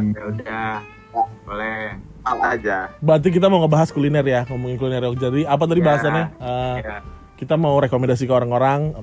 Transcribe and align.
Hmm. 0.00 0.14
ya 0.14 0.22
udah 0.28 0.70
boleh 1.42 1.78
apa 2.22 2.44
aja 2.54 2.76
Berarti 3.00 3.28
kita 3.32 3.48
mau 3.48 3.64
ngebahas 3.64 3.88
kuliner 3.88 4.22
ya, 4.22 4.44
ngomongin 4.46 4.76
kuliner 4.76 5.02
Jogja. 5.02 5.28
Jadi 5.28 5.44
apa 5.44 5.64
tadi 5.64 5.80
Ya. 5.80 5.86
bahasannya? 5.86 6.24
Eh, 6.36 6.76
ya 6.84 6.96
kita 7.38 7.54
mau 7.54 7.78
rekomendasi 7.78 8.26
ke 8.26 8.34
orang-orang 8.34 8.98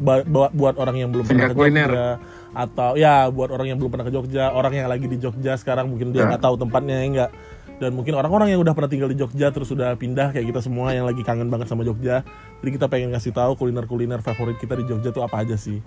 buat 0.52 0.76
orang 0.76 0.96
yang 1.00 1.10
belum 1.10 1.24
pernah 1.24 1.48
ke 1.50 1.56
kuliner. 1.56 1.88
Jogja 1.88 2.10
atau 2.56 2.96
ya 2.96 3.28
buat 3.28 3.48
orang 3.52 3.68
yang 3.68 3.78
belum 3.80 3.92
pernah 3.92 4.06
ke 4.08 4.14
Jogja, 4.14 4.52
orang 4.52 4.76
yang 4.76 4.88
lagi 4.88 5.08
di 5.08 5.18
Jogja 5.18 5.56
sekarang 5.56 5.88
mungkin 5.88 6.12
dia 6.12 6.24
Ya. 6.24 6.36
nggak 6.36 6.44
tahu 6.44 6.56
tempatnya 6.60 6.96
ya 7.00 7.06
enggak. 7.08 7.32
Dan 7.76 7.92
mungkin 7.92 8.16
orang-orang 8.16 8.56
yang 8.56 8.64
udah 8.64 8.72
pernah 8.72 8.88
tinggal 8.88 9.12
di 9.12 9.20
Jogja 9.20 9.52
terus 9.52 9.68
sudah 9.68 9.92
pindah 9.96 10.32
kayak 10.32 10.48
kita 10.48 10.64
semua 10.64 10.92
yang 10.92 11.04
lagi 11.04 11.24
kangen 11.24 11.48
banget 11.48 11.68
sama 11.68 11.84
Jogja. 11.84 12.24
Jadi 12.64 12.70
kita 12.72 12.88
pengen 12.88 13.12
kasih 13.12 13.32
tahu 13.32 13.56
kuliner-kuliner 13.56 14.20
favorit 14.20 14.56
kita 14.60 14.80
di 14.80 14.84
Jogja 14.84 15.12
tuh 15.12 15.24
apa 15.24 15.44
aja 15.44 15.56
sih. 15.56 15.80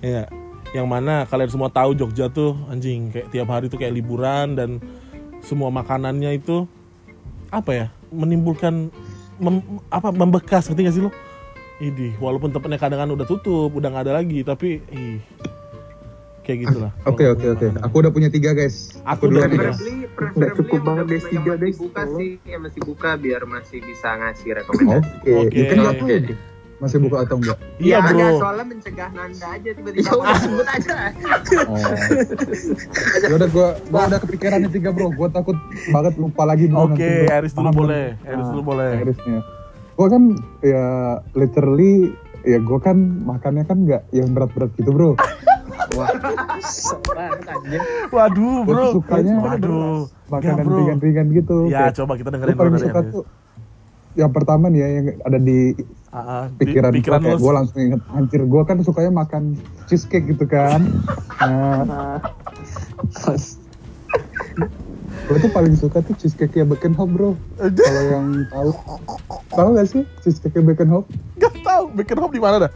Ya? 0.00 0.28
Yang 0.72 0.86
mana 0.88 1.14
kalian 1.28 1.50
semua 1.52 1.68
tahu 1.68 1.92
Jogja 1.92 2.32
tuh 2.32 2.56
anjing 2.72 3.12
kayak 3.12 3.28
tiap 3.28 3.48
hari 3.52 3.68
tuh 3.68 3.76
kayak 3.76 3.92
liburan 3.92 4.56
dan 4.56 4.80
semua 5.44 5.68
makanannya 5.68 6.40
itu 6.40 6.64
apa 7.52 7.70
ya 7.76 7.86
menimbulkan 8.08 8.88
mem- 9.36 9.84
apa 9.92 10.08
membekas 10.08 10.72
ngerti 10.72 10.80
gak 10.88 10.96
sih 10.96 11.04
lo? 11.04 11.10
Idih, 11.82 12.14
walaupun 12.22 12.54
tempatnya 12.54 12.78
kadang 12.78 13.10
udah 13.10 13.26
tutup, 13.26 13.74
udah 13.74 13.90
nggak 13.90 14.06
ada 14.06 14.14
lagi, 14.22 14.46
tapi 14.46 14.78
ih 14.94 15.18
kayak 16.46 16.70
gitulah. 16.70 16.92
Oke 17.10 17.26
oke 17.26 17.58
oke. 17.58 17.66
Aku 17.82 17.94
udah 18.02 18.10
punya 18.14 18.30
tiga 18.30 18.54
guys. 18.54 19.02
Aku 19.02 19.26
dulu 19.26 19.42
udah 19.42 19.50
punya. 19.50 19.72
Nggak 20.38 20.52
cukup 20.62 20.80
banget 20.86 21.06
yang 21.10 21.22
tiga, 21.26 21.52
masih 21.54 21.58
des. 21.58 21.76
buka 21.78 22.02
sih 22.14 22.30
yang 22.46 22.60
masih 22.62 22.80
buka 22.86 23.10
biar 23.18 23.42
masih 23.50 23.78
bisa 23.82 24.08
ngasih 24.14 24.50
rekomendasi 24.62 25.10
Oke. 25.22 25.32
Oke. 25.42 25.58
Ya 25.58 25.64
kan 25.66 25.76
nggak 25.82 25.96
tahu 25.98 26.08
deh. 26.10 26.38
Masih 26.82 26.98
buka 26.98 27.22
atau 27.22 27.38
enggak? 27.38 27.58
Iya 27.78 27.96
ada, 27.96 28.10
bro. 28.10 28.28
soalnya 28.36 28.64
mencegah 28.66 29.08
nanda 29.08 29.46
aja 29.48 29.70
tiba-tiba 29.70 30.10
udah 30.12 30.34
sebut 30.36 30.66
aja 30.66 30.94
Oh. 31.62 31.78
ya 33.22 33.32
udah 33.32 33.48
gua 33.48 33.68
gua 33.86 34.00
udah 34.04 34.18
kepikiran 34.20 34.58
nih 34.60 34.72
tiga 34.72 34.90
bro. 34.90 35.08
Gua 35.08 35.28
takut 35.28 35.54
banget 35.88 36.14
lupa 36.16 36.42
lagi 36.42 36.66
bro. 36.66 36.84
Oke, 36.84 36.98
nanti, 36.98 37.06
bro. 37.22 37.38
Aris 37.38 37.52
dulu 37.54 37.70
boleh. 37.72 38.04
bro? 38.12 38.26
Aris 38.26 38.42
Nah, 38.42 38.50
dulu 38.50 38.62
boleh. 38.66 38.90
Arisnya. 38.98 39.38
Gua 39.92 40.06
kan 40.08 40.22
ya 40.60 40.84
literally 41.32 41.94
ya 42.42 42.58
gua 42.58 42.78
kan 42.78 42.96
makannya 43.22 43.62
kan 43.62 43.78
nggak 43.80 44.02
yang 44.10 44.28
berat-berat 44.32 44.74
gitu 44.74 44.90
bro. 44.90 45.10
Waduh, 48.10 48.54
Gua 48.58 48.66
bro. 48.66 48.82
tuh 48.82 48.92
sukanya 48.96 49.34
Waduh. 49.38 50.08
makanan 50.28 50.64
Enggak, 50.64 50.78
ringan-ringan 50.78 51.26
gitu. 51.32 51.56
Ya, 51.68 51.78
Kayak- 51.86 51.96
coba 51.96 52.12
kita 52.16 52.24
gua 52.24 52.34
dengerin 52.34 52.50
dulu 52.50 52.58
paling 52.58 52.72
dari 52.72 52.82
tuh 53.12 53.24
yang 54.12 54.32
pertama 54.32 54.68
nih 54.68 54.80
ya 54.80 54.88
yang 55.00 55.06
ada 55.24 55.38
di 55.38 55.72
di- 55.72 56.58
pikiran, 56.60 56.92
pikiran 56.92 57.20
gue 57.40 57.52
langsung 57.52 57.78
inget 57.80 58.00
anjir 58.12 58.44
gue 58.44 58.62
kan 58.68 58.76
sukanya 58.84 59.12
makan 59.12 59.56
cheesecake 59.88 60.28
gitu 60.28 60.44
kan. 60.44 60.80
Nah. 61.42 62.22
Gue 65.22 65.36
tuh 65.38 65.50
paling 65.50 65.74
suka 65.74 66.02
tuh 66.02 66.14
cheesecake 66.18 66.54
ya 66.54 66.62
Beckenhop 66.62 67.08
bro. 67.08 67.32
Kalau 67.56 68.02
yang 68.10 68.26
tahu. 68.46 68.70
Tahu 69.50 69.68
gak 69.74 69.88
sih 69.88 70.02
cheesecake 70.20 70.60
Beckenhop? 70.60 71.08
Gak 71.38 71.54
tahu, 71.62 71.90
Beckenhop 71.94 72.30
di 72.30 72.38
mana 72.38 72.68
dah? 72.68 72.70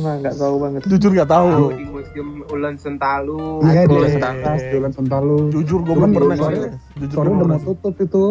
Nah, 0.00 0.20
nggak 0.20 0.36
tahu 0.36 0.54
banget. 0.58 0.80
Jujur 0.84 1.10
gak 1.14 1.30
tahu. 1.30 1.72
Di 1.72 1.86
museum 1.86 2.28
Ulan 2.50 2.74
Sentalu. 2.76 3.64
Iya 3.64 3.86
di 3.86 3.94
Oke. 3.96 4.18
atas 4.18 4.60
Jalan 4.68 4.92
Sentalu. 4.92 5.36
Jujur 5.54 5.80
gue 5.80 5.94
belum 5.94 6.10
pernah 6.12 6.36
gua 6.36 6.50
udah 6.50 7.10
belum 7.10 7.34
mau 7.36 7.44
pernah. 7.46 7.60
tutup 7.62 7.94
itu 7.96 8.24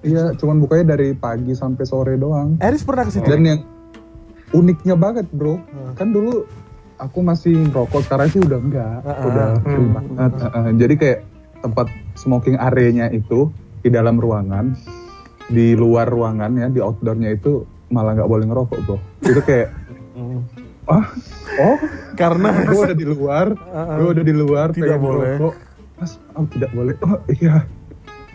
iya 0.00 0.30
cuman 0.32 0.58
bukanya 0.58 0.94
dari 0.94 1.12
pagi 1.12 1.52
sampai 1.52 1.82
sore 1.82 2.14
doang 2.14 2.54
Aris 2.58 2.82
pernah 2.82 3.02
ke 3.02 3.12
situ? 3.12 3.26
dan 3.26 3.42
yang 3.42 3.60
uniknya 4.50 4.94
banget 4.94 5.26
bro 5.28 5.58
Hmm. 5.58 5.92
kan 5.94 6.08
dulu 6.08 6.46
aku 6.96 7.18
masih 7.20 7.68
rokok 7.68 8.02
sekarang 8.02 8.28
sih 8.28 8.40
udah 8.40 8.58
enggak 8.58 8.96
Ah, 9.02 9.16
udah 9.22 9.46
ah. 9.48 9.60
free 9.60 9.78
Hmm. 9.80 9.94
banget 9.94 10.32
Ah, 10.36 10.50
ah. 10.52 10.70
jadi 10.72 10.94
kayak 10.94 11.18
tempat 11.58 11.86
smoking 12.14 12.56
areanya 12.56 13.06
itu 13.08 13.50
di 13.78 13.88
dalam 13.88 14.16
ruangan 14.16 14.74
di 15.46 15.72
luar 15.72 16.06
ruangan 16.06 16.50
ya 16.54 16.66
di 16.68 16.78
outdoornya 16.78 17.32
itu 17.32 17.62
malah 17.88 18.12
nggak 18.12 18.26
boleh 18.26 18.44
ngerokok 18.44 18.78
bro 18.84 18.96
itu 19.22 19.40
kayak 19.40 19.68
Hmm. 20.12 20.42
ah 20.86 21.06
oh 21.60 21.78
Karena 22.12 22.50
gue 22.64 22.74
udah 22.82 22.96
di 22.96 23.06
luar 23.06 23.46
gue 23.94 24.08
udah 24.10 24.24
di 24.24 24.34
luar 24.34 24.68
Tidak 24.70 24.98
boleh. 24.98 25.38
ngerokok. 25.38 25.54
mas 25.96 26.12
oh 26.32 26.46
tidak 26.48 26.70
boleh 26.72 26.94
oh 27.00 27.14
iya 27.32 27.62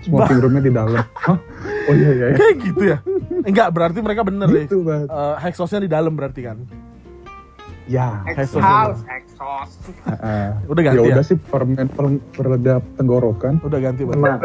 smoking 0.04 0.40
roomnya 0.40 0.62
di 0.62 0.72
dalam 0.72 1.00
Hah? 1.16 1.38
oh 1.84 1.94
iya 1.94 2.10
iya, 2.12 2.26
iya. 2.26 2.36
kayak 2.36 2.56
gitu 2.62 2.84
ya? 2.86 2.98
Enggak, 3.42 3.68
berarti 3.70 4.00
mereka 4.00 4.22
bener 4.22 4.48
deh. 4.48 4.64
gitu 4.64 4.82
banget 4.82 5.08
Eh, 5.08 5.36
Hexosnya 5.40 5.80
di 5.80 5.90
dalam 5.90 6.14
berarti 6.14 6.42
kan? 6.42 6.58
ya 7.84 8.24
Exhaust 8.26 9.04
exhaust 9.06 9.80
ah, 10.04 10.16
ah. 10.16 10.50
Udah 10.66 10.82
ganti 10.82 10.98
ya 10.98 11.04
ya? 11.06 11.14
udah 11.14 11.26
sih 11.26 11.36
permen 11.36 11.84
per- 11.86 12.24
peredap 12.32 12.80
tenggorokan 12.94 13.60
Udah 13.60 13.80
ganti 13.82 14.04
berarti. 14.04 14.24
Nah, 14.24 14.40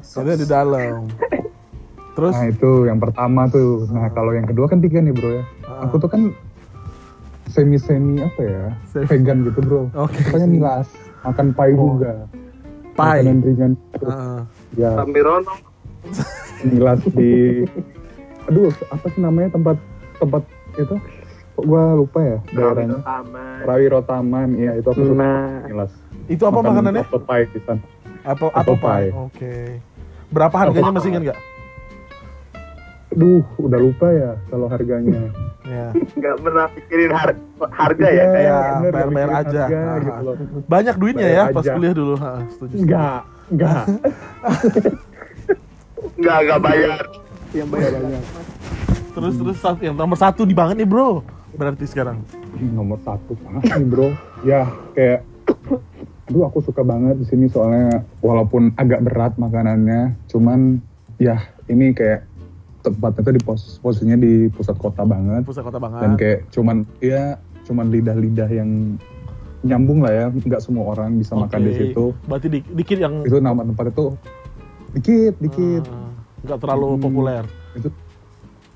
Soalnya 0.00 0.34
di 0.36 0.46
dalam. 0.48 1.06
Terus 2.12 2.32
nah 2.32 2.48
itu 2.48 2.70
yang 2.84 2.96
pertama 2.96 3.46
tuh 3.46 3.86
nah 3.88 4.08
kalau 4.08 4.32
yang 4.32 4.42
kedua 4.42 4.66
kan 4.66 4.80
tiga 4.80 4.98
nih 4.98 5.12
bro 5.12 5.30
ya 5.32 5.44
Ah. 5.66 5.84
aku 5.84 5.98
tuh 5.98 6.08
kan 6.08 6.32
semi 7.46 7.76
semi 7.76 8.18
apa 8.18 8.40
ya 8.40 8.64
Semi- 8.88 9.06
vegan 9.06 9.44
gitu 9.44 9.60
bro 9.60 9.80
Oke. 9.94 10.18
Sukanya 10.20 10.48
milas 10.48 10.88
makan 11.22 11.46
pai 11.52 11.70
juga 11.72 12.24
Pai. 12.96 13.20
makanan 13.22 13.38
ringan 13.44 13.72
gitu. 13.92 14.06
Heeh. 14.08 14.40
ya 14.80 14.90
Sambirono 14.96 15.54
milas 16.64 17.00
di 17.12 17.62
aduh 18.48 18.72
apa 18.88 19.06
sih 19.12 19.20
namanya 19.20 19.52
tempat 19.52 19.76
tempat 20.16 20.42
itu 20.76 20.96
kok 21.56 21.64
gua 21.64 21.96
lupa 21.96 22.18
ya 22.24 22.38
daerahnya 22.52 23.00
Taman 23.04 23.58
Rawiro 23.64 24.00
Taman 24.04 24.48
iya 24.56 24.72
itu 24.80 24.88
aku 24.88 25.02
suka 25.12 25.20
nah, 25.22 25.88
Itu 26.26 26.42
apa 26.42 26.58
Makan 26.58 26.68
makanannya? 26.74 27.02
apple 27.06 27.22
pie 27.22 27.46
di 27.54 27.60
sana 27.62 27.82
Apple, 28.26 28.50
Apple 28.50 28.74
apple 28.74 28.78
pie. 28.82 29.06
pie. 29.06 29.08
Oke. 29.14 29.54
Berapa 30.34 30.56
harganya 30.66 30.90
masih 30.90 31.08
ingat 31.14 31.22
nggak? 31.30 31.38
Duh, 33.14 33.46
udah 33.62 33.78
lupa 33.78 34.06
ya 34.10 34.34
kalau 34.50 34.66
harganya. 34.66 35.30
Ya. 35.66 35.90
nggak 36.18 36.34
pernah 36.38 36.66
pikirin 36.70 37.10
har- 37.10 37.42
harga 37.68 38.06
ya 38.08 38.24
kayak 38.28 38.46
Ya, 38.46 38.58
bener, 38.78 38.92
bayar-bayar 38.92 39.30
aja. 39.34 39.62
harga 39.66 39.80
gitu 39.98 40.20
loh. 40.22 40.34
Banyak 40.64 40.94
duitnya 40.96 41.26
Bayar 41.26 41.42
ya 41.42 41.54
pas 41.54 41.62
aja. 41.62 41.72
kuliah 41.74 41.94
dulu. 41.94 42.14
Ha, 42.16 42.30
setuju. 42.46 42.52
setuju. 42.52 42.74
Enggak, 42.80 43.20
enggak. 43.48 43.82
nggak 46.16 46.38
nggak 46.40 46.60
bayar 46.60 46.98
yang 47.52 47.68
bayar 47.68 47.90
banyak. 47.94 48.22
Terus 49.10 49.34
terus 49.34 49.56
satu- 49.58 49.82
yang 49.82 49.96
nomor 49.96 50.14
satu 50.14 50.42
di 50.42 50.52
banget 50.52 50.76
nih 50.78 50.88
bro. 50.88 51.24
Berarti 51.52 51.84
sekarang. 51.84 52.20
Nomor 52.68 53.00
satu 53.00 53.32
banget 53.38 53.62
nih 53.74 53.86
bro. 53.86 54.08
Ya 54.42 54.64
kayak, 54.92 55.24
aduh 56.26 56.44
aku 56.44 56.60
suka 56.60 56.82
banget 56.82 57.16
di 57.16 57.26
sini 57.26 57.46
soalnya 57.46 58.04
walaupun 58.20 58.76
agak 58.76 59.00
berat 59.00 59.32
makanannya, 59.34 60.14
cuman 60.26 60.78
ya 61.16 61.40
ini 61.66 61.90
kayak 61.90 62.28
tempatnya 62.88 63.20
tuh 63.22 63.34
di 63.34 63.42
pos 63.42 63.60
posisinya 63.76 64.14
di 64.14 64.32
pusat 64.48 64.76
kota 64.76 65.02
banget 65.02 65.42
Pusat 65.42 65.62
kota 65.64 65.78
banget. 65.78 66.00
dan 66.00 66.10
kayak 66.14 66.38
cuman 66.48 66.76
ya 66.98 67.34
cuman 67.62 67.86
lidah-lidah 67.88 68.46
yang 68.48 68.70
nyambung 69.60 69.98
lah 69.98 70.12
ya, 70.12 70.26
nggak 70.30 70.62
semua 70.62 70.94
orang 70.94 71.18
bisa 71.18 71.34
makan 71.34 71.58
di 71.60 71.72
situ. 71.74 72.14
Berarti 72.24 72.46
di- 72.46 72.68
dikit 72.72 72.98
yang 72.98 73.26
Itu 73.26 73.42
nama 73.42 73.66
tempat 73.66 73.90
itu 73.90 74.14
dikit, 74.94 75.34
dikit. 75.36 75.82
Ah, 75.84 76.14
nggak 76.44 76.58
terlalu 76.60 76.86
Hmm. 76.88 77.02
populer. 77.02 77.44
itu 77.74 77.88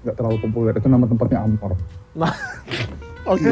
nggak 0.00 0.12
terlalu 0.14 0.36
populer 0.40 0.72
itu 0.74 0.88
nama 0.88 1.04
tempatnya 1.04 1.38
Amor 1.40 1.72
Nah, 2.12 2.32
oke. 3.32 3.48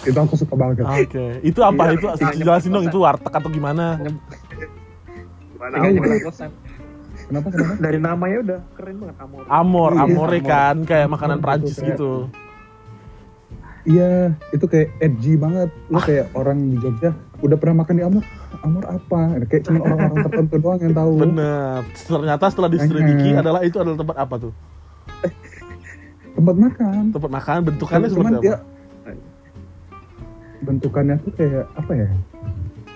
itu 0.00 0.16
aku 0.16 0.34
suka 0.34 0.54
banget 0.54 0.80
Oke, 0.80 1.26
itu 1.42 1.60
apa 1.60 1.92
itu? 1.92 2.06
Jelasin 2.36 2.70
dong 2.70 2.86
itu 2.86 2.96
warteg 2.96 3.28
atau 3.28 3.50
gimana? 3.50 3.98
mana 5.56 5.74
Iya, 5.82 5.90
Amor? 5.90 6.04
iya. 6.06 6.48
Kenapa 7.26 7.46
kenapa 7.48 7.72
dari 7.78 7.98
namanya 7.98 8.36
udah 8.40 8.58
keren 8.72 8.96
banget 8.98 9.16
Amor. 9.18 9.42
Amor, 9.48 9.90
Iya, 9.92 10.02
amore 10.04 10.38
Amor. 10.38 10.48
kan 10.48 10.76
kayak 10.82 11.06
makanan 11.08 11.36
Amor 11.36 11.44
Prancis 11.44 11.76
gitu, 11.76 11.82
kayak- 11.82 11.92
gitu. 11.92 12.12
iya 13.84 14.10
itu 14.50 14.64
kayak 14.64 14.88
edgy 14.98 15.32
banget 15.34 15.68
lo 15.86 15.98
kayak 15.98 16.26
orang 16.32 16.58
di 16.64 16.76
Jogja 16.76 17.10
udah 17.36 17.56
pernah 17.56 17.76
makan 17.80 17.94
di 17.94 18.02
Amor 18.02 18.24
Amor 18.58 18.84
apa 18.84 19.20
kayak 19.44 19.62
cuma 19.64 19.78
orang-orang 19.80 20.18
tertentu 20.26 20.56
doang 20.56 20.80
yang 20.80 20.94
tahu 20.94 21.12
Bener. 21.20 21.80
Ternyata 22.00 22.44
setelah 22.46 22.68
diselidiki 22.68 23.30
adalah 23.32 23.60
itu 23.60 23.76
adalah 23.76 23.96
tempat 23.96 24.16
apa 24.16 24.34
tuh? 24.40 24.52
tempat 26.36 26.56
makan 26.58 27.02
Tempat 27.10 27.30
makan 27.32 27.56
bentukannya 27.64 28.08
cuman 28.08 28.32
seperti 28.32 28.44
dia 28.44 28.54
apa? 28.54 29.10
bentukannya 30.58 31.14
tuh 31.20 31.32
kayak 31.32 31.64
apa 31.70 31.92
ya 31.94 32.08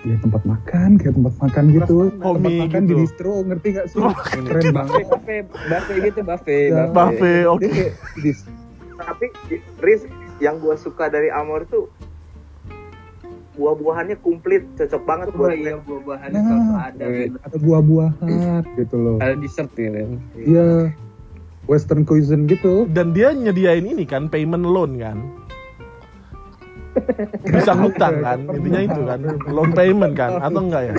ya 0.01 0.15
tempat 0.17 0.41
makan 0.43 0.97
kayak 0.97 1.13
tempat 1.13 1.33
makan 1.37 1.63
gitu 1.69 1.97
tempat 2.11 2.33
makan 2.41 2.81
gitu. 2.81 2.89
di 2.89 2.95
distro 2.97 3.33
ngerti 3.43 3.67
gak 3.71 3.85
sih 3.87 4.01
keren 4.41 4.65
banget 4.73 5.05
Buffet, 5.05 5.43
buffet 5.45 5.97
gitu, 6.01 6.19
buffet, 6.21 6.67
Ya. 6.67 6.83
Buffet, 6.89 7.43
oke. 7.45 7.61
kayak 7.63 7.93
dis- 8.17 8.47
tapi 8.97 9.25
Riz 9.77 10.01
yang 10.37 10.57
gua 10.57 10.73
suka 10.75 11.05
dari 11.05 11.29
Amor 11.29 11.65
tuh 11.65 11.85
buah-buahannya 13.51 14.17
komplit 14.17 14.63
cocok 14.73 15.01
banget 15.03 15.27
buat 15.33 15.53
iya 15.53 15.77
buah-buahannya 15.77 16.33
Nah. 16.33 16.47
selalu 16.47 16.73
ada 16.79 17.05
ada 17.43 17.57
buah-buahan 17.59 18.61
gitu 18.73 18.95
loh 18.95 19.15
Ada 19.19 19.35
dessert 19.35 19.69
ya. 19.75 20.07
Iya, 20.33 20.67
Western 21.63 22.01
cuisine 22.01 22.47
gitu. 22.47 22.87
Dan 22.87 23.11
dia 23.11 23.29
nyediain 23.31 23.83
ini 23.83 24.01
kan 24.01 24.25
payment 24.25 24.65
loan 24.65 24.97
kan. 24.97 25.17
Bisa 27.43 27.71
ngutang 27.71 28.15
kan, 28.19 28.39
intinya 28.51 28.81
itu 28.81 29.01
kan. 29.01 29.19
Loan 29.47 29.71
payment 29.71 30.13
kan 30.13 30.31
atau 30.37 30.61
enggak 30.61 30.83
ya? 30.87 30.95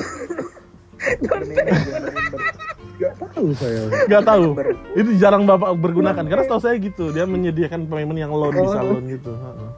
Gak 2.94 3.12
tahu 3.19 3.47
saya. 3.53 3.83
Gak 4.06 4.23
tahu. 4.23 4.47
Itu 4.94 5.11
jarang 5.19 5.43
bapak 5.43 5.75
bergunakan 5.75 6.23
karena 6.23 6.43
setahu 6.43 6.61
saya 6.61 6.77
gitu 6.79 7.11
dia 7.11 7.25
menyediakan 7.25 7.87
payment 7.87 8.15
yang 8.17 8.31
loan 8.31 8.55
bisa 8.55 8.79
loan 8.81 9.05
gitu. 9.06 9.33
Heeh. 9.33 9.71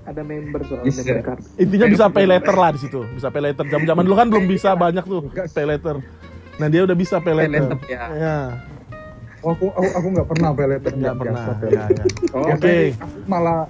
Ada 0.00 0.22
member 0.24 0.60
soalnya. 0.64 1.36
Intinya 1.54 1.86
bisa 1.86 2.04
pay 2.08 2.24
later 2.24 2.54
lah 2.54 2.70
di 2.72 2.80
situ. 2.80 3.04
Bisa 3.12 3.28
pay 3.28 3.42
later. 3.42 3.64
Jam-jaman 3.68 4.02
dulu 4.02 4.16
kan 4.16 4.26
belum 4.26 4.44
bisa 4.48 4.72
banyak 4.72 5.04
tuh 5.04 5.28
pay 5.52 5.66
later. 5.68 6.00
Nah 6.56 6.66
dia 6.66 6.82
udah 6.82 6.96
bisa 6.96 7.20
pay 7.20 7.34
later. 7.36 7.76
ya. 7.86 8.04
Ya, 8.10 8.36
Oh, 9.40 9.56
aku 9.56 9.72
aku 9.72 9.88
aku 9.96 10.06
nggak 10.12 10.28
pernah 10.28 10.48
pay 10.52 10.66
later 10.68 10.92
nggak 10.92 11.16
pernah. 11.16 11.44
pay 11.56 11.68
Ya, 11.68 11.84
later. 11.88 12.04
ya. 12.04 12.04
Oh, 12.32 12.44
Oke. 12.52 12.76
Malah 13.24 13.60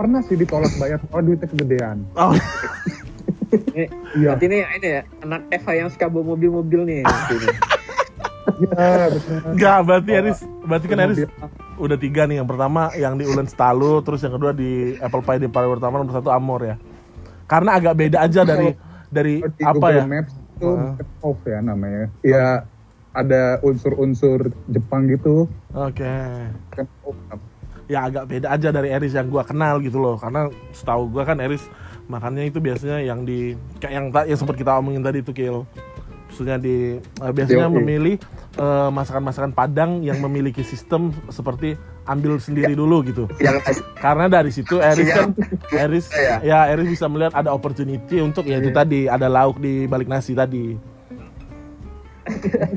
pernah 0.00 0.24
sih 0.24 0.32
ditolak 0.32 0.72
bayar 0.80 0.96
soalnya 1.04 1.24
duitnya 1.28 1.48
kegedean. 1.52 1.96
Oh, 2.16 2.32
Ini, 3.50 3.84
Iya. 4.16 4.32
Berarti 4.32 4.44
ini 4.46 4.58
ini 4.62 4.88
ya 4.88 5.02
anak 5.20 5.40
Eva 5.52 5.72
yang 5.76 5.88
suka 5.92 6.06
bawa 6.08 6.32
mobil-mobil 6.32 6.80
nih. 6.88 7.00
Iya, 8.60 9.08
betul. 9.14 9.36
enggak 9.56 9.78
berarti 9.88 10.10
Eris, 10.10 10.38
berarti 10.64 10.86
kan 10.90 10.98
Eris 11.00 11.18
Mobil. 11.22 11.80
udah 11.80 11.96
tiga 12.00 12.22
nih. 12.28 12.36
Yang 12.42 12.48
pertama 12.50 12.82
yang 12.92 13.14
di 13.16 13.24
Ulen 13.24 13.48
Stalu, 13.48 14.00
terus 14.04 14.20
yang 14.20 14.36
kedua 14.36 14.52
di 14.52 14.96
Apple 14.98 15.22
Pie 15.22 15.40
di 15.40 15.48
paling 15.48 15.70
pertama, 15.78 16.00
nomor 16.00 16.12
satu 16.12 16.28
Amor 16.28 16.60
ya. 16.64 16.76
Karena 17.46 17.78
agak 17.78 17.94
beda 17.96 18.18
aja 18.26 18.42
dari 18.42 18.74
dari 19.08 19.44
di 19.44 19.62
apa 19.64 19.76
Google 19.76 19.96
ya? 19.96 20.04
Maps 20.08 20.32
itu 20.34 20.68
off 21.20 21.40
ya 21.46 21.58
namanya. 21.62 22.04
Ya 22.20 22.46
ada 23.12 23.60
unsur-unsur 23.64 24.52
Jepang 24.68 25.08
gitu. 25.08 25.48
Oke. 25.72 26.10
Off. 27.06 27.40
Ya 27.90 28.06
agak 28.06 28.30
beda 28.30 28.54
aja 28.54 28.70
dari 28.70 28.94
Eris 28.94 29.12
yang 29.12 29.26
gua 29.26 29.42
kenal 29.42 29.82
gitu 29.82 29.98
loh. 29.98 30.14
Karena 30.14 30.46
setahu 30.70 31.10
gua 31.10 31.26
kan 31.26 31.42
Eris 31.42 31.66
makannya 32.06 32.46
itu 32.46 32.62
biasanya 32.62 33.02
yang 33.02 33.22
di 33.22 33.58
kayak 33.78 33.92
yang 33.92 34.06
ta- 34.10 34.26
yang 34.26 34.38
sempat 34.38 34.54
kita 34.54 34.78
omongin 34.78 35.02
tadi 35.02 35.22
itu 35.22 35.30
kill 35.30 35.62
maksudnya 36.30 36.58
di 36.58 36.94
eh, 37.02 37.32
biasanya 37.34 37.66
Oke. 37.66 37.74
memilih 37.82 38.14
eh, 38.54 38.88
masakan-masakan 38.90 39.50
Padang 39.50 40.00
yang 40.00 40.22
memiliki 40.22 40.62
sistem 40.62 41.10
seperti 41.26 41.74
ambil 42.06 42.38
sendiri 42.38 42.74
dulu 42.74 43.02
gitu. 43.02 43.26
Yang 43.42 43.82
karena 43.98 44.30
dari 44.30 44.50
situ 44.50 44.78
Eris 44.78 45.10
kan 45.10 45.34
Eris 45.70 46.06
Ya. 46.14 46.38
ya 46.40 46.58
Eris 46.70 46.86
bisa 46.88 47.10
melihat 47.10 47.34
ada 47.34 47.50
opportunity 47.50 48.22
untuk 48.22 48.46
ya 48.46 48.58
itu 48.58 48.70
tadi 48.70 49.06
ada 49.06 49.26
lauk 49.26 49.58
di 49.58 49.86
balik 49.86 50.06
nasi 50.06 50.32
tadi 50.32 50.78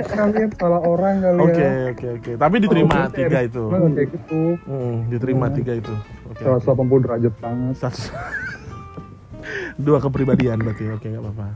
Kalian 0.05 0.49
salah 0.53 0.81
orang 0.81 1.15
kali 1.19 1.39
oke 1.39 1.57
ya. 1.57 1.71
oke 1.89 2.07
oke 2.15 2.31
tapi 2.35 2.55
diterima 2.57 2.95
Oh, 2.99 3.09
tiga 3.09 3.39
itu 3.41 3.63
Kayak 3.69 4.09
gitu. 4.11 4.41
Hmm, 4.63 4.95
diterima 5.07 5.45
Hmm. 5.45 5.55
tiga 5.55 5.73
itu 5.75 5.93
oke 6.25 6.41
oke. 6.41 6.65
180 6.65 6.99
derajat 6.99 7.33
banget. 7.37 7.75
Satu. 7.75 8.01
Dua 9.75 9.97
kepribadian 9.97 10.57
berarti. 10.57 10.85
Oke, 10.89 11.07
nggak 11.07 11.21
apa-apa. 11.21 11.47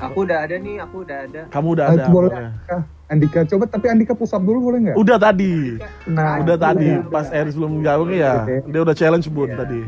aku 0.00 0.18
udah 0.20 0.38
ada 0.40 0.56
nih, 0.56 0.76
aku 0.78 0.96
udah 1.00 1.18
ada. 1.22 1.42
Kamu 1.48 1.68
udah 1.70 1.84
Ah, 1.84 1.94
ada. 1.94 2.04
boleh. 2.08 2.30
oke. 2.32 2.42
Ah, 2.68 2.82
Andika 3.06 3.44
coba 3.44 3.64
tapi 3.66 3.86
Andika 3.86 4.12
push 4.12 4.32
up 4.32 4.40
dulu 4.40 4.58
boleh 4.64 4.78
nggak? 4.82 4.96
Udah 4.96 5.16
tadi. 5.16 5.76
Nah, 6.06 6.40
Udah 6.40 6.56
tadi 6.56 6.90
udah. 6.90 7.12
pas 7.12 7.28
Eris 7.30 7.52
belum 7.52 7.78
gabung 7.80 8.10
ya. 8.10 8.42
Oke. 8.42 8.56
Dia 8.66 8.80
udah 8.80 8.94
challenge 8.94 9.28
bun 9.28 9.46
Iya. 9.46 9.56
tadi. 9.58 9.80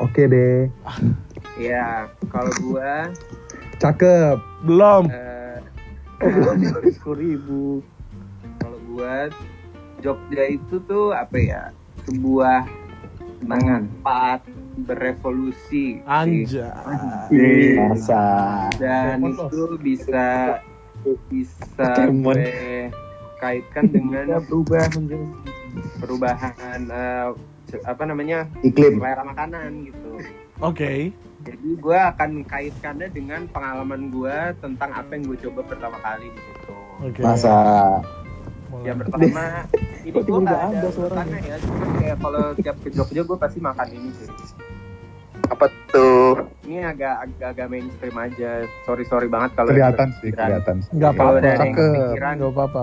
Oke 0.00 0.22
deh. 0.24 0.64
Ya, 1.54 2.08
kalau 2.26 2.48
gua 2.58 3.12
Cakep. 3.80 4.36
Belum. 4.68 5.08
eh, 5.08 5.56
sepuluh 6.92 7.16
ribu. 7.16 7.64
kalau 8.60 8.76
gua 8.92 9.32
Jogja 10.04 10.44
itu 10.52 10.76
tuh 10.84 11.16
apa 11.16 11.36
ya? 11.40 11.62
Sebuah 12.04 12.68
tempat 13.40 14.44
berevolusi. 14.84 16.04
sih. 16.04 16.04
Anjay. 16.04 17.80
Masa. 17.80 18.24
dan 18.76 19.24
itu 19.24 19.80
bisa 19.80 20.60
bisa 21.32 22.12
gue 22.12 22.92
kaitkan 23.40 23.88
dengan 23.88 24.44
berubah 24.44 24.84
perubahan 25.96 26.80
eh, 26.92 27.28
apa 27.88 28.02
namanya 28.04 28.44
Iklim. 28.60 29.00
selera 29.00 29.24
makanan 29.24 29.88
gitu 29.88 30.20
Oke. 30.60 31.14
Jadi 31.40 31.68
gue 31.74 31.98
akan 32.06 32.30
kaitkannya 32.44 33.08
dengan 33.08 33.48
pengalaman 33.48 34.08
gue 34.08 34.36
tentang 34.58 34.90
apa 34.90 35.10
yang 35.10 35.24
gue 35.24 35.38
coba 35.40 35.60
pertama 35.64 35.96
kali 35.98 36.28
di 36.28 36.40
situ 36.42 36.74
Oke. 37.00 37.20
Masa. 37.20 37.56
Yang 38.78 38.96
pertama 39.02 39.44
ini 40.06 40.12
gue 40.12 40.40
nggak 40.40 40.60
ada 40.62 40.78
ada 40.78 40.88
suaranya? 40.90 41.38
ya 41.40 41.56
cuma 41.58 41.86
kayak 41.96 42.16
kalau 42.18 42.44
tiap 42.54 42.76
ke 42.78 42.88
Jogja 42.90 43.22
gue 43.22 43.38
pasti 43.38 43.58
makan 43.58 43.88
ini 43.88 44.10
sih 44.14 44.28
Apa 45.48 45.66
tuh? 45.88 46.46
ini 46.62 46.78
agak 46.80 47.26
agak, 47.26 47.48
agak 47.50 47.66
mainstream 47.68 48.14
aja 48.14 48.50
sorry 48.84 49.02
sorry 49.04 49.26
banget 49.26 49.50
kalau 49.54 49.72
Kelihatan 49.72 50.08
sih, 50.20 50.30
kelihatan. 50.30 50.76
Nggak 50.92 51.12
kalau 51.12 51.32
apa-apa. 51.34 52.30
Nggak 52.30 52.52
apa-apa. 52.52 52.82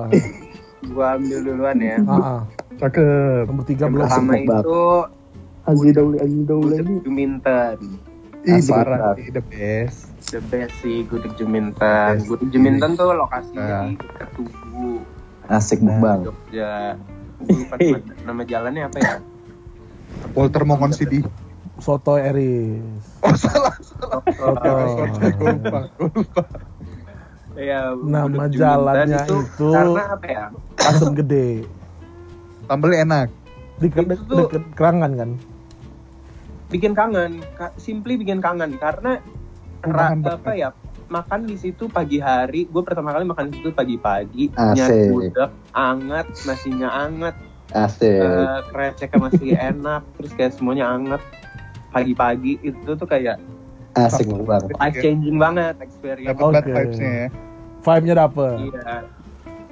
gue 0.83 1.05
ambil 1.07 1.39
duluan 1.41 1.77
ya 1.79 1.97
Ah, 2.03 2.13
ah. 2.13 2.41
Cakep. 2.77 3.47
Nomor 3.47 3.63
tiga 3.63 3.85
belum. 3.87 4.03
pertama 4.03 4.33
itu 4.35 4.81
Aziz 5.63 5.91
Dauli 5.91 6.17
Aziz 6.17 6.43
Dauli 6.43 6.73
gudeg 6.73 6.87
Juminten 7.01 7.77
Ih, 8.47 8.57
Asik 8.57 8.71
parah 8.71 8.97
banget. 8.97 9.15
sih, 9.17 9.27
the 9.29 9.43
best. 9.43 9.99
the 10.27 10.41
best 10.41 10.73
sih 10.79 11.03
gudeg 11.03 11.35
Juminten 11.35 11.75
Best. 11.77 12.25
gudeg 12.25 12.47
Juminten 12.49 12.89
tuh 12.93 13.11
lokasinya 13.11 13.59
Nah. 13.59 13.83
di 13.85 13.95
dekat 13.97 14.29
Tugu 14.33 15.03
Asik 15.45 15.79
Nah. 15.81 15.99
bang. 15.99 16.19
Jogja 16.25 16.71
lupa 17.39 17.75
nama, 18.23 18.41
jalannya 18.41 18.83
apa 18.83 18.97
ya 18.97 19.15
Walter 20.33 20.63
Mongon 20.63 20.91
Sidi. 20.91 21.21
Soto 21.77 22.17
Eris. 22.17 22.81
Oh, 23.21 23.35
salah. 23.37 23.75
Soto. 23.77 24.71
Sorry, 25.13 25.29
gue 25.31 25.49
lupa. 25.53 25.79
Gue 25.93 26.09
lupa. 26.15 26.41
Iya, 27.53 27.93
Nama 27.95 28.43
jalannya 28.47 29.17
itu- 29.19 29.45
karena 29.59 30.03
apa 30.09 30.25
ya 30.25 30.43
Asam 30.79 31.13
gede. 31.13 31.69
Sambelnya 32.65 32.99
enak. 33.03 33.27
Di 33.77 33.87
Itu 33.87 33.93
deket, 33.99 34.17
deket 34.25 34.63
kerangan 34.73 35.11
kan. 35.13 35.29
Bikin 36.67 36.91
kangen 36.91 37.39
Ka- 37.53 37.73
simply 37.75 38.15
bikin 38.15 38.39
kangen 38.39 38.75
karena 38.75 39.19
ra- 39.81 40.11
banget. 40.13 40.33
apa 40.33 40.51
ya 40.53 40.69
makan 41.07 41.47
di 41.47 41.55
situ 41.55 41.87
pagi 41.87 42.19
hari 42.19 42.67
gue 42.67 42.83
pertama 42.83 43.11
kali 43.11 43.23
makan 43.23 43.47
di 43.47 43.57
situ 43.57 43.71
pagi-pagi 43.71 44.51
nyari 44.51 45.07
gudeg 45.07 45.51
anget 45.71 46.27
nasinya 46.43 46.89
anget 46.99 47.35
Asik. 47.69 48.19
kreceknya 48.67 49.19
masih 49.21 49.51
enak 49.71 50.03
terus 50.15 50.31
kayak 50.33 50.51
semuanya 50.51 50.87
anget 50.89 51.21
pagi-pagi 51.89 52.59
itu 52.61 52.89
tuh 52.89 53.07
kayak 53.07 53.39
Asik 53.93 54.27
bang. 54.29 54.61
life 54.69 54.99
changing 54.99 55.39
banget 55.39 55.73
experience 55.79 56.29
Dapat 56.29 56.61
Oke. 56.61 56.69
vibes-nya 56.69 57.11
ya. 57.17 57.27
Vibe-nya 57.79 58.15
dapet. 58.19 58.55
iya 58.61 58.97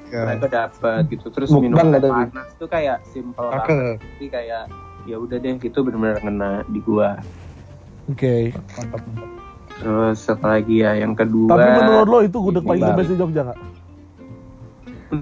Ya. 0.05 0.21
mereka 0.23 0.47
dapet 0.47 1.01
gitu 1.09 1.27
terus 1.27 1.49
Mukbang 1.49 1.91
minum 1.91 2.13
panas 2.29 2.53
tuh 2.55 2.69
kayak 2.69 3.01
simple 3.03 3.49
banget 3.49 3.99
kayak 4.23 4.69
ya 5.05 5.15
udah 5.15 5.37
deh 5.37 5.55
itu 5.55 5.79
benar-benar 5.79 6.19
ngena 6.19 6.51
di 6.67 6.79
gua 6.79 7.17
Oke. 8.05 8.53
Mantap, 8.53 9.01
mantap. 9.01 9.29
terus 9.75 10.19
apa 10.25 10.47
lagi 10.51 10.75
ya 10.79 10.93
yang 10.95 11.13
kedua 11.13 11.49
Tapi 11.51 11.69
menurut 11.79 12.07
lo 12.07 12.19
itu 12.21 12.37
gudeg 12.39 12.63
paling 12.63 12.81
the 12.81 12.93
best 12.93 13.09
di 13.09 13.17
Jogja 13.17 13.41
nggak? 13.43 13.59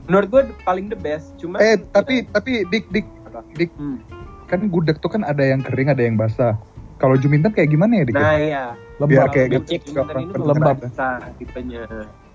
menurut 0.05 0.27
gue 0.27 0.41
paling 0.63 0.87
the 0.87 0.97
best 0.97 1.35
cuma 1.37 1.59
Eh, 1.59 1.77
tapi 1.77 2.25
tapi 2.25 2.65
dik 2.65 2.89
dik 2.89 3.05
dik 3.53 3.71
Hmm. 3.73 3.99
kan 4.45 4.67
gudeg 4.67 4.97
tuh 4.97 5.09
kan 5.09 5.21
ada 5.21 5.41
yang 5.41 5.59
kering, 5.59 5.89
ada 5.89 5.99
yang 5.99 6.13
basah. 6.13 6.53
Kalau 6.95 7.15
Juminten 7.15 7.49
kayak 7.49 7.67
gimana 7.67 7.97
ya 7.97 8.03
dik? 8.03 8.13
nah 8.13 8.35
iya 8.35 8.63
Lembab, 8.95 9.09
Biar 9.09 9.27
kayak 9.29 9.47
gitu. 9.65 9.97
Lembab. 10.35 10.77
basah 10.79 11.17
tipenya 11.35 11.83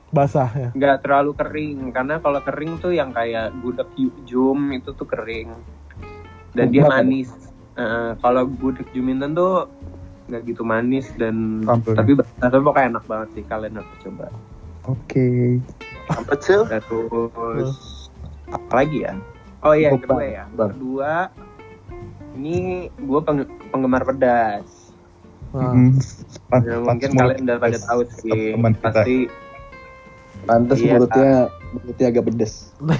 basah 0.08 0.48
ya. 0.50 0.68
nggak 0.72 1.02
terlalu 1.02 1.32
kering 1.34 1.78
karena 1.90 2.16
kalau 2.16 2.40
kering 2.40 2.78
tuh 2.78 2.90
yang 2.90 3.12
kayak 3.12 3.52
gudeg 3.58 3.86
jum 4.24 4.72
itu 4.72 4.90
tuh 4.90 5.04
kering 5.04 5.52
dan 6.52 6.66
dia 6.68 6.84
manis 6.84 7.30
Eh, 7.74 8.12
kalau 8.18 8.42
gudeg 8.52 8.90
juminten 8.90 9.32
tuh 9.32 9.70
nggak 10.26 10.42
gitu 10.44 10.60
manis 10.60 11.06
dan 11.14 11.62
Sambelnya. 11.62 11.94
tapi 11.96 12.10
tapi 12.36 12.58
pokoknya 12.58 12.86
enak 12.90 13.04
banget 13.06 13.28
sih 13.32 13.44
kalian 13.44 13.78
harus 13.78 13.96
coba 14.02 14.26
Oke. 14.84 15.62
Apa 16.08 16.32
tuh? 16.34 16.66
terus 16.66 18.10
apa 18.48 18.72
lagi 18.74 18.98
ya 19.00 19.14
oh 19.60 19.72
iya 19.72 19.88
yang 19.88 20.00
kedua 20.00 20.22
ya 20.22 20.44
Bang. 20.52 20.74
kedua 20.74 21.12
ini 22.34 22.56
gue 22.92 23.20
penggemar 23.68 24.02
pedas 24.02 24.66
Nah, 25.48 25.72
Hmm. 25.72 25.96
Ya, 26.60 26.76
mungkin 26.76 27.08
kalian 27.10 27.40
udah 27.42 27.56
pada 27.56 27.72
pedas. 27.72 27.86
tahu 27.86 28.00
sih 28.20 28.52
pasti 28.82 29.16
Pantes 30.48 30.78
Iya. 30.78 30.96
mulutnya 30.96 31.30
mulutnya 31.70 32.06
agak 32.08 32.24
pedes. 32.24 32.52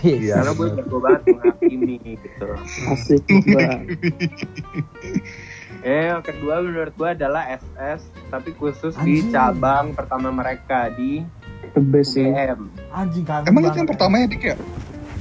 Iya. 0.04 0.34
karena 0.38 0.52
gue 0.52 0.68
jago 0.74 0.96
banget 0.98 1.22
menghakimi 1.26 1.96
gitu 2.04 2.44
asik 2.86 3.24
bang 3.46 3.80
Eh, 5.80 6.10
yang 6.10 6.20
kedua 6.20 6.58
menurut 6.58 6.90
gua 6.92 7.14
adalah 7.14 7.46
SS, 7.48 8.02
tapi 8.28 8.50
khusus 8.52 8.98
di 8.98 9.22
Anjing. 9.22 9.30
cabang 9.30 9.94
pertama 9.94 10.28
mereka 10.28 10.90
di 10.90 11.22
UGM. 11.70 12.66
anjing 12.90 13.22
kangen 13.22 13.46
Emang 13.46 13.62
itu 13.62 13.68
banget. 13.68 13.78
yang 13.78 13.88
pertama 13.88 14.14
ya 14.16 14.26
dik 14.26 14.42
ya? 14.42 14.56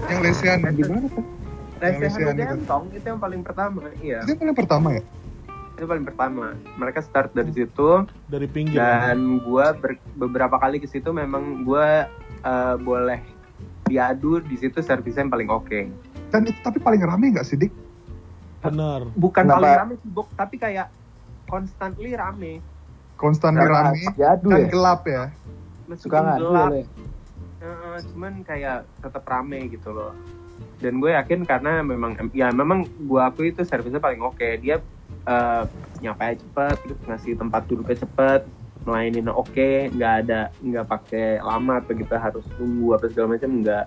Yang 0.08 0.20
lesehan. 0.24 0.60
di 0.68 0.84
mana 0.84 1.06
tuh 1.08 1.24
Lesehan 1.78 2.02
Lesehan 2.02 2.34
itu. 2.34 2.50
Gentong 2.58 2.84
itu 2.90 3.06
yang 3.06 3.20
paling 3.20 3.42
pertama, 3.44 3.78
iya. 4.00 4.18
Itu 4.20 4.34
yang 4.34 4.40
paling 4.42 4.58
pertama 4.58 4.88
ya? 4.92 5.04
Itu 5.78 5.86
paling 5.86 6.02
pertama 6.04 6.58
mereka 6.74 7.06
start 7.06 7.30
dari 7.32 7.54
situ 7.54 8.02
dari 8.26 8.50
pinggir 8.50 8.82
ya? 8.82 9.14
dan 9.14 9.38
gua 9.40 9.78
ber- 9.78 10.02
beberapa 10.18 10.58
kali 10.58 10.82
ke 10.82 10.90
situ 10.90 11.14
memang 11.14 11.62
gua 11.62 12.10
eh, 12.42 12.76
boleh 12.82 13.22
diadu 13.86 14.42
di 14.42 14.58
situ 14.58 14.82
servisnya 14.82 15.24
yang 15.24 15.32
paling 15.32 15.50
oke 15.54 15.80
Dan 16.28 16.44
itu 16.44 16.60
tapi 16.60 16.84
paling 16.84 17.00
rame 17.00 17.32
nggak 17.32 17.46
sih, 17.46 17.56
Dik? 17.56 17.72
benar 18.60 19.06
bukan 19.14 19.48
Kenapa? 19.48 19.56
paling 19.56 19.78
rame 19.80 19.94
sih 20.02 20.10
Bok, 20.10 20.28
tapi 20.34 20.58
kayak 20.58 20.90
constantly 21.46 22.18
rame 22.18 22.60
Konstan 23.16 23.54
Karena 23.56 23.94
rame, 23.94 24.04
Jadu 24.14 24.50
dan 24.52 24.60
ya. 24.60 24.68
gelap 24.68 25.02
ya. 25.06 25.24
meskipun 25.88 26.10
Suka 26.12 26.36
gelap 26.36 26.70
ya. 26.74 26.86
eh, 27.64 27.98
cuman 28.12 28.34
kayak 28.42 28.78
tetap 29.00 29.24
rame 29.24 29.70
gitu 29.70 29.94
loh 29.94 30.12
dan 30.78 30.98
gue 30.98 31.14
yakin 31.14 31.46
karena 31.46 31.82
memang 31.82 32.18
ya 32.34 32.50
memang 32.50 32.86
gue 32.86 33.22
akui 33.22 33.50
itu 33.50 33.62
servisnya 33.62 34.02
paling 34.02 34.22
oke 34.22 34.46
dia 34.58 34.82
eh, 35.28 35.64
nyampe 36.00 36.24
cepet 36.36 36.76
terus 36.82 37.00
ngasih 37.06 37.34
tempat 37.36 37.62
duduknya 37.68 37.98
cepet 37.98 38.42
melayanin 38.84 39.28
oke 39.28 39.70
nggak 39.92 40.14
ada 40.24 40.48
nggak 40.58 40.88
pakai 40.88 41.38
lama 41.40 41.78
atau 41.78 41.92
kita 41.92 42.16
harus 42.16 42.46
tunggu 42.56 42.96
apa 42.96 43.06
segala 43.08 43.36
macam 43.36 43.60
nggak 43.60 43.86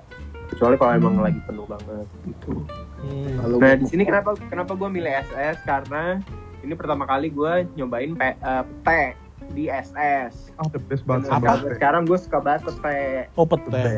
kecuali 0.51 0.75
kalau 0.77 0.93
emang 0.93 1.15
lagi 1.19 1.41
penuh 1.43 1.65
banget 1.65 2.07
gitu 2.25 2.63
Hmm. 3.01 3.33
Kalau 3.41 3.57
nah 3.57 3.73
di 3.73 3.89
sini 3.89 4.05
kenapa 4.05 4.37
kenapa 4.53 4.77
gue 4.77 4.85
milih 4.87 5.09
SS 5.09 5.65
karena 5.65 6.21
ini 6.61 6.77
pertama 6.77 7.09
kali 7.09 7.33
gue 7.33 7.65
nyobain 7.73 8.13
P, 8.13 8.21
eh, 8.21 8.37
pete 8.85 9.17
di 9.51 9.73
SS 9.73 10.53
Ah, 10.55 10.69
the 10.69 10.77
best 10.77 11.09
banget. 11.09 11.33
Apa? 11.33 11.65
Pete. 11.65 11.81
sekarang 11.81 12.05
gue 12.05 12.21
suka 12.21 12.45
banget 12.45 12.69
pete 12.77 13.33
oh 13.35 13.49
The 13.49 13.57
pete 13.57 13.73
best. 13.73 13.89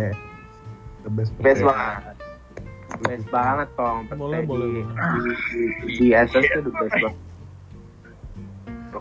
The 1.02 1.10
best. 1.10 1.30
Best 1.36 1.58
Pete. 1.58 1.66
banget. 1.66 2.14
best 3.02 3.26
banget 3.28 3.68
tong 3.74 3.98
pete 4.06 4.14
Boleh, 4.14 4.38
di, 4.38 4.46
boleh. 4.46 4.66
di, 4.70 4.80
di, 5.50 5.62
di 5.98 6.06
SS 6.14 6.44
tuh 6.48 6.62
the 6.62 6.72
best 6.72 6.94
banget 6.94 7.18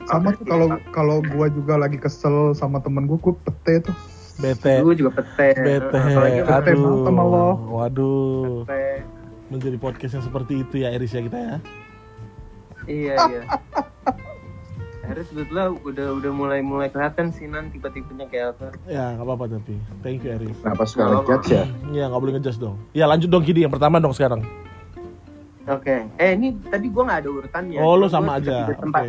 Sama 0.03 0.31
tuh 0.31 0.45
kalau 0.45 0.67
kalau 0.91 1.17
gua 1.25 1.47
juga 1.47 1.75
lagi 1.75 1.95
kesel 1.95 2.51
sama 2.51 2.79
temen 2.79 3.05
gua, 3.05 3.17
gua 3.17 3.33
pete 3.37 3.85
tuh. 3.85 3.95
bete. 4.37 4.81
Gue 4.81 4.95
juga 4.95 5.21
pete. 5.21 5.53
Bete. 5.53 5.93
Apalagi 5.93 6.41
Pete 6.41 6.69
aduh 6.71 7.03
sama 7.03 7.21
lo. 7.21 7.47
waduh. 7.69 8.63
Pete. 8.63 9.05
Menjadi 9.47 9.77
podcast 9.77 10.13
yang 10.15 10.25
seperti 10.25 10.53
itu 10.59 10.75
ya 10.79 10.89
Iris 10.89 11.11
ya 11.11 11.21
kita 11.21 11.37
ya? 11.37 11.55
Iya 12.83 13.13
iya. 13.29 13.41
Harus 15.01 15.27
sebetulnya 15.27 15.75
udah 15.75 16.07
udah 16.15 16.31
mulai 16.31 16.59
mulai 16.63 16.87
kelihatan 16.87 17.29
sih 17.29 17.43
nan 17.43 17.67
tipe-tipenya 17.67 18.25
kayak 18.25 18.55
apa. 18.55 18.71
ya 18.87 19.11
nggak 19.13 19.27
apa-apa 19.27 19.45
tapi. 19.51 19.75
Thank 19.99 20.23
you 20.23 20.31
Iris. 20.31 20.55
Kenapa 20.57 20.83
suka 20.87 21.03
ngejudge 21.11 21.47
ya? 21.51 21.63
ya 21.91 22.03
nggak 22.07 22.21
boleh 22.21 22.33
ngejudge 22.39 22.57
dong. 22.57 22.75
Ya 22.93 23.05
lanjut 23.05 23.27
dong 23.27 23.43
Kidi 23.43 23.61
yang 23.61 23.73
pertama 23.73 23.99
dong 23.99 24.15
sekarang. 24.15 24.39
Oke, 25.67 26.09
eh 26.17 26.31
ini 26.33 26.57
tadi 26.65 26.89
gue 26.89 27.03
nggak 27.05 27.19
ada 27.21 27.29
urutannya. 27.29 27.77
oh 27.77 27.93
lu 27.93 28.07
Cuma 28.07 28.15
sama 28.17 28.31
gua 28.33 28.41
aja. 28.41 28.55
oke 28.65 28.73
Tempat. 28.81 29.03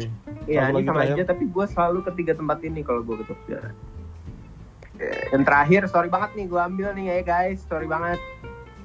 Iya, 0.45 0.71
ini 0.71 0.83
sama 0.83 1.03
aja. 1.03 1.23
Tapi 1.23 1.45
gue 1.47 1.65
selalu 1.67 1.99
ketiga 2.05 2.33
tempat 2.35 2.59
ini 2.63 2.81
kalau 2.81 3.01
gue 3.01 3.17
ke 3.19 3.25
Jogja. 3.27 3.61
Dan 5.29 5.43
terakhir, 5.43 5.87
sorry 5.87 6.07
banget 6.07 6.31
nih 6.35 6.47
gue 6.47 6.61
ambil 6.61 6.89
nih 6.93 7.05
ya 7.09 7.17
guys, 7.23 7.65
sorry 7.67 7.87
banget. 7.87 8.19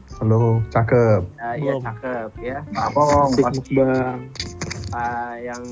Selalu 0.08 0.64
cakep. 0.70 1.22
Nah, 1.36 1.54
iya 1.54 1.74
cakep 1.78 2.30
ya. 2.40 2.60
Abang, 2.74 3.30
Asik 3.30 3.44
mukbang. 3.54 4.18
Ah, 4.90 5.36
yang 5.36 5.64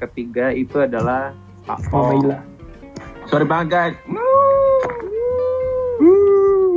ketiga 0.00 0.48
itu 0.50 0.80
adalah 0.80 1.36
Pak 1.68 1.78
Oh, 1.86 2.08
Pong. 2.08 2.24
Maila. 2.24 2.38
Sorry 3.26 3.44
banget 3.44 3.68
guys. 3.68 3.96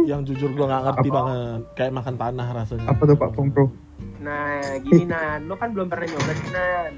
yang 0.03 0.27
jujur 0.27 0.51
gue 0.51 0.65
nggak 0.67 0.83
ngerti 0.83 1.07
Apa? 1.07 1.15
banget 1.15 1.61
kayak 1.73 1.93
makan 1.95 2.15
tanah 2.19 2.47
rasanya 2.53 2.91
Apa 2.91 3.01
tuh 3.07 3.15
Pak 3.15 3.29
Pong 3.31 3.47
Bro? 3.49 3.71
Nah, 4.19 4.59
gini 4.79 5.07
Nan, 5.07 5.47
lo 5.47 5.55
kan 5.55 5.71
belum 5.71 5.87
pernah 5.87 6.03
nyoba 6.05 6.33
sih 6.35 6.49
Nan. 6.51 6.93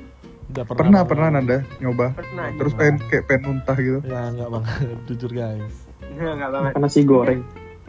Udah 0.55 0.63
pernah 0.63 0.79
Pernah 0.79 1.01
pernah 1.03 1.27
Nanda 1.29 1.57
nyoba. 1.77 2.07
Pernah. 2.13 2.45
Terus 2.55 2.71
nyoba. 2.71 2.79
pengen 2.81 2.95
kayak 3.05 3.23
pengen 3.25 3.41
muntah 3.43 3.77
gitu. 3.77 3.99
ya 4.01 4.21
nggak 4.31 4.49
banget 4.49 4.71
jujur 5.07 5.31
guys 5.31 5.75
Nggak 6.15 6.49
banget. 6.49 6.71
Makan 6.71 6.81
nasi 6.81 7.01
goreng. 7.03 7.41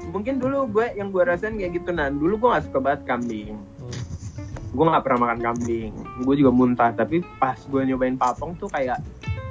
Mungkin 0.06 0.34
dulu 0.36 0.58
gue 0.68 0.86
yang 0.94 1.08
gue 1.08 1.22
rasain 1.22 1.54
kayak 1.54 1.72
gitu 1.74 1.90
Nan. 1.90 2.14
Dulu 2.16 2.34
gue 2.36 2.48
gak 2.48 2.64
suka 2.64 2.78
banget 2.80 3.02
kambing. 3.04 3.54
Hmm. 3.54 3.94
Gue 4.68 4.84
gak 4.84 5.02
pernah 5.02 5.20
makan 5.24 5.40
kambing. 5.40 5.90
Gue 6.20 6.34
juga 6.34 6.50
muntah. 6.50 6.90
Tapi 6.90 7.22
pas 7.38 7.54
gue 7.56 7.80
nyobain 7.84 8.14
papong 8.14 8.54
tuh 8.56 8.66
kayak 8.66 8.98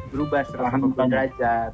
berubah 0.09 0.43
180 0.43 0.91
derajat. 1.07 1.71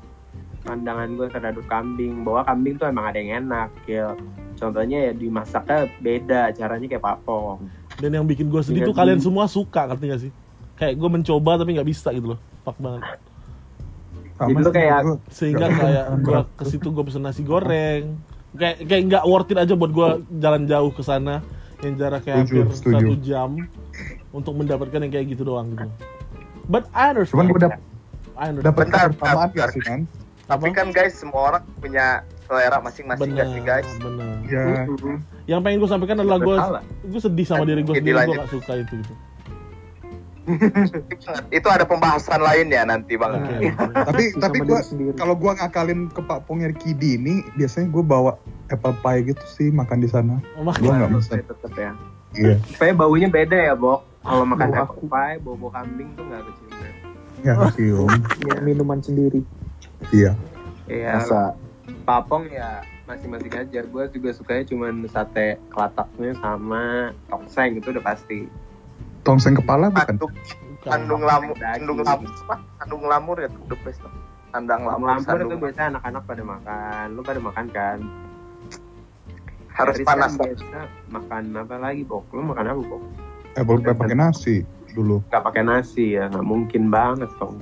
Pandangan 0.61 1.09
gue 1.11 1.27
terhadap 1.27 1.65
kambing. 1.65 2.21
Bahwa 2.21 2.41
kambing 2.43 2.75
tuh 2.75 2.85
emang 2.87 3.05
ada 3.07 3.17
yang 3.17 3.43
enak. 3.43 3.69
Ya. 3.83 4.13
Contohnya 4.55 4.97
ya 5.03 5.11
dimasaknya 5.11 5.79
beda. 5.99 6.41
Caranya 6.51 6.85
kayak 6.87 7.01
papong. 7.03 7.65
dan 7.93 8.09
yang 8.11 8.25
bikin 8.25 8.47
gue 8.47 8.61
sedih 8.61 8.81
Iya, 8.81 8.87
tuh 8.87 8.95
kalian 8.95 9.17
di- 9.17 9.23
semua 9.23 9.45
suka 9.45 9.85
ngerti 9.85 10.05
gak 10.07 10.21
sih 10.21 10.31
kayak 10.81 10.97
gue 10.97 11.09
mencoba 11.13 11.61
tapi 11.61 11.77
nggak 11.77 11.85
bisa 11.85 12.09
gitu 12.09 12.33
loh. 12.33 12.39
Fuck 12.65 12.81
banget. 12.81 13.05
Jadi 14.41 14.53
lu 14.57 14.65
sih, 14.65 14.73
kayak- 14.73 15.05
sehingga 15.29 15.67
kayak 15.69 16.05
gue 16.25 16.39
ke 16.57 16.63
situ 16.65 16.87
gue 16.89 17.03
pesen 17.05 17.21
nasi 17.21 17.45
goreng. 17.45 18.17
Kayak 18.57 18.89
kayak 18.89 19.03
nggak 19.05 19.23
worth 19.29 19.53
it 19.53 19.61
aja 19.61 19.77
buat 19.77 19.93
gue 19.93 20.07
jalan 20.41 20.65
jauh 20.65 20.89
ke 20.89 21.05
sana 21.05 21.45
yang 21.85 21.93
jarak 22.01 22.25
kayak 22.25 22.49
hampir 22.49 22.65
setuju. 22.73 22.97
satu 22.97 23.13
jam 23.21 23.49
untuk 24.33 24.53
mendapatkan 24.57 25.05
yang 25.05 25.13
kayak 25.13 25.37
gitu 25.37 25.45
doang 25.45 25.69
gitu. 25.77 25.85
But 26.65 26.89
I 26.97 27.13
understand. 27.13 27.37
Cuman 27.37 27.45
gue 27.53 27.59
I 28.41 28.45
understand. 28.49 28.65
dapet 28.65 28.85
Bentar, 28.89 29.07
bentar, 29.13 29.47
gak 29.53 29.69
sih 29.77 29.81
kan? 29.85 29.99
Tapi 30.49 30.67
kan 30.73 30.89
guys, 30.89 31.13
semua 31.15 31.41
orang 31.53 31.63
punya 31.77 32.25
selera 32.49 32.81
masing-masing 32.81 33.23
bener 33.23 33.37
gak 33.37 33.47
sih 33.53 33.61
guys? 33.63 33.87
bener 34.01 34.27
Ya, 34.49 34.63
yang 35.47 35.61
pengen 35.63 35.79
gue 35.79 35.89
sampaikan 35.89 36.17
adalah 36.19 36.41
gue 36.41 36.55
gue 37.07 37.21
sedih 37.21 37.45
sama 37.47 37.63
diri 37.63 37.85
gue 37.85 37.93
sendiri 37.95 38.17
gue 38.25 38.35
gak 38.35 38.51
suka 38.51 38.73
itu 38.81 38.93
gitu 38.99 39.13
Itu 41.49 41.67
ada 41.67 41.83
pembahasan 41.87 42.41
lain 42.41 42.71
ya 42.71 42.83
nanti 42.87 43.15
bang. 43.15 43.41
Tapi 43.93 44.23
Sama 44.35 44.41
tapi 44.47 44.57
diri 44.61 44.69
gue 44.69 44.79
kalau 45.17 45.35
gue 45.35 45.51
ngakalin 45.51 46.09
ke 46.11 46.21
Pak 46.23 46.47
Pong 46.47 46.63
yang 46.63 46.75
Kidi 46.75 47.15
ini 47.19 47.45
biasanya 47.55 47.87
gue 47.91 48.03
bawa 48.03 48.37
apple 48.71 48.95
pie 49.03 49.35
gitu 49.35 49.43
sih 49.45 49.67
makan 49.69 49.99
di 50.03 50.09
sana. 50.09 50.39
Oh, 50.55 50.63
Gua 50.63 50.93
nggak 50.95 51.11
bisa. 51.19 51.33
ya. 51.75 51.91
Iya. 52.31 52.55
Supaya 52.63 52.91
baunya 52.95 53.27
beda 53.27 53.57
ya, 53.59 53.75
Bok. 53.75 54.07
Kalau 54.23 54.45
makan 54.47 54.67
Bau 54.71 54.81
apple 54.87 55.07
pie, 55.11 55.35
bau-bau 55.43 55.71
kambing 55.73 56.09
tuh 56.15 56.23
gak 56.31 56.41
kecium. 56.47 56.71
Ya 57.41 57.53
cium. 57.73 58.09
Ya, 58.45 58.55
minuman 58.61 59.01
sendiri. 59.01 59.41
Iya. 60.13 60.37
Iya, 60.85 61.17
Masa 61.17 61.57
papong 62.05 62.47
ya 62.53 62.85
masing-masing 63.09 63.53
aja. 63.57 63.79
Gue 63.83 64.03
juga 64.13 64.29
sukanya 64.31 64.63
cuman 64.69 65.09
sate 65.09 65.57
kelataknya 65.73 66.37
sama 66.37 67.11
tongseng 67.27 67.81
itu 67.81 67.89
udah 67.91 68.03
pasti. 68.05 68.45
Tongseng 69.21 69.53
kepala 69.53 69.93
bukan? 69.93 70.17
kandung 70.17 70.31
bukan. 70.33 70.89
kandung 70.89 71.21
lamur, 71.21 71.55
kandung 71.57 71.99
lamur 72.01 72.29
apa? 72.45 72.55
Kandung 72.81 73.03
lamur 73.05 73.35
ya 73.37 73.47
tuh 73.53 73.63
the 73.69 73.77
best. 73.85 74.01
tuh. 74.01 74.09
Kandang 74.51 74.83
lamur, 74.83 75.07
Lampur 75.07 75.39
itu 75.47 75.55
biasa 75.55 75.81
anak-anak 75.95 76.23
pada 76.27 76.43
makan. 76.43 77.05
Lu 77.15 77.21
pada 77.23 77.39
makan 77.39 77.65
kan? 77.71 77.99
harus 79.71 79.95
Haris 80.03 80.07
panas. 80.07 80.31
biasa 80.35 80.79
makan 81.07 81.43
apa 81.55 81.75
lagi, 81.79 82.03
Bok? 82.03 82.27
Lu 82.35 82.43
makan 82.43 82.65
apa, 82.67 82.81
Bok? 82.83 83.01
Apple 83.55 83.79
pie 83.83 83.95
pakai 83.95 84.15
nasi 84.15 84.55
dulu. 84.91 85.23
Gak 85.31 85.43
pakai 85.43 85.63
nasi 85.63 86.19
ya, 86.19 86.27
nggak 86.27 86.43
mungkin 86.43 86.91
banget, 86.91 87.31
Tong. 87.39 87.59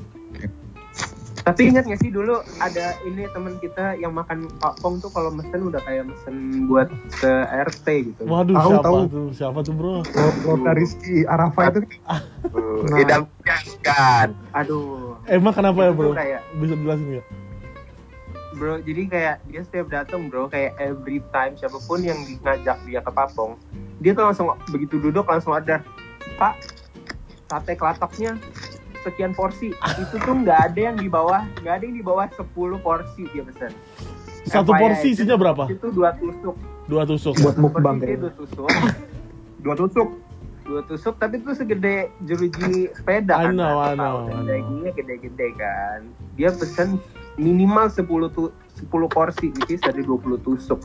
Tapi 1.50 1.62
ingat 1.68 1.84
gak 1.84 1.98
sih 1.98 2.10
dulu 2.10 2.36
ada 2.58 2.86
ini 3.04 3.26
teman 3.28 3.58
kita 3.58 3.96
yang 3.96 4.12
makan 4.12 4.46
papong 4.58 4.98
tuh 4.98 5.10
kalau 5.10 5.30
mesen 5.30 5.66
udah 5.66 5.82
kayak 5.82 6.06
mesen 6.06 6.36
buat 6.66 6.86
ke 7.16 7.32
RT 7.66 7.88
gitu. 8.08 8.22
waduh 8.24 8.54
Tahu, 8.54 8.70
siapa 8.70 8.86
tahu. 8.86 8.98
tuh 9.08 9.28
siapa 9.32 9.60
tuh 9.62 9.74
bro 9.74 9.94
Lo- 10.00 10.38
Lota 10.46 10.72
Rizky 10.72 11.26
Arafa 11.26 11.62
itu 11.68 11.80
Tuh, 12.46 12.86
Nah. 12.86 12.98
Idam 12.98 13.24
kan. 13.82 14.30
Aduh. 14.54 15.18
emang 15.26 15.52
kenapa 15.52 15.80
ya 15.82 15.92
bro 15.92 16.12
kayak 16.12 16.42
bisa 16.56 16.74
jelasin 16.76 17.06
nggak 17.12 17.26
bro 18.52 18.76
jadi 18.80 19.02
kayak 19.06 19.36
dia 19.46 19.62
setiap 19.62 19.88
datang 19.88 20.28
bro 20.28 20.46
kayak 20.46 20.78
every 20.78 21.20
time 21.30 21.54
siapa 21.56 21.78
pun 21.82 22.00
yang 22.00 22.16
ngajak 22.40 22.78
dia 22.84 23.00
ke 23.00 23.10
papong 23.10 23.56
dia 23.98 24.12
tuh 24.12 24.24
langsung 24.24 24.48
begitu 24.68 24.98
duduk 24.98 25.24
langsung 25.24 25.52
ada 25.52 25.82
pak 26.36 26.56
sate 27.46 27.74
kelatoknya 27.74 28.38
sekian 29.02 29.32
porsi. 29.32 29.72
Itu 29.96 30.16
tuh 30.18 30.36
nggak 30.38 30.60
ada 30.70 30.80
yang 30.86 30.98
di 30.98 31.08
bawah 31.08 31.44
nggak 31.60 31.74
ada 31.74 31.84
yang 31.84 31.96
di 31.96 32.02
bawah 32.02 32.26
10 32.28 32.46
porsi 32.78 33.24
dia 33.30 33.42
pesan. 33.42 33.72
Satu 34.46 34.72
FYI, 34.72 34.80
porsi 34.80 35.08
itu- 35.08 35.16
isinya 35.20 35.36
berapa? 35.36 35.64
itu 35.68 35.88
dua 35.90 36.10
tusuk. 36.14 36.56
Dua 36.86 37.04
tusuk. 37.06 37.36
Buat 37.38 37.58
mukbang 37.58 37.98
dua 38.00 38.32
tusuk. 38.32 38.70
Dua 39.60 39.76
tusuk. 39.76 40.10
Dua 40.64 40.82
tusuk 40.84 41.18
tapi 41.18 41.38
itu 41.38 41.52
segede 41.52 42.14
jeruji 42.22 42.94
sepeda 42.94 43.34
I 43.36 43.44
kan 43.44 43.54
know, 43.54 43.74
I 43.76 43.92
Nah, 43.92 44.22
know, 44.22 44.30
I 44.30 44.46
dagingnya 44.48 44.92
gede-gede 44.94 45.48
kan. 45.58 46.00
Dia 46.36 46.50
pesen 46.52 47.02
minimal 47.36 47.90
10 47.90 48.06
tu 48.30 48.54
10 48.80 48.86
porsi 49.08 49.50
which 49.50 49.72
is 49.72 49.82
ada 49.82 49.98
20 49.98 50.14
tusuk 50.40 50.78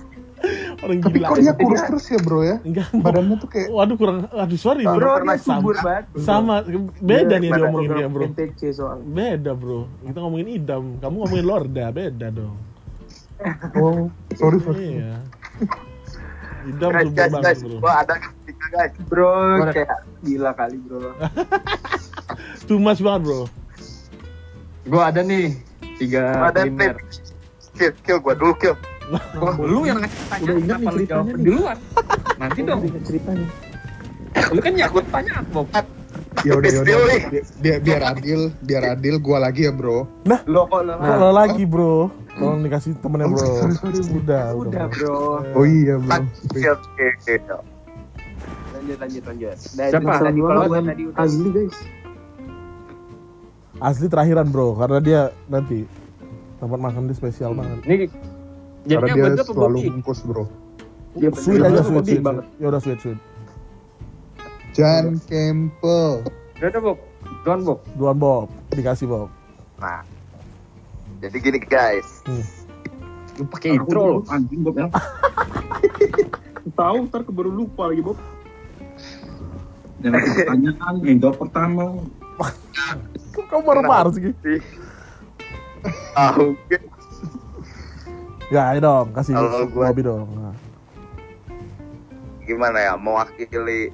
orang 0.83 0.99
Tapi 0.99 1.19
gila. 1.21 1.29
kok 1.29 1.39
dia 1.39 1.55
kurus 1.55 1.83
terus 1.87 2.05
ya 2.09 2.19
bro 2.19 2.41
ya? 2.43 2.57
enggak 2.65 2.89
Badannya 2.97 3.37
tuh 3.39 3.49
kayak 3.49 3.69
waduh 3.71 3.97
kurang 3.97 4.19
aduh 4.29 4.59
sorry 4.59 4.83
bro. 4.83 4.97
Bro 4.97 5.13
dia 5.23 5.37
subur 5.39 5.75
sama, 5.77 5.85
banget. 5.87 6.05
sama. 6.19 6.55
Beda 6.99 7.35
nih 7.37 7.49
dia 7.49 7.53
Badan 7.55 7.65
ngomongin 7.69 7.91
dia 7.93 8.09
bro. 8.09 8.25
NTC 8.29 8.61
soal. 8.73 8.99
beda 9.05 9.53
bro. 9.53 9.81
Kita 10.03 10.19
ngomongin 10.19 10.49
idam. 10.51 10.85
Kamu 10.99 11.15
ngomongin 11.23 11.47
lorda 11.47 11.87
beda 11.91 12.27
dong. 12.31 12.57
Oh 13.77 14.09
sorry 14.35 14.59
sorry. 14.63 14.99
iya. 14.99 15.19
Idam 16.65 16.91
Guys, 16.91 17.11
guys, 17.13 17.29
banget 17.29 17.45
guys, 17.45 17.61
bro. 17.61 17.77
Gua 17.79 17.93
ada 18.01 18.15
ketika 18.17 18.67
guys. 18.73 18.93
bro 19.05 19.33
kayak 19.69 19.91
gila 20.23 20.51
kali 20.55 20.77
bro. 20.81 21.13
Too 22.69 22.81
much 22.81 22.99
banget 22.99 23.21
bro. 23.23 23.41
Gue 24.85 25.03
ada 25.03 25.21
nih 25.21 25.57
tiga 25.97 26.49
Ada. 26.49 26.65
Kill, 27.75 27.93
kill 28.01 28.19
gua 28.23 28.33
dulu 28.33 28.55
kill. 28.57 28.77
Wah, 29.13 29.55
lu 29.61 29.85
yang 29.85 30.01
ngasih 30.01 30.23
tanya, 30.33 30.45
Udah 30.45 30.57
ingat 30.57 30.79
kenapa 30.81 30.81
nih 30.81 30.95
lu 30.97 31.05
jawab 31.05 31.25
ceritanya 31.25 31.35
nih. 31.37 31.45
duluan? 31.45 31.79
Nanti 32.41 32.61
dong, 32.65 32.81
ceritanya. 33.05 33.47
lu 34.51 34.61
kan 34.61 34.73
nyakut 34.75 35.05
tanya 35.13 35.33
Bob. 35.53 35.67
Ya 36.43 36.53
udah 36.59 36.71
ya 36.71 36.81
udah. 36.83 36.97
Biar 37.63 37.79
biar 37.81 38.03
adil, 38.05 38.41
biar 38.61 38.83
adil 38.99 39.15
gua 39.23 39.39
lagi 39.45 39.65
ya, 39.69 39.73
Bro. 39.73 40.05
Lo 40.49 40.67
kok 40.67 40.81
lo 40.83 40.93
Kalau 40.99 41.31
lagi 41.31 41.63
bro, 41.65 42.11
tolong 42.37 42.61
dikasih 42.67 42.99
temennya 42.99 43.31
bro. 43.31 43.51
Udah, 44.19 44.45
udah 44.53 44.85
bro. 44.91 45.47
Oh 45.55 45.65
iya, 45.65 45.97
Bro. 45.97 46.27
Kill, 46.53 46.77
kill. 47.23 47.61
Lanjut 48.75 48.99
lanjut 49.01 49.23
lanjut. 49.25 49.57
Dan 49.79 49.89
Siapa? 49.95 50.11
tadi 50.21 50.25
Tadi 50.29 50.41
kalau 50.43 50.83
tadi 50.85 51.03
udah 51.09 51.23
Azli 51.23 51.49
guys. 51.55 51.77
Asli 53.81 54.07
terakhiran 54.07 54.47
bro, 54.51 54.77
karena 54.77 54.99
dia 55.01 55.21
nanti 55.47 55.85
tempat 56.59 56.79
makan 56.79 57.09
dia 57.09 57.17
spesial 57.17 57.53
banget. 57.57 57.79
Ini 57.85 57.97
Karena 58.85 59.09
jadinya 59.09 59.15
dia 59.17 59.25
buat 59.25 59.41
apa 59.41 59.53
selalu 59.57 59.79
bungkus, 59.89 60.21
Bro. 60.29 60.45
Dia 61.15 61.31
Sweet 61.33 61.63
aja 61.63 61.81
sweet, 61.81 62.05
sweet, 62.05 62.23
banget. 62.23 62.45
Ya 62.61 62.67
udah 62.69 62.81
sweet, 62.83 62.99
sweet. 63.01 63.21
Jan 64.75 65.23
Campbell. 65.31 66.27
Udah 66.59 66.69
udah 66.69 66.83
Bob, 66.83 66.99
Tuan 67.47 67.61
Bob. 67.63 67.79
Duan 67.97 68.17
Bob, 68.19 68.49
dikasih 68.75 69.07
Bob. 69.07 69.31
Nah. 69.79 70.03
Jadi 71.23 71.37
gini 71.41 71.59
guys. 71.63 72.21
Lu 73.41 73.49
pakai 73.49 73.81
intro 73.81 74.21
loh. 74.21 74.23
Anjing 74.29 74.61
Bob 74.61 74.77
ya. 74.77 74.91
Tahu 76.79 76.97
ntar 77.09 77.23
keburu 77.25 77.49
lupa 77.55 77.89
lagi 77.89 78.03
Bob. 78.05 78.19
Jangan 80.05 80.21
pertanyaan 80.21 80.95
yang 81.01 81.19
jawab 81.23 81.37
pertama. 81.41 81.83
Kok 83.33 83.45
kamu 83.49 83.63
marah-marah 83.65 84.13
sih? 84.13 84.35
Ki? 84.35 84.61
Tahu. 86.13 86.59
Ya, 88.55 88.71
ayo 88.71 88.81
dong, 88.81 89.07
kasih 89.11 89.35
Kalau 89.35 89.67
gua- 89.67 89.91
Bobby 89.91 90.03
dong. 90.07 90.31
Nah. 90.31 90.55
Gimana 92.47 92.79
ya 92.79 92.95
mewakili 92.95 93.91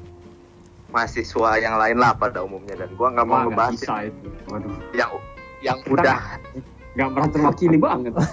mahasiswa 0.92 1.56
yang 1.56 1.80
lain 1.80 1.96
lah 1.96 2.12
pada 2.12 2.44
umumnya 2.44 2.76
dan 2.76 2.92
gua 2.92 3.08
nggak 3.08 3.24
mau 3.24 3.48
ngebahas 3.48 3.72
bisa 3.72 3.94
itu. 4.04 4.28
Waduh, 4.52 4.74
yang 4.92 5.10
yang 5.64 5.78
Kita 5.80 5.92
udah 5.96 6.18
nggak 6.92 7.08
merasa 7.08 7.30
terwakili 7.32 7.78
banget. 7.80 8.12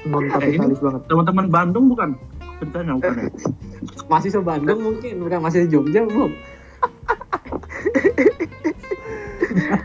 Non 0.00 0.24
kapitalis 0.28 0.80
banget. 0.80 1.02
Teman-teman 1.08 1.46
Bandung 1.48 1.84
bukan? 1.88 2.16
Ceritanya 2.56 2.92
bukan 2.96 3.12
ya? 3.16 3.24
Masih 4.12 4.28
se 4.28 4.40
Bandung 4.40 4.80
mungkin, 4.80 5.12
bukan 5.20 5.40
masih 5.40 5.64
di 5.64 5.68
Jogja 5.72 6.04
Bob. 6.04 6.32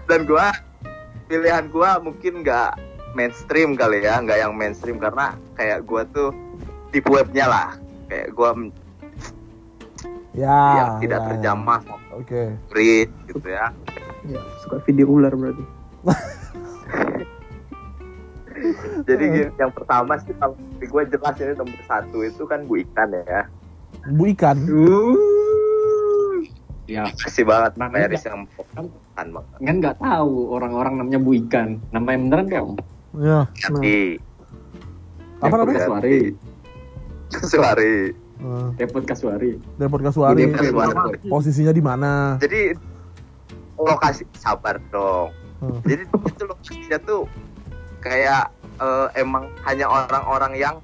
dan 0.05 0.19
gua 0.23 0.51
pilihan 1.27 1.67
gua 1.67 1.99
mungkin 1.99 2.43
nggak 2.43 2.75
mainstream 3.15 3.73
kali 3.73 4.03
ya 4.03 4.19
nggak 4.19 4.37
yang 4.37 4.53
mainstream 4.53 4.99
karena 4.99 5.33
kayak 5.55 5.87
gua 5.87 6.03
tuh 6.11 6.35
deep 6.91 7.07
webnya 7.07 7.47
lah 7.47 7.69
kayak 8.05 8.35
gua 8.35 8.51
m- 8.53 8.75
Ya, 10.35 10.51
yang 10.75 10.89
tidak 10.99 11.23
ya, 11.23 11.27
terjamah 11.31 11.79
ya. 11.79 11.95
Oke. 12.11 12.43
breed 12.67 13.07
gitu 13.31 13.47
ya 13.47 13.71
Ya, 14.27 14.41
suka 14.59 14.83
video 14.83 15.07
ular 15.07 15.31
berarti. 15.31 15.63
jadi 19.07 19.23
gini, 19.23 19.49
yang 19.55 19.71
pertama 19.71 20.17
sih 20.19 20.35
kalau 20.35 20.59
di 20.75 20.85
gua 20.89 21.07
jelas 21.07 21.39
ini 21.39 21.55
nomor 21.55 21.79
satu 21.87 22.19
itu 22.19 22.43
kan 22.43 22.67
bu 22.67 22.83
ikan 22.83 23.15
ya 23.15 23.47
Bu 24.11 24.29
ikan. 24.35 24.57
Ya, 26.85 27.09
kasih 27.17 27.41
banget 27.41 27.73
Namanya 27.81 28.05
Paris 28.05 28.25
yang 28.27 28.45
kan 28.75 28.85
kan 29.57 29.75
nggak 29.81 29.97
tahu 29.97 30.53
orang-orang 30.53 31.01
namanya 31.01 31.17
Bu 31.17 31.33
Ikan. 31.33 31.81
Namanya 31.89 32.17
beneran 32.21 32.47
kan? 32.51 32.65
Ya. 33.17 33.39
Hati 33.47 34.19
Apa 35.39 35.55
namanya? 35.55 35.79
Kaswari. 35.81 36.19
Suari 37.31 37.95
Uh, 38.35 38.67
Depot 38.75 38.99
Kasuari. 38.99 39.55
Depot 39.79 39.95
Kasuari. 39.97 40.43
Posisinya 41.23 41.71
di 41.71 41.79
mana? 41.79 42.35
jadi 42.37 42.75
lokasi 43.75 44.27
sabar 44.33 44.75
dong 44.89 45.31
Hmm. 45.55 45.79
jadi 45.81 46.03
itu 46.03 46.43
lokasinya 46.43 46.97
tuh 47.01 47.23
kayak 47.99 48.51
eh, 48.75 49.07
emang 49.15 49.47
hanya 49.63 49.87
orang-orang 49.87 50.51
yang 50.53 50.75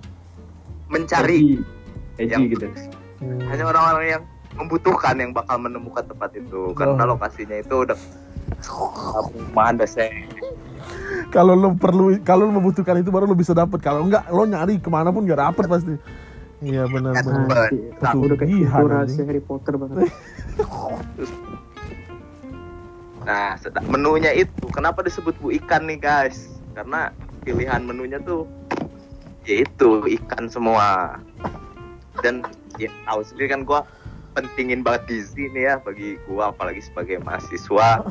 mencari 0.87 1.59
Eji 2.15 2.31
Yang- 2.31 2.55
gitu. 2.55 2.65
Hmm. 3.19 3.43
hanya 3.45 3.67
orang-orang 3.67 4.07
yang 4.09 4.23
membutuhkan 4.53 5.19
yang 5.19 5.31
bakal 5.31 5.59
menemukan 5.59 6.07
tempat 6.07 6.31
itu 6.33 6.71
karena 6.71 7.03
Oh. 7.03 7.13
lokasinya 7.13 7.59
itu 7.59 7.83
udah 7.83 7.99
perumahan 9.27 9.75
dasar 9.75 10.07
Kalau 11.31 11.55
lo 11.55 11.73
perlu, 11.79 12.19
kalau 12.21 12.47
lo 12.47 12.53
membutuhkan 12.59 12.99
itu 12.99 13.07
baru 13.11 13.27
lo 13.27 13.35
bisa 13.37 13.55
dapet. 13.55 13.79
Kalau 13.79 14.03
enggak, 14.03 14.27
lo 14.27 14.43
nyari 14.43 14.79
ke 14.79 14.89
mana 14.91 15.11
pun 15.15 15.23
gak 15.23 15.39
dapet 15.39 15.65
pasti. 15.67 15.95
Iya 16.61 16.85
benar 16.85 17.17
benar. 17.25 17.73
Anjir. 17.73 18.21
Udah 18.21 18.37
kayak 18.37 18.69
rahasia 18.69 19.23
Harry 19.25 19.41
Potter 19.41 19.73
banget. 19.81 20.11
nah 23.21 23.53
menunya 23.85 24.33
itu 24.33 24.65
kenapa 24.73 25.05
disebut 25.05 25.37
bu 25.37 25.53
ikan 25.61 25.85
nih 25.85 26.01
guys 26.01 26.57
karena 26.73 27.13
pilihan 27.45 27.85
menunya 27.85 28.17
tuh 28.17 28.49
yaitu 29.45 30.01
ikan 30.21 30.49
semua 30.49 31.17
dan 32.25 32.41
ya 32.81 32.89
tahu 33.05 33.21
sendiri 33.21 33.47
kan 33.53 33.61
gua 33.61 33.81
pentingin 34.33 34.81
banget 34.81 35.05
gizi 35.09 35.53
nih 35.53 35.69
ya 35.69 35.75
bagi 35.81 36.17
gua 36.25 36.49
apalagi 36.49 36.81
sebagai 36.81 37.21
mahasiswa 37.21 38.09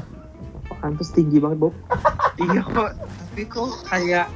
Pantes 0.81 1.13
tinggi 1.13 1.39
banget 1.39 1.59
Bob. 1.61 1.75
Iya 2.41 2.65
kok, 2.65 2.97
tapi 2.97 3.43
kok 3.53 3.69
kayak 3.85 4.27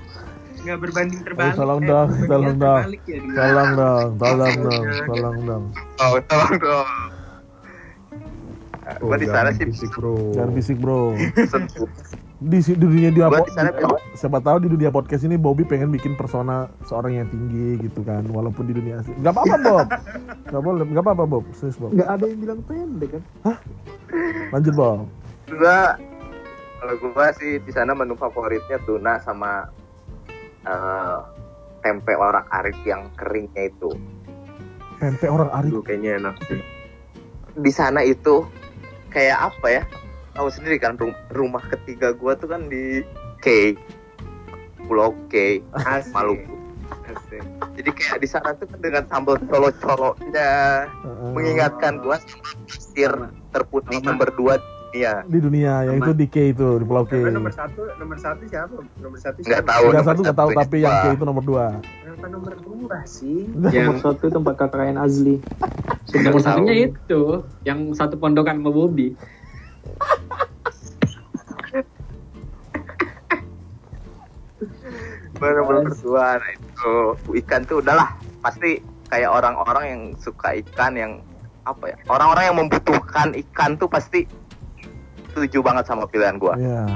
nggak 0.61 0.77
berbanding 0.77 1.25
terbalik. 1.25 1.57
Oh, 1.57 1.65
tolong 1.65 1.81
eh, 1.81 1.89
dong, 1.89 2.09
tolong 2.29 2.57
dong. 2.61 2.85
ya. 3.09 3.17
Tolong 3.33 3.71
dong, 3.73 4.09
tolong 4.21 4.57
dong, 4.61 4.85
tolong 5.09 5.37
dong. 5.49 5.65
oh 6.05 6.21
tolong 6.29 6.57
dong 6.61 6.89
Nah, 8.85 9.01
gua 9.01 9.17
di 9.17 9.25
sana 9.25 9.49
sih 9.57 9.65
fisik, 9.65 9.97
Bro. 9.97 10.37
Jangan 10.37 10.53
fisik 10.53 10.77
bro. 10.77 11.17
Di, 12.45 12.61
di 12.61 12.77
dunia 12.77 13.09
dia 13.09 13.33
po- 13.33 13.41
di 13.41 13.57
siapa 14.21 14.37
tahu 14.37 14.61
di 14.61 14.69
dunia 14.69 14.93
podcast 14.93 15.25
ini 15.25 15.41
Bobby 15.41 15.65
pengen 15.65 15.89
bikin 15.89 16.13
persona 16.13 16.69
seorang 16.85 17.17
yang 17.17 17.29
tinggi 17.33 17.81
gitu 17.81 18.05
kan, 18.05 18.21
walaupun 18.29 18.69
di 18.69 18.77
dunia 18.77 19.01
asli. 19.01 19.17
Gak 19.25 19.33
apa-apa 19.33 19.57
Bob, 19.65 19.87
gak 20.45 20.61
boleh, 20.61 20.85
gak 20.93 21.05
apa-apa 21.09 21.25
Bob, 21.25 21.45
serius 21.57 21.81
Bob. 21.81 21.97
Gak 21.97 22.05
ada 22.05 22.25
yang 22.29 22.41
bilang 22.45 22.61
pendek 22.69 23.17
kan? 23.17 23.23
Lanjut 24.53 24.75
Bob. 24.77 25.09
gua 25.49 25.97
kalau 26.85 27.01
gua 27.01 27.33
sih 27.33 27.57
di 27.65 27.73
sana 27.73 27.97
menu 27.97 28.13
favoritnya 28.13 28.77
tuna 28.85 29.17
sama 29.25 29.73
eh, 30.69 31.19
tempe 31.81 32.13
orak 32.13 32.45
arik 32.53 32.77
yang 32.85 33.09
keringnya 33.17 33.73
itu 33.73 33.89
Tempe 34.95 35.27
orang 35.27 35.51
Ari. 35.51 35.69
Aduh, 35.69 35.83
kayaknya 35.83 36.21
enak 36.23 36.37
sih. 36.45 36.61
di 37.55 37.73
sana 37.73 38.05
itu 38.05 38.45
kayak 39.09 39.49
apa 39.53 39.67
ya 39.71 39.83
tahu 40.35 40.51
sendiri 40.51 40.77
kan 40.77 40.99
rum- 41.01 41.17
rumah 41.33 41.65
ketiga 41.73 42.13
gua 42.13 42.37
tuh 42.37 42.53
kan 42.53 42.69
di 42.69 43.01
K 43.41 43.73
Pulau 44.85 45.17
K 45.33 45.65
Asik. 45.73 46.13
Maluku 46.13 46.53
Asik. 47.09 47.41
jadi 47.81 47.91
kayak 47.95 48.19
di 48.21 48.29
sana 48.29 48.53
tuh 48.59 48.69
kan 48.69 48.79
dengan 48.83 49.07
sambal 49.09 49.41
colo-colonya 49.49 50.53
Heeh. 50.91 51.31
mengingatkan 51.33 52.03
gua 52.05 52.21
sama 52.21 52.53
pasir 52.69 53.13
terputih 53.57 53.99
nomor 54.05 54.29
dua 54.37 54.59
di 54.59 54.74
dunia 54.95 55.27
di 55.27 55.39
dunia 55.43 55.73
yang 55.91 55.97
itu 55.99 56.13
di 56.15 56.27
K 56.31 56.37
itu 56.55 56.69
di 56.79 56.85
Pulau 56.87 57.03
K. 57.03 57.19
Nomor 57.27 57.51
satu, 57.51 57.83
nomor 57.99 58.19
satu 58.23 58.43
siapa? 58.47 58.79
Nomor 59.03 59.19
satu 59.19 59.39
nggak 59.43 59.59
siapa? 59.59 59.71
tahu 59.75 59.83
Yang 59.83 59.91
nomor 59.91 60.07
satu 60.07 60.21
nggak 60.23 60.39
tahu 60.39 60.51
satu 60.55 60.61
tapi 60.63 60.77
yang 60.79 60.95
K 60.95 61.07
itu 61.19 61.25
nomor 61.27 61.43
dua. 61.43 61.67
Kenapa 61.83 62.27
nomor 62.31 62.55
dua 62.63 62.99
sih? 63.03 63.39
Nomor 63.75 63.99
satu 63.99 64.25
tempat 64.31 64.55
KKN 64.55 64.97
Azli. 65.03 65.37
Nomor 66.15 66.39
tahu. 66.39 66.47
satunya 66.47 66.75
itu, 66.87 67.23
yang 67.67 67.81
satu 67.91 68.15
pondokan 68.15 68.63
sama 68.63 68.71
Bobby. 68.71 69.19
baru 75.35 75.67
berdua 75.67 76.41
nah 76.41 76.51
itu 76.57 76.93
ikan 77.43 77.67
tuh 77.67 77.83
udahlah 77.83 78.17
pasti 78.41 78.81
kayak 79.13 79.29
orang-orang 79.29 79.85
yang 79.85 80.03
suka 80.17 80.57
ikan 80.65 80.97
yang 80.97 81.13
apa 81.69 81.93
ya 81.93 81.97
orang-orang 82.09 82.45
yang 82.49 82.57
membutuhkan 82.65 83.29
ikan 83.45 83.77
tuh 83.77 83.91
pasti 83.91 84.25
setuju 85.35 85.59
banget 85.61 85.85
sama 85.85 86.07
pilihan 86.07 86.39
gua 86.39 86.55
Iya, 86.55 86.87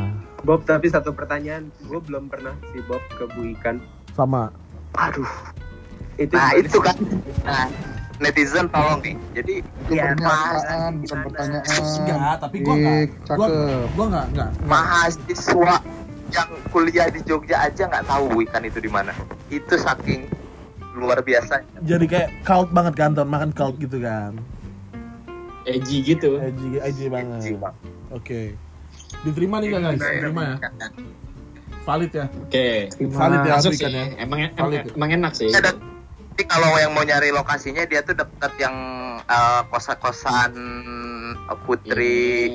Bob, 0.40 0.62
tapi 0.62 0.86
satu 0.86 1.10
pertanyaan, 1.10 1.66
gue 1.82 1.98
belum 2.00 2.26
pernah 2.26 2.54
si 2.68 2.78
Bob 2.80 3.02
ke 3.10 3.26
Bu 3.28 3.42
Ikan. 3.52 3.82
sama. 4.10 4.54
aduh 4.94 5.26
Itu 6.16 6.32
nah 6.32 6.50
itu 6.52 6.70
sih? 6.72 6.80
kan 6.80 6.96
nah 7.44 7.66
netizen 8.18 8.66
tolong 8.68 8.98
nih 9.00 9.14
jadi 9.32 9.54
Itu 9.62 9.92
ya, 9.92 10.10
pernyataan, 10.10 10.58
bukan 10.96 11.04
gimana? 11.04 11.24
pertanyaan. 11.24 11.82
Enggak, 11.92 12.34
tapi 12.40 12.56
Dik, 12.58 13.08
cakep. 13.24 13.50
gua 13.92 14.04
enggak, 14.04 14.26
enggak. 14.28 14.50
mahasiswa 14.64 15.74
yang 16.28 16.50
kuliah 16.68 17.08
di 17.08 17.20
Jogja 17.22 17.56
aja 17.64 17.82
nggak 17.84 18.04
tahu 18.04 18.24
Bu 18.28 18.38
ikan 18.44 18.62
itu 18.62 18.78
di 18.78 18.88
mana 18.88 19.10
itu 19.48 19.74
saking 19.74 20.26
luar 20.92 21.18
biasa 21.18 21.62
Jadi 21.80 22.04
kayak 22.04 22.42
cult 22.42 22.70
banget 22.70 22.94
kan, 22.94 23.14
makan 23.14 23.50
cult 23.50 23.78
gitu 23.78 23.98
kan. 23.98 24.34
Edgy 25.62 26.00
gitu. 26.02 26.36
Edgy, 26.38 26.80
edgy 26.80 27.06
banget. 27.06 27.38
Edgy 27.38 27.54
banget. 27.54 27.78
Oke. 28.12 28.56
Diterima 29.24 29.60
nih 29.60 29.66
nggak 29.72 29.82
guys? 29.82 30.00
Diterima 30.00 30.42
ya. 30.42 30.56
Valid 31.84 32.12
ya. 32.12 32.26
Oke. 32.44 32.68
Valid 32.92 33.40
ya 33.44 33.54
Masuk 33.56 33.72
itu 33.72 33.86
sih. 33.88 34.06
Emang 34.20 34.38
em- 34.44 34.54
Valid. 34.56 34.84
emang 34.94 35.10
enak 35.12 35.32
sih. 35.36 35.50
Ada 35.52 35.72
tapi 36.38 36.46
kalau 36.46 36.70
yang 36.78 36.94
mau 36.94 37.02
nyari 37.02 37.34
lokasinya 37.34 37.82
dia 37.82 37.98
tuh 38.06 38.14
deket 38.14 38.52
yang 38.62 38.76
eh, 39.26 39.62
kosan-kosan 39.74 40.54
eh, 41.34 41.58
Putri 41.66 42.54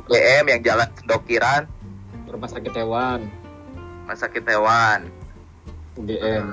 UGM 0.00 0.48
yang 0.48 0.60
jalan 0.64 0.88
Dokiran 1.04 1.68
Rumah 2.24 2.48
sakit 2.48 2.72
hewan, 2.74 3.28
Rumah 4.08 4.16
Sakit 4.18 4.42
Hewan. 4.48 5.06
UGM. 5.94 6.44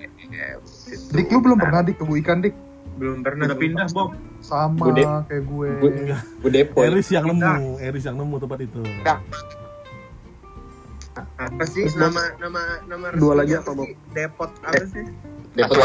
UGM, 0.00 0.58
situ. 0.64 1.10
Dik 1.12 1.28
lu 1.28 1.38
belum 1.44 1.58
pernah 1.60 1.84
dik 1.84 2.00
ke 2.00 2.04
Bu 2.08 2.16
Ikan 2.22 2.40
dik 2.40 2.54
Belum 2.96 3.20
pernah. 3.20 3.50
Udah 3.50 3.58
pindah, 3.58 3.86
Bob. 3.92 4.14
Sama 4.44 4.76
Bude. 4.84 5.04
kayak 5.24 5.42
gue. 5.42 5.68
Bu, 5.74 5.86
Bu 6.38 6.46
Depo. 6.48 6.78
Eris 6.82 7.08
yang 7.08 7.24
nemu, 7.24 7.80
Eris 7.80 8.04
yang 8.04 8.14
nemu 8.14 8.36
tempat 8.36 8.58
itu. 8.60 8.80
Nah. 9.00 9.18
Apa 11.36 11.62
sih 11.64 11.86
nama 11.94 12.34
nama 12.36 12.60
nama 12.84 13.06
Dua 13.14 13.38
lagi 13.38 13.54
apa, 13.54 13.70
Bob? 13.70 13.86
sih? 13.86 13.94
Depot 14.12 14.50
apa 14.60 14.84
sih? 14.84 15.04
Depot 15.54 15.76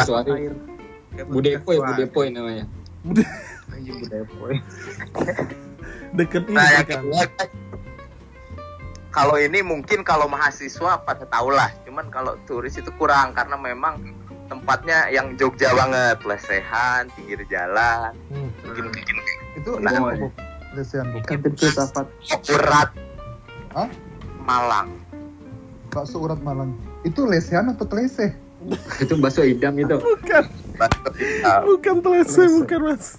Bu 1.29 1.39
Depo 1.39 1.69
ya, 1.69 1.79
Bu 1.79 1.83
Kasuari. 1.85 1.97
Depo 2.01 2.19
ini 2.21 2.33
namanya. 2.33 2.65
Anjing 3.69 3.95
Bu 4.01 4.05
Depo. 4.07 4.43
Deket 6.11 6.43
ini 6.43 6.55
Nah, 6.57 6.81
kan. 6.81 7.05
kalau 9.09 9.37
ini 9.37 9.61
mungkin 9.61 10.01
kalau 10.01 10.25
mahasiswa 10.25 10.97
pada 10.99 11.25
tahu 11.25 11.49
lah, 11.49 11.69
cuman 11.83 12.09
kalau 12.09 12.33
turis 12.43 12.75
itu 12.75 12.89
kurang 12.93 13.31
karena 13.31 13.53
memang 13.55 14.01
tempatnya 14.49 15.07
yang 15.07 15.37
Jogja 15.37 15.71
banget, 15.71 16.17
lesehan, 16.25 17.07
pinggir 17.13 17.45
jalan, 17.47 18.11
Hmm. 18.27 18.49
mungkin 18.65 18.83
mungkin 18.89 19.15
Itu 19.55 19.71
Nah. 19.77 19.91
itu? 20.11 20.27
Lesehan 20.71 21.05
Bu. 21.09 21.17
Kantin 21.25 21.53
filsafat. 21.53 22.05
urat, 22.49 22.89
Hah? 23.73 23.89
Malang. 24.39 24.89
Bakso 25.89 26.21
urat 26.21 26.37
Malang. 26.39 26.73
Itu 27.01 27.25
lesehan 27.25 27.69
atau 27.69 27.83
teleseh? 27.83 28.33
Itu 28.99 29.17
bakso 29.17 29.41
idam 29.41 29.73
itu. 29.75 29.97
Bukan, 29.97 30.43
bukan 31.65 31.95
telese, 31.99 32.43
bukan 32.45 32.79
mas. 32.85 33.17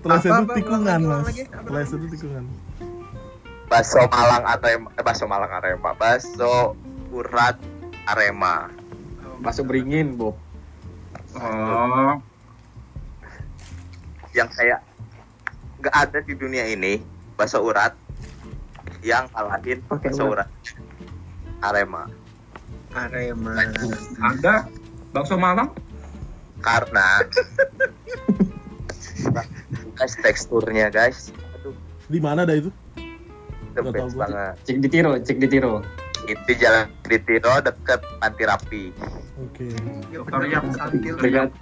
Telese 0.00 0.28
Apa, 0.28 0.42
itu 0.42 0.52
tikungan 0.58 1.00
mas. 1.02 1.26
Telese 1.40 1.94
itu 1.94 2.06
tikungan. 2.12 2.44
Bakso 3.66 3.98
Malang 4.06 4.44
Arema, 4.46 4.88
eh, 4.92 5.02
bakso 5.02 5.24
Malang 5.26 5.50
Arema, 5.50 5.90
bakso 5.94 6.76
urat 7.10 7.56
Arema. 8.06 8.70
Bakso 9.38 9.62
beringin, 9.62 10.14
Bob. 10.14 10.38
Oh, 11.36 12.16
Yang 14.32 14.48
kayak 14.52 14.80
nggak 15.76 15.94
ada 15.94 16.18
di 16.20 16.32
dunia 16.32 16.64
ini 16.66 17.00
bakso 17.34 17.60
urat 17.60 17.92
yang 19.00 19.28
kalahin 19.30 19.84
Pakai 19.84 20.08
bakso 20.08 20.24
urat 20.26 20.48
Arema. 21.60 22.08
Arema. 22.90 23.52
ada 24.22 24.64
bakso 25.10 25.36
Malang. 25.36 25.68
karena 26.58 27.20
guys 29.92 30.16
teksturnya 30.18 30.88
guys 30.88 31.30
aduh 31.54 31.76
Di 32.06 32.18
mana 32.18 32.42
ada 32.42 32.56
itu? 32.56 32.72
the 33.76 33.84
best 33.84 34.16
banget 34.16 34.56
Cek 34.64 34.76
di 34.80 34.88
tiro, 34.88 35.12
cek 35.14 35.36
di 35.36 35.46
tiro. 35.46 35.84
Itu 36.26 36.50
jalan 36.58 36.90
di 37.06 37.16
Tiro 37.22 37.54
deket 37.62 38.00
Panti 38.18 38.44
Rapi 38.44 38.84
Oke. 39.36 39.68
Toriak. 40.32 40.64
Dekat 41.20 41.52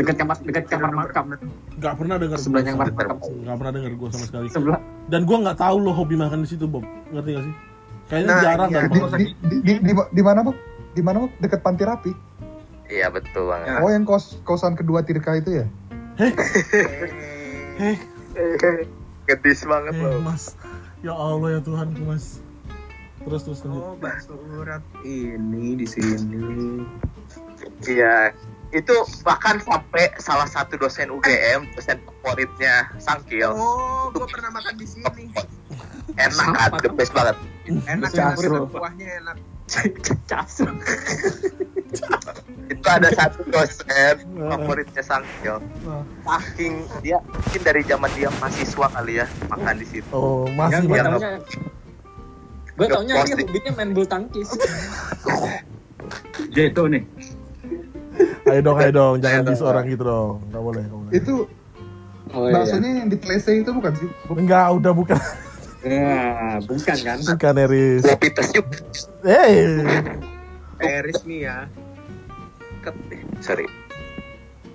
dekat 0.00 0.16
kamar 0.16 0.36
dekat 0.40 0.64
kamar 0.72 0.90
makam. 0.96 1.36
Gak 1.76 1.94
pernah 2.00 2.16
dengar. 2.16 2.40
Sebelahnya 2.40 2.72
kamar 2.72 2.88
makam. 2.96 3.16
Gak 3.20 3.56
pernah 3.60 3.72
dengar 3.76 3.92
gue 3.92 4.08
sama 4.16 4.24
sekali. 4.24 4.46
Sebelah 4.48 4.80
Dan 5.12 5.28
gue 5.28 5.36
nggak 5.36 5.60
tahu 5.60 5.76
lo 5.76 5.92
hobi 5.92 6.16
makan 6.16 6.40
di 6.40 6.48
situ 6.48 6.64
Bob. 6.64 6.88
Ngerti 7.12 7.30
gak 7.36 7.44
sih? 7.44 7.54
Kayaknya 8.08 8.32
Nah, 8.32 8.40
jarang 8.40 8.68
iya. 8.72 8.80
dan 8.80 8.88
Di, 8.88 8.96
di, 8.96 9.24
di, 9.28 9.56
di, 9.60 9.72
di, 9.84 9.92
di 9.92 10.22
mana 10.24 10.40
Bu? 10.40 10.56
Di 10.96 11.02
mana 11.04 11.16
Bu? 11.20 11.28
Dekat 11.36 11.60
Panti 11.60 11.84
Rapi. 11.84 12.12
iya 12.88 13.12
betul 13.12 13.52
banget. 13.52 13.84
Oh 13.84 13.92
yang 13.92 14.08
kos 14.08 14.40
kosan 14.48 14.72
kedua 14.72 15.04
Tirka 15.04 15.36
itu 15.36 15.60
ya? 15.60 15.66
Heh, 16.16 16.32
gedis 19.28 19.60
banget 19.68 19.92
eh, 19.92 20.00
loh 20.00 20.24
mas. 20.24 20.56
Ya 21.04 21.12
Allah 21.12 21.60
ya 21.60 21.60
Tuhanku 21.60 22.00
mas. 22.08 22.40
Terus 23.28 23.42
terus 23.44 23.60
lanjut. 23.60 23.82
Oh, 23.82 23.94
bakso 23.94 24.32
urat 24.50 24.80
ini 25.04 25.76
di 25.76 25.84
sini. 25.84 26.80
iya 27.84 28.32
itu 28.68 28.92
bahkan 29.20 29.56
sampai 29.58 30.12
salah 30.16 30.44
satu 30.44 30.76
dosen 30.76 31.08
UGM 31.08 31.68
dosen 31.72 32.00
favoritnya 32.20 32.88
Sangkil 32.96 33.48
Oh, 33.50 34.08
gua 34.10 34.24
pernah 34.24 34.48
makan 34.50 34.74
di 34.74 34.84
sini. 34.84 35.28
enak 36.16 36.46
kan 36.50 36.70
the 36.78 36.90
best 36.90 37.12
banget 37.12 37.36
Enak 37.86 38.10
favorit. 38.10 38.64
kuahnya 38.72 39.06
enak. 39.20 39.36
itu 42.68 42.86
ada 42.86 43.08
satu 43.12 43.44
dosen 43.46 44.16
favoritnya 44.34 45.02
Sangkil 45.02 45.60
saking 46.22 46.74
dia 47.00 47.20
mungkin 47.22 47.60
dari 47.62 47.82
zaman 47.82 48.10
dia 48.16 48.28
mahasiswa 48.36 48.86
kali 48.88 49.20
ya 49.20 49.26
makan 49.46 49.76
di 49.76 49.86
situ 49.86 50.08
Oh 50.10 50.48
masih 50.50 50.88
Yang 50.88 51.44
gue 52.78 52.86
Yang 52.86 52.94
taunya 52.94 53.14
dia 53.26 53.34
hobinya 53.42 53.72
main 53.74 53.90
bulu 53.90 54.06
tangkis. 54.06 54.48
Dia 56.54 56.64
itu 56.70 56.82
nih. 56.86 57.02
Ayo 58.46 58.60
dong, 58.62 58.76
ayo 58.78 58.90
dong, 58.94 59.14
jangan 59.18 59.42
di 59.44 59.52
dong. 59.52 59.66
orang 59.66 59.84
gitu 59.90 60.02
dong. 60.06 60.34
Gak 60.48 60.62
boleh, 60.62 60.82
gak 60.86 60.98
boleh. 60.98 61.12
Itu 61.12 61.34
Oh 62.28 62.44
iya. 62.44 62.76
yang 62.76 63.08
di 63.08 63.16
telese 63.16 63.56
itu 63.56 63.70
bukan 63.72 63.92
sih? 63.96 64.08
Enggak, 64.28 64.68
udah 64.76 64.92
bukan. 64.92 65.16
Ya, 65.80 66.58
bukan 66.60 66.96
kan? 67.00 67.18
Bukan 67.24 67.54
Eris. 67.56 68.02
kopi 68.04 68.28
tes 68.34 68.50
yuk 68.52 68.66
Eh, 69.24 69.80
Eris 70.78 71.22
nih 71.24 71.48
ya. 71.48 71.64
sorry 73.40 73.64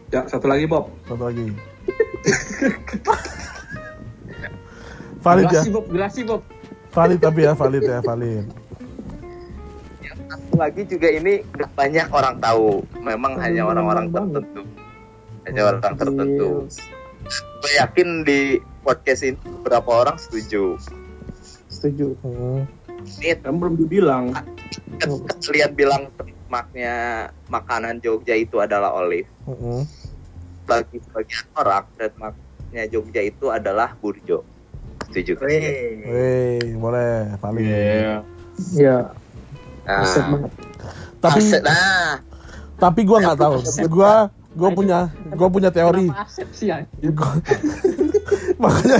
Ya, 0.10 0.26
satu 0.30 0.46
lagi 0.46 0.66
Bob. 0.66 0.89
satu 1.06 1.26
lagi. 1.30 1.50
valid 5.24 5.48
ya, 5.48 5.62
Gelasi 5.62 5.70
Bob, 5.72 5.86
gelasi 5.89 6.22
Bob. 6.24 6.42
Valid 6.94 7.20
tapi 7.20 7.40
ya, 7.42 7.52
valid 7.54 7.84
ya, 7.84 8.00
valid. 8.00 8.46
satu 10.30 10.54
lagi 10.56 10.82
juga 10.86 11.10
ini 11.10 11.42
banyak 11.74 12.08
orang 12.10 12.38
tahu 12.38 12.82
memang 13.00 13.38
hanya 13.38 13.66
orang-orang 13.66 14.10
tertentu 14.10 14.62
hanya 15.44 15.62
orang 15.68 15.94
tertentu 15.94 16.50
gue 17.64 17.72
yakin 17.76 18.22
di 18.22 18.40
podcast 18.82 19.24
ini 19.24 19.38
beberapa 19.62 20.06
orang 20.06 20.18
setuju 20.18 20.78
Setuju. 21.74 22.14
Hmm. 22.22 22.64
ini 23.20 23.34
Kan 23.36 23.58
belum 23.60 23.76
dibilang. 23.76 24.32
kalian 25.42 25.74
bilang 25.74 26.08
maknya 26.48 27.28
makanan 27.50 27.98
Jogja 28.00 28.38
itu 28.38 28.62
adalah 28.62 28.94
olive 28.94 29.28
Hmm. 29.44 29.84
bagi 30.64 31.02
sebagian 31.02 31.44
orang 31.58 31.84
trademarknya 31.98 32.84
Jogja 32.88 33.22
itu 33.22 33.50
adalah 33.50 33.98
burjo 33.98 34.46
setuju? 35.13 35.38
Weh. 35.45 36.02
Weh, 36.10 36.73
boleh, 36.76 37.38
valid. 37.38 37.65
Ya, 38.73 39.13
nah, 39.86 40.02
aset 40.02 40.26
banget. 40.26 40.52
Tapi, 41.21 41.41
aset, 41.45 41.62
nah 41.63 42.19
tapi 42.84 43.02
gua 43.08 43.17
nggak 43.23 43.39
tahu. 43.39 43.56
Gua, 43.88 44.28
gua 44.58 44.69
punya, 44.76 44.99
gua 45.38 45.47
punya 45.47 45.69
teori. 45.71 46.12
Sih 46.52 46.67
ya? 46.67 46.84
Makanya, 48.63 48.95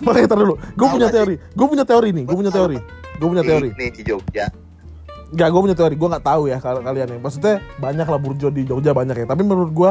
makanya 0.00 0.28
tar 0.32 0.38
dulu. 0.40 0.56
Gua 0.80 0.88
punya 0.88 1.08
teori. 1.12 1.36
Gua 1.52 1.66
punya 1.68 1.84
teori 1.84 2.08
nih. 2.14 2.24
Gua 2.24 2.36
punya 2.40 2.52
teori. 2.52 2.78
Gua 3.20 3.28
punya 3.28 3.44
teori. 3.44 3.68
ini 3.76 3.86
di 3.92 4.02
Jogja 4.02 4.48
Enggak, 5.34 5.48
gue 5.50 5.60
punya 5.66 5.76
teori. 5.76 5.94
Gue 5.98 6.08
nggak 6.14 6.24
tahu 6.24 6.42
ya 6.46 6.62
kalau 6.62 6.80
kalian 6.80 7.08
ya. 7.10 7.18
Maksudnya 7.18 7.54
banyak 7.82 8.06
lah 8.06 8.20
burjo 8.22 8.48
di 8.54 8.62
Jogja 8.64 8.94
banyak 8.94 9.16
ya. 9.18 9.26
Tapi 9.26 9.42
menurut 9.42 9.70
gue 9.74 9.90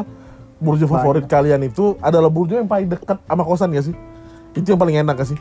burjo 0.64 0.88
favorit 0.88 1.28
kalian 1.28 1.68
itu 1.68 2.00
adalah 2.00 2.32
burjo 2.32 2.56
yang 2.64 2.70
paling 2.72 2.88
dekat 2.88 3.20
sama 3.28 3.44
kosan 3.44 3.76
ya 3.76 3.84
sih? 3.84 3.96
Itu 4.54 4.68
yang 4.68 4.80
paling 4.80 4.98
enak 4.98 5.16
gak 5.16 5.30
sih? 5.30 5.40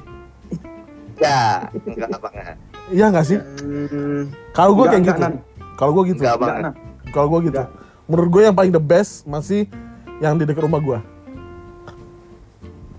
ya 1.22 1.70
enggak 1.86 2.18
banget 2.18 2.58
Iya 2.90 3.06
nggak 3.08 3.22
sih? 3.24 3.38
Hmm, 3.38 4.26
Kalau 4.50 4.74
gue 4.74 4.84
Enggak, 4.84 4.90
kayak 4.90 5.02
enggak, 5.06 5.30
gitu. 5.30 5.70
Kalau 5.72 5.90
gue 5.92 6.02
gitu. 6.10 6.20
enggak 6.20 6.36
Enggak. 6.36 6.74
Kalau 7.08 7.26
gue 7.28 7.40
gitu. 7.46 7.62
Menurut 8.04 8.28
gue 8.28 8.42
yang 8.42 8.56
paling 8.56 8.72
the 8.72 8.82
best 8.82 9.22
masih 9.22 9.70
yang 10.18 10.34
di 10.34 10.44
dekat 10.44 10.62
rumah 10.62 10.78
gue. 10.78 10.98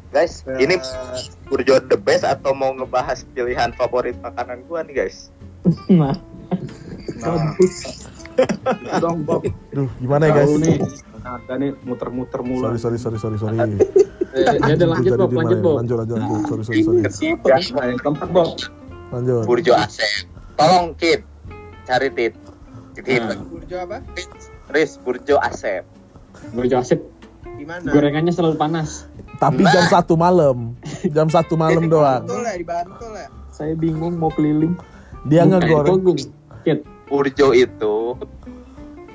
guys 0.09 0.45
ini 0.55 0.77
burjo 1.43 1.81
the 1.83 1.97
best 1.97 2.21
atau 2.21 2.53
mau 2.53 2.69
ngebahas 2.69 3.25
pilihan 3.33 3.73
favorit 3.73 4.13
makanan 4.21 4.61
gua 4.63 4.85
nih 4.85 4.93
guys 4.95 5.33
Nah, 5.89 6.13
Nah, 7.17 7.57
dong 8.99 9.25
Bob. 9.25 9.41
Duh, 9.69 9.89
gimana 9.97 10.29
ya 10.29 10.37
guys? 10.37 10.47
Tahu 10.47 10.57
nih. 10.59 10.77
Ada 11.23 11.53
nih 11.55 11.69
muter-muter 11.81 12.45
mulu. 12.45 12.69
Sorry, 12.69 12.77
sorry, 12.77 12.97
sorry, 12.99 13.17
sorry, 13.17 13.37
sorry. 13.41 13.57
Eh, 14.33 14.41
Ya 14.41 14.73
udah 14.73 14.87
lanjut 14.89 15.11
Bob, 15.13 15.29
di 15.29 15.37
lanjut? 15.37 15.57
Bob. 15.61 15.75
Lanjut, 15.77 15.97
lanjut, 15.99 16.15
lanjut. 16.17 16.41
Sorry, 16.43 16.63
sorry, 16.63 16.81
sorry. 16.81 17.01
ketiga 17.05 17.71
Nah, 17.71 17.85
yang 17.85 17.99
keempat 18.01 18.29
Bob. 18.29 18.49
Lanjut. 19.09 19.45
burjo 19.45 19.73
asep 19.77 20.25
tolong 20.55 20.97
kit 20.97 21.21
cari 21.85 22.09
tit 22.09 22.33
Kit, 22.95 23.21
Nah. 23.21 23.37
burjo 23.43 23.77
apa? 23.79 24.01
Riz 24.69 24.97
burjo 24.97 25.37
asep 25.37 25.85
Burjo 26.49 26.77
asep, 26.77 26.97
Di 27.53 27.61
mana? 27.63 27.85
gorengannya 27.87 28.29
selalu 28.29 28.53
panas. 28.55 29.05
Tapi 29.37 29.61
Nah. 29.61 29.69
jam 29.69 29.85
satu 29.87 30.13
malam. 30.15 30.73
Jam 31.07 31.27
satu 31.27 31.53
malam 31.53 31.85
doang. 31.87 32.25
Bantul 32.25 32.41
ya, 32.41 32.53
di 32.53 32.65
Bantul 32.65 33.11
ya. 33.13 33.27
Saya 33.49 33.73
bingung 33.73 34.17
mau 34.17 34.29
keliling. 34.29 34.73
Dia 35.23 35.45
ngegoreng. 35.45 36.01
Kit. 36.63 36.81
Burjo 37.05 37.53
itu 37.53 38.17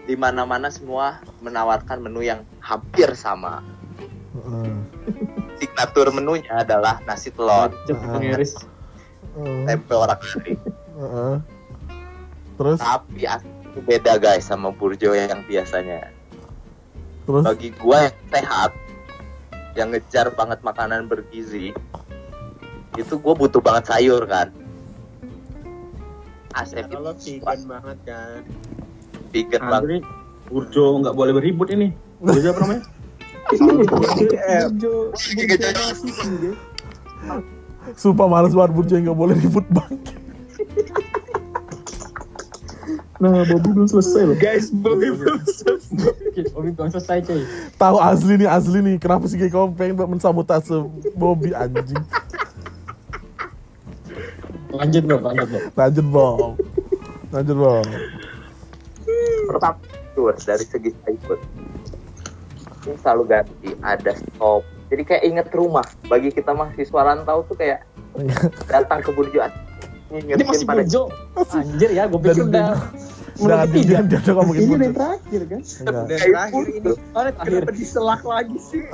di 0.04 0.14
mana-mana 0.14 0.68
semua 0.68 1.18
menawarkan 1.38 1.98
menu 2.00 2.22
yang 2.22 2.46
hampir 2.60 3.10
sama. 3.12 3.66
Heeh. 4.38 4.72
Signatur 5.58 6.10
menunya 6.10 6.54
adalah 6.56 7.02
nasi 7.02 7.30
telur, 7.30 7.74
Cepet 7.84 7.98
Ah. 8.00 8.12
pengiris. 8.14 8.52
Heeh. 9.34 9.62
tempe 9.66 9.92
orang 9.92 10.18
kari. 10.18 10.54
Heeh. 10.94 11.34
Terus 12.54 12.78
Tapi 12.78 13.22
itu 13.22 13.78
beda 13.80 14.18
guys 14.18 14.42
sama 14.44 14.70
burjo 14.70 15.12
yang 15.12 15.42
biasanya. 15.44 16.10
terus 17.22 17.44
Bagi 17.44 17.70
gua 17.76 18.08
yang 18.08 18.18
sehat, 18.28 18.72
yang 19.74 19.88
ngejar 19.92 20.32
banget 20.32 20.58
makanan 20.60 21.06
bergizi, 21.06 21.70
itu 22.94 23.14
gua 23.20 23.36
butuh 23.36 23.60
banget 23.60 23.84
sayur 23.86 24.24
kan. 24.24 24.50
Asep 26.50 26.88
Kalau 26.88 27.12
itu 27.12 27.38
vegan 27.38 27.60
banget 27.68 27.98
kan. 28.02 28.40
vegan 29.30 29.62
banget. 29.62 30.02
Burjo 30.48 30.98
nggak 30.98 31.14
boleh 31.14 31.32
beribut 31.36 31.68
ini. 31.68 31.92
Burjo 32.18 32.48
apa 32.48 32.60
namanya? 32.64 32.82
Sumpah 37.96 38.28
males 38.28 38.52
banget 38.52 38.72
burjo 38.76 38.92
yang 39.00 39.10
nggak 39.10 39.18
boleh 39.18 39.36
ribut 39.40 39.66
bang. 39.72 39.94
Nah, 43.18 43.42
Bobby 43.50 43.74
belum 43.74 43.90
selesai 43.90 44.30
loh. 44.30 44.38
Guys, 44.38 44.70
Bobby 44.70 45.10
belum 45.10 45.42
Kit, 46.38 46.54
Bobby 46.54 46.70
belum 46.70 46.86
selesai 46.94 47.26
cuy. 47.26 47.42
Tahu 47.74 47.98
asli 47.98 48.38
nih 48.38 48.46
asli 48.46 48.78
nih. 48.78 48.94
Kenapa 49.02 49.26
sih 49.26 49.34
kayak 49.34 49.50
kamu 49.50 49.74
pengen 49.74 49.98
buat 49.98 50.06
mensabotase 50.06 50.86
Bobby 51.18 51.50
anjing? 51.50 51.98
Lanjut 54.70 55.02
Bob, 55.10 55.20
lanjut 55.26 55.48
Bob. 55.50 55.66
Lanjut 55.74 56.06
Bob. 56.14 56.54
Lanjut 57.34 57.56
Bob. 57.58 57.86
Pertama 59.50 59.76
dari 60.46 60.64
segi 60.66 60.90
sayur. 61.02 61.38
Ini 62.88 62.96
selalu 62.96 63.22
ganti, 63.28 63.68
ada 63.78 64.12
stop. 64.16 64.64
Jadi 64.88 65.02
kayak 65.04 65.22
inget 65.22 65.46
rumah. 65.52 65.84
Bagi 66.08 66.32
kita 66.32 66.50
mahasiswa 66.50 67.00
rantau 67.04 67.44
tuh 67.44 67.52
kayak 67.54 67.84
datang 68.72 69.04
ke 69.04 69.12
burjo 69.12 69.44
Ini 70.08 70.40
masih 70.40 70.64
pada 70.64 70.80
Burjo. 70.80 71.12
Anjir 71.52 71.92
ya, 71.92 72.08
gue 72.08 72.16
pikir 72.18 72.48
udah 72.48 72.80
Udah 73.38 73.68
ketiga. 73.68 74.02
dia 74.02 74.18
dia 74.18 74.32
ngomongin 74.32 74.60
Ini 74.64 74.74
yang 74.82 74.96
terakhir 74.96 75.40
kan? 75.44 75.60
Dan 75.62 75.94
terakhir 76.08 76.64
ini 76.66 76.90
Oh, 77.12 77.22
kenapa 77.36 77.70
diselak 77.70 78.22
lagi 78.24 78.56
sih? 78.58 78.82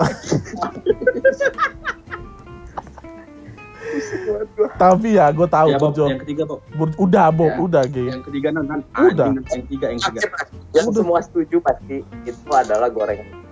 Tapi 4.75 5.09
ya 5.15 5.31
gue 5.31 5.47
tahu 5.47 5.69
ya, 5.71 5.79
Bob. 5.79 5.95
burjo. 5.95 6.05
Yang 6.09 6.21
ketiga, 6.27 6.43
Bob. 6.45 6.61
Bur- 6.75 6.99
udah 6.99 7.27
Bob, 7.31 7.47
Ya. 7.49 7.59
udah 7.61 7.83
Ge. 7.87 8.05
Yang 8.11 8.23
ketiga 8.27 8.49
nanti 8.51 8.75
Udah. 8.93 9.27
yang 9.31 9.47
ketiga, 9.47 9.87
yang 9.87 10.01
ketiga. 10.03 10.29
yang 10.75 10.87
semua 10.91 11.19
setuju 11.23 11.57
pasti 11.63 11.97
itu 12.25 12.51
adalah 12.51 12.91
gorengan. 12.91 13.44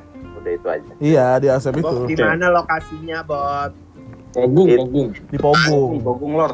Udah 0.43 0.53
itu 0.53 0.67
aja. 0.69 0.93
Iya 0.99 1.27
di 1.39 1.47
Asep 1.47 1.73
itu 1.73 1.87
Bob, 1.87 2.05
di 2.05 2.15
mana 2.19 2.51
lokasinya, 2.51 3.23
Bob? 3.23 3.71
Kogung, 4.33 4.67
It- 4.67 4.79
Kogung. 4.81 5.09
di 5.29 5.39
Pogung. 5.39 5.91
Nih, 5.93 6.03
Bogong 6.03 6.33
lor. 6.35 6.53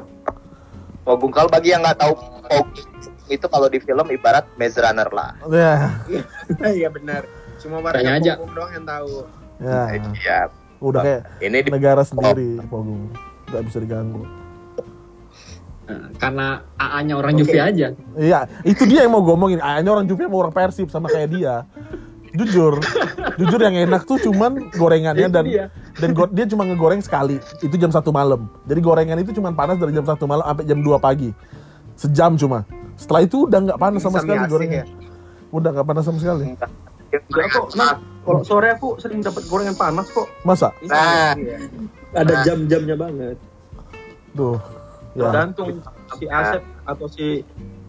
Pogung 1.02 1.32
kalau 1.32 1.48
bagi 1.48 1.72
yang 1.72 1.80
nggak 1.80 1.96
tahu 1.96 2.12
Pogung 2.44 2.68
itu 3.28 3.46
kalau 3.46 3.66
di 3.66 3.78
film 3.78 4.06
ibarat 4.08 4.44
Maze 4.54 4.76
Runner 4.76 5.08
lah. 5.08 5.32
Ya, 5.48 5.74
Iya 6.78 6.88
benar. 6.88 7.24
Cuma 7.56 7.80
warga 7.80 7.98
Tanya 7.98 8.12
aja. 8.14 8.32
Pogung 8.36 8.52
doang 8.52 8.72
yang 8.72 8.84
tahu. 8.84 9.12
ya. 9.58 9.82
Iya. 10.14 10.40
Udah 10.78 11.02
kayak 11.02 11.22
Ini 11.40 11.58
di 11.58 11.70
negara 11.70 12.02
sendiri 12.02 12.60
Pogung. 12.68 13.08
Gak 13.48 13.64
bisa 13.64 13.80
diganggu. 13.80 14.22
Nah, 15.88 16.12
karena 16.20 16.46
AA-nya 16.76 17.14
orang 17.16 17.32
Juve 17.34 17.56
aja. 17.56 17.96
Iya, 18.12 18.38
itu 18.60 18.84
dia 18.84 19.02
yang 19.02 19.12
mau 19.14 19.24
ngomongin. 19.24 19.56
Hanya 19.56 19.88
orang 19.88 20.04
Juve 20.04 20.28
mau 20.28 20.44
orang 20.44 20.52
Persib 20.52 20.92
sama 20.92 21.08
kayak 21.08 21.32
dia. 21.32 21.64
Jujur, 22.30 22.76
jujur 23.36 23.60
yang 23.60 23.76
enak 23.78 24.04
tuh 24.04 24.20
cuman 24.20 24.68
gorengannya 24.70 25.28
dan 25.28 25.44
dan 25.94 26.10
go- 26.12 26.28
dia 26.28 26.44
cuma 26.44 26.62
ngegoreng 26.62 27.00
sekali. 27.00 27.40
Itu 27.58 27.74
jam 27.74 27.88
satu 27.88 28.10
malam. 28.10 28.48
Jadi 28.64 28.80
gorengan 28.80 29.18
itu 29.18 29.32
cuma 29.32 29.48
panas 29.50 29.76
dari 29.76 29.92
jam 29.92 30.04
satu 30.04 30.24
malam 30.24 30.44
sampai 30.44 30.64
jam 30.64 30.78
2 30.78 30.98
pagi. 30.98 31.32
Sejam 31.94 32.34
cuma. 32.34 32.68
Setelah 32.94 33.22
itu 33.22 33.46
udah 33.46 33.58
nggak 33.64 33.78
panas 33.78 34.00
sama 34.00 34.18
sekali 34.18 34.44
gorengnya. 34.44 34.84
Udah 35.48 35.70
nggak 35.72 35.86
panas 35.86 36.04
sama 36.04 36.18
sekali. 36.18 36.52
Enggak 37.08 37.46
kok, 37.48 37.72
nah, 37.72 37.96
kalau 38.20 38.44
sore 38.44 38.68
aku 38.70 39.00
sering 39.00 39.24
dapat 39.24 39.48
gorengan 39.48 39.72
panas 39.72 40.12
kok. 40.12 40.28
Masa? 40.44 40.68
Nah, 40.84 41.32
Iya. 41.32 41.56
Ada 42.12 42.34
Nah. 42.34 42.42
jam-jamnya 42.44 42.96
banget. 42.96 43.36
Tuh. 44.32 44.60
Ya. 45.16 45.32
Tergantung 45.32 45.80
si 46.14 46.24
Asep 46.28 46.62
atau 46.84 47.06
si 47.08 47.26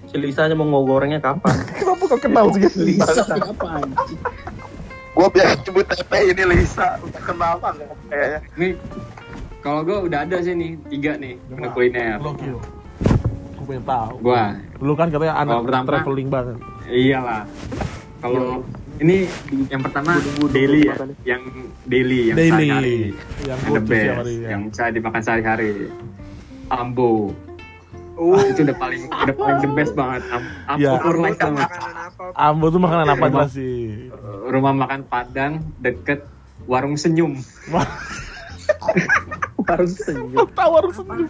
si 0.10 0.18
Lisanya 0.18 0.54
mau 0.54 0.66
ngogorengnya 0.68 1.18
kapan. 1.18 1.54
Kenapa 1.78 2.04
kau 2.06 2.18
kenal 2.18 2.46
sih? 2.52 2.66
Lisa 2.88 3.24
apa 3.30 3.66
anjing? 3.78 4.20
gua 5.10 5.28
biasa 5.28 5.60
sebut 5.62 5.86
TP 5.86 6.12
ini 6.28 6.44
Lisa. 6.48 6.98
Udah 7.00 7.22
kenal 7.22 7.54
kan 7.60 7.76
kayaknya. 8.08 8.40
Nih, 8.56 8.72
kalau 9.60 9.84
gue 9.84 9.98
udah 10.02 10.24
ada 10.24 10.38
sih 10.40 10.54
nih, 10.54 10.80
tiga 10.88 11.14
nih 11.14 11.36
menu 11.46 11.68
kuliner. 11.70 12.18
Gue 12.18 12.34
pengen 13.68 13.84
tahu. 13.84 14.12
Gua, 14.22 14.56
Dulu 14.76 14.94
kan 14.96 15.08
katanya 15.10 15.36
anak 15.38 15.52
Kalau 15.52 15.66
pertama- 15.66 15.88
traveling 15.92 16.30
banget. 16.30 16.58
iyalah. 16.88 17.44
Kalau 18.20 18.64
ini 18.98 19.28
yang 19.68 19.80
pertama 19.80 20.20
daily 20.50 20.82
ya, 20.84 20.96
yang 21.26 21.42
daily, 21.86 22.20
yang 22.26 22.38
Daily. 22.38 22.50
sehari-hari. 22.68 22.98
Yang 23.40 23.46
Yang 23.46 23.60
the 23.60 23.68
go 23.68 23.76
to 23.76 23.80
tiap 23.80 23.88
best, 23.90 24.18
hari, 24.18 24.34
ya. 24.36 24.48
yang 24.50 24.62
bisa 24.68 24.84
dimakan 24.90 25.22
sehari-hari. 25.22 25.70
Ambo. 26.70 27.12
Uh, 28.20 28.36
itu 28.46 28.62
udah 28.62 28.76
paling 28.76 29.08
udah 29.08 29.32
paling 29.34 29.60
the 29.60 29.72
best 29.72 29.94
banget. 29.94 30.20
Am- 30.28 30.52
Ambo 30.68 30.84
Iya. 30.84 30.92
for 30.98 31.08
Ambo 31.10 31.24
life 31.24 31.40
banget. 31.40 31.64
makanan 31.64 31.96
apa? 32.04 32.24
Ambo 32.36 32.66
tuh 32.68 32.82
makanan 32.82 33.08
apa 33.08 33.16
Rumah- 33.18 33.32
jelas 33.34 33.52
sih? 33.54 33.80
Rumah 34.46 34.74
makan 34.76 35.00
Padang 35.06 35.54
deket 35.78 36.20
warung 36.66 36.94
senyum. 36.94 37.40
Harus 39.66 39.92
senyum. 40.06 40.36
Tahu 40.50 40.72
harus 40.76 40.94
senyum. 40.94 41.30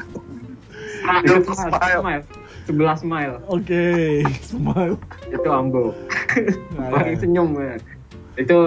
Deket 0.99 1.43
Smile. 1.45 1.69
smile. 1.69 1.99
smile. 1.99 2.23
Sebelah 2.65 2.95
smile. 2.95 3.35
Oke, 3.47 3.85
smile. 4.43 4.95
Itu 5.27 5.49
Ambo. 5.49 5.93
Nah, 6.73 6.89
Warung 6.91 7.13
ya. 7.13 7.19
senyum 7.19 7.49
ya. 7.55 7.75
Itu 8.35 8.57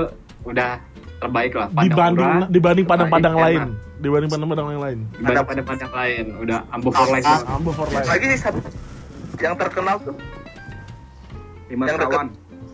udah 0.42 0.78
terbaik 1.22 1.52
lah. 1.54 1.66
Padang 1.70 1.86
dibanding 1.86 2.26
murah, 2.26 2.48
dibanding 2.50 2.86
padang-padang 2.86 3.34
enak. 3.34 3.44
lain, 3.46 3.60
dibanding 3.96 4.30
padang-padang 4.30 4.66
yang 4.68 4.82
lain. 4.82 4.98
dibanding 5.14 5.46
pada 5.46 5.62
padang 5.62 5.92
lain. 5.94 6.24
Udah 6.42 6.58
Ambo 6.68 6.88
for 6.90 7.06
life. 7.08 7.22
Ah, 7.22 7.30
banget. 7.32 7.46
Ambo 7.54 7.70
for 7.70 7.88
life. 7.88 8.06
Lagi 8.06 8.24
sih 8.28 8.40
satu 8.42 8.58
yang 9.38 9.54
terkenal 9.54 9.96
tuh 9.98 10.14
Lima 11.66 11.82
Yang 11.88 11.98
kawan. 12.04 12.26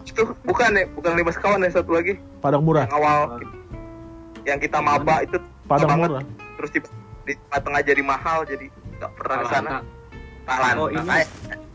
itu 0.02 0.22
bukan 0.42 0.70
ya, 0.72 0.84
bukan 0.90 1.11
lima 1.14 1.30
sekawan 1.30 1.61
ya 1.62 1.70
satu 1.70 1.92
lagi 1.94 2.16
Padang 2.40 2.64
murah, 2.64 2.88
yang 2.88 2.96
awal 2.96 3.20
yang 4.42 4.58
kita 4.58 4.80
maba 4.80 5.20
itu 5.22 5.37
padang 5.68 5.88
banget. 5.94 6.08
murah. 6.11 6.24
terus 6.58 6.70
di, 6.72 6.80
di 7.28 7.32
tengah 7.52 7.82
jadi 7.84 8.02
mahal 8.02 8.42
jadi 8.42 8.66
nggak 8.98 9.11
pernah 9.14 9.37
ke 9.37 9.46
sana. 9.46 9.70
Palanta. 9.70 9.78
Talan. 10.48 10.74
Oh, 10.80 10.88
ini. 10.88 11.08
Eh, 11.12 11.26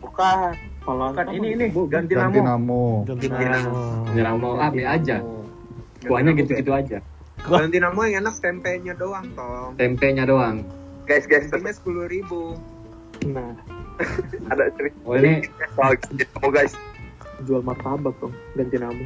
bukan. 0.02 0.38
Bukan 0.84 1.26
ini 1.32 1.48
ini 1.56 1.66
ganti 1.88 2.12
Ganti 2.12 2.42
nama. 2.44 2.60
namo. 2.60 3.08
Ganti 3.08 3.26
Ganti 3.32 3.46
nama. 3.48 3.82
Nyerang 4.12 4.36
mau 4.36 4.60
ah, 4.60 4.68
be 4.68 4.84
aja. 4.84 5.18
Kuahnya 6.04 6.32
gitu-gitu 6.36 6.72
aja. 6.74 7.00
Ganti 7.44 7.80
nama 7.80 8.08
yang 8.08 8.24
enak 8.24 8.40
tempenya 8.40 8.94
doang, 8.96 9.28
Tong. 9.36 9.76
Tempenya 9.76 10.24
doang. 10.24 10.64
Guys, 11.04 11.28
guys, 11.28 11.52
Tempenya 11.52 11.76
sepuluh 11.76 12.08
ribu. 12.08 12.56
Nah, 13.28 13.56
ada 14.52 14.72
cerita 14.76 14.96
Oh 15.08 15.16
ini 15.16 15.48
soal 15.76 15.96
kamu 16.00 16.50
guys. 16.52 16.76
jual 17.44 17.60
martabak 17.60 18.16
dong, 18.24 18.32
ganti 18.56 18.80
nama. 18.80 18.96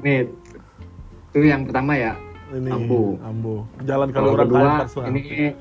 nih 0.00 0.24
itu 1.30 1.38
yang 1.44 1.68
pertama 1.68 1.92
ya. 1.94 2.16
Ini 2.50 2.72
Ambo. 2.72 3.20
Ambo. 3.22 3.68
Jalan 3.84 4.08
orang 4.10 4.48
kedua 4.48 4.88
ini 5.12 5.52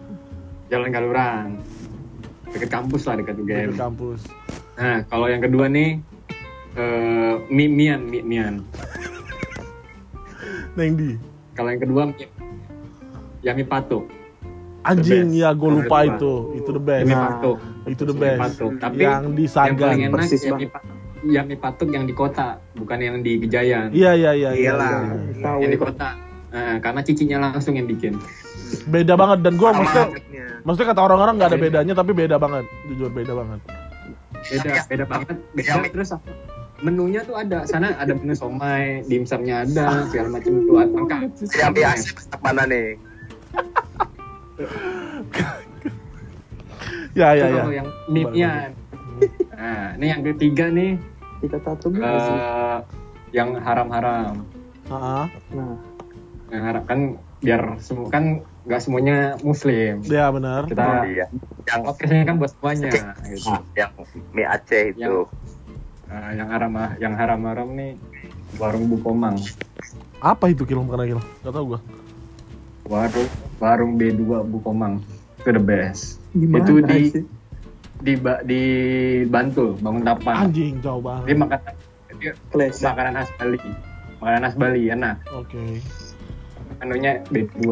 Jalan 0.72 0.90
Galuran. 0.90 1.60
Dekat 2.50 2.70
kampus 2.72 3.02
lah 3.04 3.16
dekat 3.16 3.36
UGM. 3.38 3.76
kampus. 3.76 4.26
Nah, 4.74 5.04
kalau 5.06 5.26
yang 5.26 5.40
kedua 5.40 5.68
nih 5.68 6.00
eh 6.74 7.34
mie 7.48 7.68
mian, 7.68 8.02
mie 8.04 8.22
mian. 8.22 8.64
Neng 10.74 10.94
di. 10.96 11.12
Kalau 11.54 11.70
yang 11.70 11.82
kedua 11.82 12.02
mie, 12.08 12.28
ya 13.42 13.52
mie 13.52 13.64
patuk. 13.64 14.08
Anjing 14.82 15.36
ya 15.36 15.52
gue 15.52 15.70
lupa 15.76 16.02
Yang 16.02 16.16
itu. 16.16 16.34
Itu 16.58 16.70
the 16.72 16.82
best. 16.82 17.04
Mie 17.04 17.12
Nah, 17.12 17.24
patuk. 17.30 17.58
Itu 17.86 18.04
the 18.04 18.16
best. 18.16 18.40
patuk. 18.40 18.72
Tapi 18.78 18.98
Yang 18.98 19.24
di 19.30 19.46
yang 19.46 19.52
paling 19.52 19.78
Sagan. 19.78 19.94
enak 20.00 20.14
Persis 20.16 20.42
ya 20.42 20.52
mie, 20.56 20.70
pa- 20.70 20.86
ya 21.22 21.42
mie 21.44 21.60
patuk 21.60 21.90
yang 21.90 22.04
di 22.04 22.14
kota, 22.14 22.48
bukan 22.74 22.98
yang 22.98 23.16
di 23.20 23.32
Gejayan. 23.38 23.92
Iya 23.92 24.12
iya 24.16 24.32
iya. 24.34 24.50
iya, 24.50 24.62
Iyalah. 24.72 24.92
iya. 25.04 25.44
Tahu 25.44 25.58
Yang 25.60 25.72
di 25.72 25.80
kota. 25.80 26.10
Eh, 26.50 26.76
karena 26.80 27.02
cicinya 27.04 27.38
langsung 27.44 27.76
yang 27.76 27.86
bikin. 27.86 28.18
Beda 28.90 29.14
banget 29.18 29.40
dan 29.46 29.54
gue 29.58 29.70
maksudnya 29.70 30.08
maksudnya 30.66 30.88
kata 30.94 31.02
orang-orang 31.02 31.34
nggak 31.40 31.50
ada 31.54 31.60
bedanya 31.60 31.94
tapi 31.98 32.12
beda 32.14 32.36
banget. 32.38 32.66
Jujur 32.92 33.10
beda 33.12 33.34
banget. 33.34 33.60
Beda, 34.40 34.72
beda 34.88 35.06
banget. 35.06 35.36
Beda 35.54 35.72
terus 35.92 36.12
apa? 36.16 36.32
menunya 36.80 37.22
tuh 37.28 37.36
ada 37.36 37.68
sana 37.68 37.92
ada 38.00 38.16
menu 38.16 38.36
somai 38.36 39.04
dimsumnya 39.08 39.68
ada 39.68 40.08
segala 40.08 40.40
macam 40.40 40.54
tuh 40.64 40.76
lengkap 40.80 41.22
Yang 41.52 41.74
biasa 41.76 42.08
masak 42.16 42.40
mana 42.40 42.64
nih? 42.68 42.88
Ya 47.18 47.36
ya 47.36 47.46
ya. 47.52 47.64
yang 47.84 47.88
meatnya 48.08 48.52
nah 49.60 49.92
ini 50.00 50.06
yang 50.08 50.22
ketiga 50.24 50.72
nih 50.72 50.96
Kita 51.44 51.60
tato 51.60 51.92
gitu 51.92 52.00
eh, 52.00 52.78
yang 53.36 53.60
haram-haram 53.60 54.48
Heeh. 54.88 55.26
Nah, 55.52 55.76
yang 56.50 56.64
haram 56.64 56.84
kan 56.88 57.00
biar 57.44 57.76
semua 57.84 58.08
kan 58.08 58.42
nggak 58.70 58.80
semuanya 58.80 59.18
muslim 59.42 60.06
Ya 60.06 60.30
benar. 60.30 60.70
kita 60.70 60.86
Iya. 61.04 61.26
Yang 61.66 61.82
podcastnya 61.84 62.24
kan 62.24 62.36
buat 62.38 62.52
semuanya 62.54 62.90
gitu. 63.26 63.50
yang 63.74 63.92
mie 64.32 64.46
Aceh 64.46 64.84
itu. 64.88 65.02
Yang- 65.02 65.38
Nah, 66.06 66.34
yang 66.34 66.50
haram 66.50 66.74
yang 66.98 67.14
haram-haram 67.14 67.70
nih 67.72 67.94
warung 68.56 68.86
Bukomang 68.88 69.38
Apa 70.20 70.50
itu 70.50 70.66
kilo 70.66 70.82
karena 70.84 71.06
kilo? 71.08 71.22
Gak 71.40 71.50
tau 71.52 71.66
gua. 71.68 71.80
warung 72.84 73.30
warung 73.58 73.92
B2 73.96 74.22
Bukomang 74.44 75.06
itu 75.38 75.50
the 75.50 75.60
best 75.60 76.18
gimana 76.32 76.62
Itu 76.62 76.74
di- 76.84 77.10
sih? 77.12 77.24
di 78.00 78.14
ba- 78.16 78.42
di 78.42 78.62
Bantul 79.24 79.78
bangun 79.78 80.02
tapan 80.02 80.36
Anjing 80.46 80.78
jauh 80.80 80.98
dia 80.98 81.14
banget. 81.28 81.38
makanan 81.38 81.74
dia 82.18 82.32
Keles. 82.48 82.78
makanan 82.80 83.14
khas 83.16 83.30
Bali 83.36 83.60
makanan 84.20 84.42
khas 84.44 84.56
Bali 84.56 84.82
enak 84.90 85.16
Oke. 85.32 85.62
menunya 86.76 87.22
B2 87.28 87.70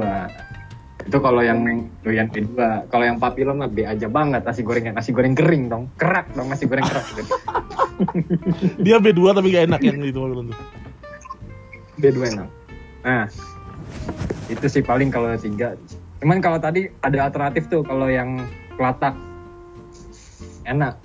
itu 1.08 1.18
kalau 1.18 1.40
yang 1.40 1.64
doyan 2.04 2.28
B2 2.28 2.60
kalau 2.92 3.04
yang 3.04 3.16
papilon 3.16 3.58
mah 3.58 3.72
B 3.72 3.88
aja 3.88 4.12
banget. 4.12 4.44
Nasi 4.44 4.60
gorengnya 4.60 4.92
nasi 4.92 5.16
goreng 5.16 5.34
kering 5.34 5.72
dong. 5.72 5.88
Kerak 5.96 6.36
dong 6.36 6.52
nasi 6.52 6.68
goreng 6.68 6.84
kerak 6.84 7.08
gitu. 7.16 7.32
Dia 8.86 9.00
B2 9.00 9.22
tapi 9.32 9.48
gak 9.50 9.72
enak 9.72 9.82
yang 9.82 10.04
itu 10.04 10.20
mobil 10.20 10.52
tuh. 10.52 10.58
B2 11.98 12.18
enak. 12.30 12.50
Nah 13.02 13.24
itu 14.48 14.66
sih 14.68 14.84
paling 14.84 15.08
kalau 15.08 15.32
tiga. 15.40 15.80
Cuman 16.20 16.44
kalau 16.44 16.60
tadi 16.60 16.92
ada 17.00 17.18
alternatif 17.24 17.72
tuh 17.72 17.82
kalau 17.82 18.12
yang 18.12 18.44
kelatak 18.76 19.16
enak. 20.66 21.00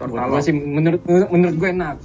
Gue 0.00 0.40
sih 0.40 0.54
menurut 0.56 1.04
menurut 1.28 1.56
gue 1.60 1.68
enak. 1.70 1.96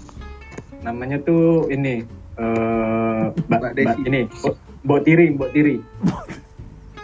Namanya 0.83 1.17
tuh 1.23 1.67
ini 1.69 2.03
eh 2.35 3.23
ba- 3.47 3.59
Mbak 3.59 3.59
ba- 3.59 3.73
Desi. 3.73 3.99
ini 4.03 4.21
bo, 4.29 4.55
Mbok 4.79 4.99
tiri 5.03 5.25
mbok 5.29 5.51
tiri 5.51 5.75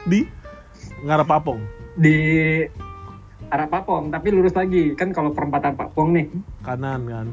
Di 0.06 0.20
ngarep 1.02 1.28
papong. 1.28 1.62
di 1.96 2.18
arah 3.48 3.66
Papong 3.66 4.10
tapi 4.10 4.28
lurus 4.30 4.52
lagi. 4.52 4.92
Kan 4.94 5.10
kalau 5.10 5.32
perempatan 5.32 5.74
Papong 5.74 6.12
nih. 6.12 6.28
Kanan 6.62 7.06
kan. 7.06 7.28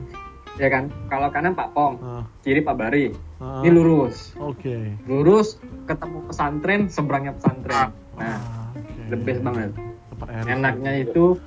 ya 0.55 0.69
kan? 0.69 0.87
Kalau 1.09 1.29
kanan 1.29 1.53
Papong 1.53 1.97
Ah, 1.99 2.23
kiri 2.41 2.61
Pak 2.61 2.77
Bari. 2.77 3.11
Ah. 3.37 3.59
ini 3.61 3.73
lurus. 3.73 4.31
Oke. 4.37 4.95
lurus 5.05 5.59
ketemu 5.85 6.23
pesantren 6.25 6.87
seberangnya 6.87 7.35
pesantren. 7.35 7.91
Nah 8.15 8.39
Ah, 8.39 8.71
oke. 8.71 9.03
the 9.09 9.19
best 9.19 9.43
banget. 9.43 9.71
Enaknya 10.47 11.03
itu 11.03 11.41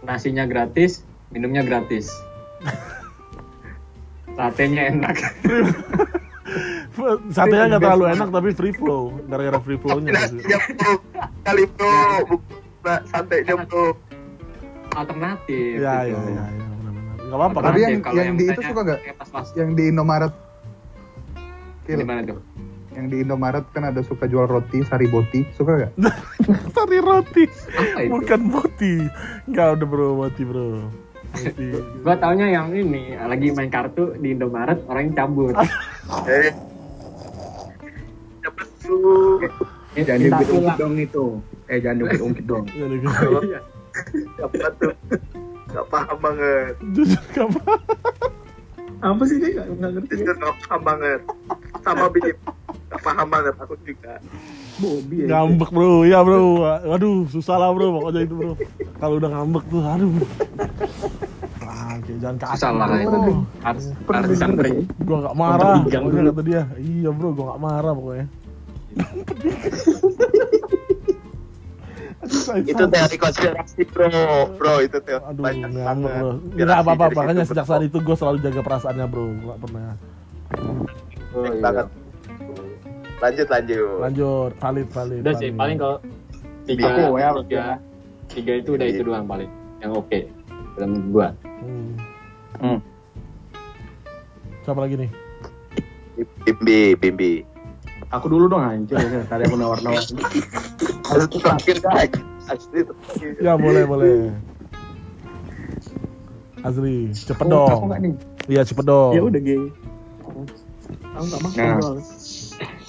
nasinya 0.00 0.44
gratis 0.44 1.02
minumnya 1.28 1.60
gratis. 1.60 2.12
Satenya 4.32 4.88
enak 4.88 5.16
Satenya 7.34 7.64
nggak 7.72 7.82
terlalu 7.82 8.04
enak 8.12 8.28
tapi 8.28 8.48
free 8.52 8.74
flow. 8.74 9.02
Gara-gara 9.26 9.58
free 9.60 9.80
flow-nya. 9.80 10.10
Nasinya 10.12 10.58
bro, 10.76 10.92
kali 11.42 11.64
bro, 11.72 11.96
santainya 13.08 13.54
bro. 13.64 13.96
alternatif 14.92 15.80
Ya 15.80 16.04
gitu. 16.04 16.20
ya 16.20 16.20
ya 16.20 16.44
ya 16.52 16.66
benar-benar. 16.68 17.14
Gak 17.16 17.36
apa-apa 17.40 17.58
kan? 17.58 17.66
Tapi 17.72 17.78
yang- 17.80 18.04
yang 18.12 18.34
di 18.36 18.44
itu 18.44 18.60
suka 18.60 18.80
nggak? 18.84 19.00
Yang 19.56 19.70
di 19.72 19.84
Indomaret. 19.88 20.34
Kil, 21.82 21.98
gimana 21.98 22.22
tuh 22.22 22.38
yang 22.92 23.08
di 23.08 23.24
Indomaret 23.24 23.64
kan 23.72 23.88
ada 23.88 24.04
suka 24.04 24.28
jual 24.28 24.44
roti, 24.44 24.84
sariboti. 24.84 25.48
Suka 25.56 25.80
gak? 25.80 25.92
Sari 26.76 27.00
roti. 27.00 27.44
Bukan 28.08 28.40
boti. 28.52 29.08
Enggak 29.48 29.80
udah 29.80 29.86
bro, 29.88 30.08
boti 30.14 30.42
bro. 30.44 30.92
Boti. 31.32 31.68
gua 32.04 32.12
taunya 32.20 32.52
yang 32.52 32.68
ini 32.76 33.16
lagi 33.16 33.56
main 33.56 33.72
kartu 33.72 34.12
di 34.20 34.36
Indomaret 34.36 34.84
orang 34.84 35.08
yang 35.08 35.14
cabut 35.16 35.56
Eh, 39.92 40.02
Jangan 40.02 40.40
pulang. 40.42 40.76
dong 40.76 40.94
itu. 40.96 41.24
Eh 41.66 41.78
jangan 41.78 41.96
diungkit 42.12 42.44
dong. 42.44 42.64
Apa 44.40 44.66
tuh? 44.80 44.92
Gak 45.68 45.86
paham 45.88 46.18
banget. 46.18 46.74
jujur 46.92 47.22
gak 47.32 47.44
apa. 47.46 47.60
Apa 49.02 49.22
sih 49.26 49.36
dia 49.36 49.64
nggak 49.66 49.90
ngerti? 49.94 50.12
Jujur 50.16 50.36
gak 50.38 50.54
paham 50.62 50.80
banget. 50.82 51.20
Sama 51.80 52.06
Bip. 52.08 52.36
Gak 52.88 53.00
paham 53.00 53.26
banget 53.28 53.54
aku 53.56 53.74
juga. 53.82 54.16
Bobby 54.74 55.16
ya. 55.22 55.44
Ngambek 55.44 55.70
bro, 55.70 55.92
ya 56.02 56.18
bro. 56.20 56.40
Waduh, 56.82 57.28
susah 57.28 57.56
lah 57.56 57.68
bro 57.70 57.92
pokoknya 57.94 58.20
itu 58.22 58.34
bro. 58.34 58.52
Kalau 58.96 59.14
udah 59.16 59.30
ngambek 59.30 59.64
tuh, 59.68 59.80
aduh. 59.82 60.12
Ah, 61.62 61.96
oke, 61.96 62.12
jangan 62.16 62.36
kasar. 62.38 62.56
Salah 62.72 62.88
bro. 62.88 62.96
itu. 62.96 63.32
harus 63.60 63.84
harus 64.06 64.28
disamperin 64.30 64.88
Gua 65.02 65.18
gak 65.22 65.36
marah, 65.36 65.84
dulu. 65.84 66.32
kata 66.32 66.42
dia. 66.42 66.62
Iya 66.76 67.10
bro, 67.12 67.28
gua 67.32 67.44
gak 67.52 67.60
marah 67.60 67.92
pokoknya. 67.92 68.26
Itu 72.62 72.84
teori 72.86 73.16
konspirasi 73.18 73.82
bro. 73.90 74.06
Bro, 74.54 74.74
itu 74.86 74.98
teori 75.02 75.24
Aduh, 75.26 75.42
banyak 75.42 75.68
ngambek 75.74 75.84
banget. 75.90 76.20
bro. 76.22 76.30
Enggak 76.54 76.78
apa-apa, 76.86 77.04
dari 77.10 77.16
makanya 77.18 77.42
sejak 77.42 77.66
saat 77.66 77.82
itu 77.82 77.98
gue 77.98 78.16
selalu 78.16 78.38
jaga 78.46 78.60
perasaannya 78.62 79.06
bro. 79.10 79.26
Gak 79.42 79.58
pernah. 79.58 79.92
Banyak 81.34 81.58
banget. 81.58 81.86
Lanjut 83.22 83.46
lanjut. 83.50 83.98
Lanjut, 84.02 84.52
valid, 84.58 84.88
valid. 84.90 85.20
udah 85.22 85.34
sih 85.38 85.50
paling 85.54 85.78
kalau 85.78 85.98
tiga 86.66 86.86
Aku 86.90 87.18
ya, 87.18 87.30
tiga 87.46 87.64
tiga 88.30 88.52
itu 88.58 88.70
udah 88.74 88.86
itu 88.86 89.02
doang 89.06 89.26
paling 89.26 89.50
yang 89.78 89.92
oke 89.94 90.18
dalam 90.78 91.10
gua 91.14 91.30
Hmm. 91.62 91.94
Hmm. 92.58 92.78
Siapa 94.66 94.82
lagi 94.82 94.98
nih? 94.98 95.10
Bimbi, 96.42 96.98
Bimbi. 96.98 97.46
Aku 98.12 98.26
dulu 98.28 98.44
dong 98.46 98.60
anjir. 98.60 99.00
Tadi 99.24 99.42
aku 99.48 99.56
nawar-nawar. 99.56 100.04
Harus 101.08 101.26
terakhir 101.32 101.76
guys. 101.80 102.12
Asli 102.44 102.84
terakhir. 102.84 103.32
Ya 103.40 103.56
boleh 103.56 103.84
boleh. 103.84 104.28
Azri, 106.62 107.10
cepet 107.10 107.46
Oh, 107.48 107.50
dong. 107.50 107.68
aku 107.72 107.84
nggak 107.88 108.00
nih. 108.00 108.14
Iya 108.46 108.62
cepet 108.62 108.84
dong. 108.84 109.12
Ya 109.16 109.22
udah 109.24 109.40
gay. 109.40 109.62
Aku 110.22 111.24
nggak 111.24 111.40
makan 111.40 111.56
Nah. 111.58 111.76
doang. 111.80 111.98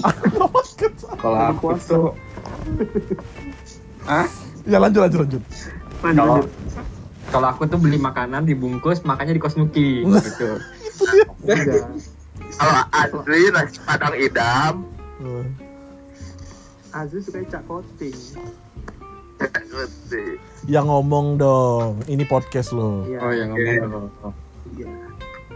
Kalau 1.24 1.40
Aku 1.50 1.66
tuh 1.80 2.08
Ya 4.64 4.78
lanjut 4.80 5.00
lanjut 5.02 5.20
lanjut. 5.24 5.44
kalau 6.04 6.44
kalau 7.32 7.48
aku 7.50 7.64
tuh 7.66 7.80
beli 7.80 7.96
makanan 7.96 8.44
dibungkus 8.44 9.00
makanya 9.02 9.32
di 9.32 9.40
Kosnuki 9.40 10.04
gitu. 10.04 10.50
Kalau 12.54 12.76
Azri 12.92 13.48
nasi 13.50 13.80
padang 13.82 14.14
idam. 14.14 14.84
Aziz 16.94 17.26
suka 17.26 17.42
cak 17.50 17.64
coating. 17.66 18.14
Ngerti. 19.44 20.38
Ya 20.70 20.82
ngomong 20.82 21.36
dong. 21.36 22.06
Ini 22.06 22.24
podcast 22.24 22.72
lo. 22.72 23.04
Iya. 23.04 23.20
oh 23.20 23.32
ya 23.34 23.44
ngomong 23.50 24.06
Iya. 24.74 24.90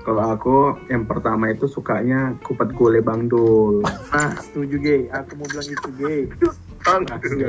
Kalau 0.01 0.23
aku 0.31 0.55
yang 0.87 1.03
pertama 1.03 1.51
itu 1.51 1.67
sukanya 1.67 2.31
kupat 2.41 2.71
gole 2.73 3.03
Bang 3.03 3.27
Dul. 3.27 3.83
Nah, 3.83 4.33
setuju 4.39 4.79
gay. 4.79 5.01
Aku 5.11 5.35
mau 5.35 5.45
bilang 5.45 5.67
itu 5.67 5.89
gay. 5.99 6.21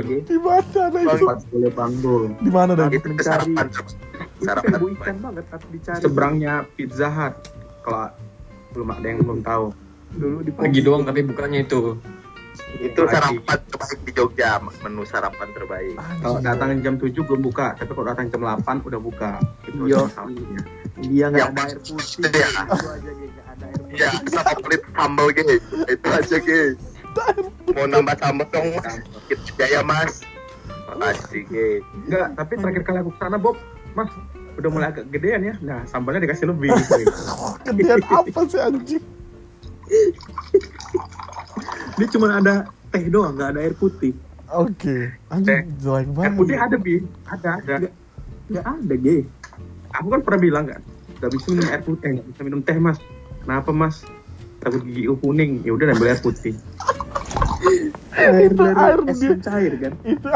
Gay. 0.03 0.19
Di 0.21 0.37
mana 0.37 0.59
ada 0.83 0.99
itu? 0.99 1.23
Kupat 1.23 1.39
gole 1.49 1.69
Bang 1.71 1.93
Dul. 2.03 2.23
Di 2.37 2.51
mana 2.51 2.71
dah? 2.75 2.87
itu 2.91 3.07
Mencari- 3.07 3.55
sarapan. 3.55 3.67
Itu 3.69 3.81
Sarapan. 4.39 4.71
ibu 4.75 4.87
ikan 4.93 5.15
banget 5.19 5.45
tapi 5.47 5.65
dicari. 5.71 6.01
Seberangnya 6.03 6.53
Pizza 6.75 7.07
Hut. 7.07 7.33
Kalau 7.81 8.11
belum 8.71 8.87
ada 8.91 9.05
yang 9.07 9.19
belum 9.23 9.39
tahu. 9.41 9.65
Dulu 10.15 10.37
di 10.41 10.51
lagi 10.55 10.79
doang 10.81 11.03
tapi 11.05 11.21
bukannya 11.25 11.65
itu 11.65 11.97
Itu 12.79 13.01
sarapan 13.09 13.59
terbaik 13.65 13.99
di 14.03 14.11
Jogja, 14.13 14.59
menu 14.61 15.01
sarapan 15.07 15.47
terbaik. 15.57 15.95
Kalau 16.21 16.37
datang 16.43 16.79
jam 16.83 16.95
7 17.01 17.11
belum 17.25 17.41
buka, 17.41 17.73
tapi 17.75 17.91
kalau 17.97 18.07
datang 18.13 18.29
jam 18.29 18.45
8 18.45 18.85
udah 18.85 18.99
buka. 18.99 19.41
Itu 19.65 19.89
Iya. 19.89 20.05
salahnya. 20.11 20.61
Dia 21.01 21.25
nggak 21.33 21.39
Yang 21.39 21.49
ada 21.49 21.61
air 21.65 21.79
putih. 21.81 22.19
Itu 22.19 22.37
ya. 22.37 22.47
Itu 22.49 22.87
aja 22.87 23.11
ada 23.47 23.65
air 23.65 23.79
putih. 23.79 23.95
Ya, 23.97 24.09
sama 24.29 24.53
pelit 24.59 24.83
sambal 24.91 25.27
guys. 25.33 25.63
Itu 25.87 26.07
aja 26.07 26.37
guys. 26.37 26.79
Mau 27.73 27.85
nambah 27.89 28.15
sambal 28.21 28.47
dong, 28.53 28.67
Kita 29.27 29.49
jaya 29.57 29.81
mas. 29.81 30.13
Makasih 30.93 31.43
guys. 31.49 31.83
Enggak, 32.05 32.27
tapi 32.37 32.53
terakhir 32.59 32.83
kali 32.85 32.97
aku 33.01 33.11
ke 33.15 33.19
sana 33.19 33.37
Bob, 33.39 33.55
Mas 33.97 34.09
udah 34.59 34.69
mulai 34.69 34.87
agak 34.91 35.05
gedean 35.09 35.41
ya. 35.41 35.55
Nah, 35.63 35.79
sambalnya 35.87 36.27
dikasih 36.27 36.51
lebih. 36.51 36.69
Gedean 37.65 37.99
apa 38.03 38.39
sih 38.45 38.59
anjing? 38.59 39.03
Dia 41.95 42.07
cuma 42.09 42.27
ada 42.31 42.55
teh 42.89 43.03
doang, 43.07 43.35
nggak 43.35 43.49
ada 43.55 43.59
air 43.59 43.75
putih. 43.75 44.13
Oke. 44.49 45.13
Anjing 45.29 45.69
jelek 45.77 46.09
Air 46.17 46.33
putih 46.33 46.55
ada 46.57 46.75
bi, 46.75 46.95
ada 47.27 47.49
ada. 47.61 47.73
Nggak 48.49 48.65
ada 48.65 48.95
gay. 48.97 49.21
Aku 49.93 50.07
kan 50.09 50.21
pernah 50.21 50.39
bilang 50.39 50.65
kan, 50.65 50.81
gak 51.17 51.33
bisa 51.33 51.49
minum 51.49 51.65
air 51.67 51.81
putih, 51.81 52.07
eh, 52.07 52.13
gak 52.17 52.27
bisa 52.29 52.41
minum 52.45 52.61
teh 52.61 52.77
mas. 52.77 52.97
Kenapa 53.41 53.69
mas? 53.69 54.05
Takut 54.59 54.81
gigi 54.85 55.09
kuning. 55.09 55.61
Ya 55.61 55.73
udah 55.73 55.91
ambil 55.91 56.13
air 56.13 56.21
putih. 56.21 56.53
Air 58.11 58.49
Itu 58.49 58.57
dari 58.57 58.73
air 58.77 58.99
es 59.05 59.17
dia. 59.17 59.29
mencair 59.29 59.73
kan. 59.77 59.93
itu, 60.03 60.27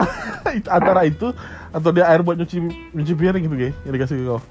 itu 0.53 0.69
antara 0.69 1.01
itu 1.03 1.27
atau 1.71 1.89
dia 1.89 2.05
air 2.05 2.21
buat 2.21 2.37
nyuci 2.37 2.57
nyuci 2.91 3.13
piring 3.13 3.43
gitu 3.43 3.55
guys 3.55 3.75
yang 3.83 3.93
dikasih 3.93 4.15
ke 4.15 4.25
kau 4.27 4.41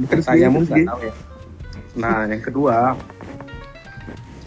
Bukan 0.00 0.20
saya 0.20 0.46
mau 0.48 0.60
Gigi. 0.60 0.72
nggak 0.74 0.88
tahu 0.88 1.00
ya. 1.04 1.12
Nah 1.98 2.30
yang 2.30 2.40
kedua 2.40 2.94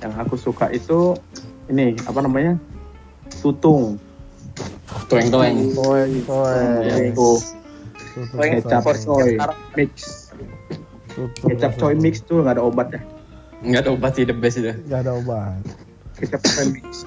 yang 0.02 0.14
aku 0.18 0.40
suka 0.40 0.72
itu 0.72 1.14
ini 1.68 1.94
apa 2.08 2.20
namanya? 2.24 2.56
Tutung. 3.44 4.00
Toeng-toeng. 5.12 5.76
Toeng. 5.76 6.12
itu 7.12 7.30
kecap 8.40 8.84
coy. 9.04 9.36
Mix. 9.76 9.94
Kecap 11.44 11.76
coy 11.76 11.94
mix 12.00 12.24
tuh 12.24 12.40
nggak 12.44 12.56
ada 12.56 12.64
obat 12.64 12.88
ya 12.96 13.02
Enggak 13.62 13.86
ada 13.86 13.92
obat 13.94 14.12
sih 14.18 14.26
the 14.26 14.34
best 14.34 14.58
itu. 14.58 14.74
Gak 14.90 15.06
ada 15.06 15.14
obat. 15.20 15.62
Kecap 16.18 16.42
coy 16.42 16.66
mix. 16.74 17.06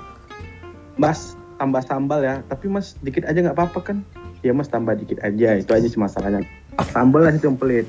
Mas 0.95 1.35
tambah 1.59 1.83
sambal 1.83 2.23
ya. 2.23 2.45
Tapi 2.47 2.71
mas 2.71 2.95
dikit 3.03 3.27
aja 3.27 3.41
nggak 3.43 3.57
apa-apa 3.59 3.81
kan? 3.83 3.99
Ya 4.47 4.55
mas 4.55 4.71
tambah 4.71 4.95
dikit 4.95 5.19
aja. 5.25 5.59
Itu 5.59 5.75
aja 5.75 5.89
sih 5.89 5.99
masalahnya. 5.99 6.47
Sambal 6.95 7.27
lah 7.27 7.35
itu 7.35 7.51
yang 7.51 7.59
pelit 7.59 7.89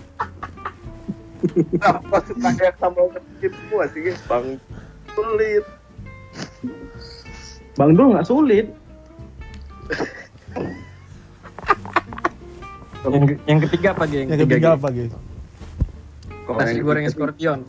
Kenapa 1.46 2.18
suka 2.24 2.50
yang 2.56 2.78
sambal 2.78 3.08
kecil 3.12 3.52
semua 3.54 3.84
sih 3.90 4.02
guys? 4.02 4.20
Bang 4.26 4.46
sulit. 5.12 5.64
bang 7.76 7.92
Dul 7.92 8.16
nggak 8.16 8.24
sulit 8.26 8.68
Yang, 13.06 13.38
yang 13.46 13.60
ketiga 13.62 13.88
apa 13.92 14.04
Ge? 14.08 14.26
yang 14.26 14.40
ketiga 14.40 14.70
apa 14.74 14.88
guys 14.90 15.14
Kalau 16.44 16.58
Nasi 16.58 16.72
yang 16.72 16.86
goreng 16.86 17.04
ketiga- 17.04 17.16
scorpion. 17.16 17.60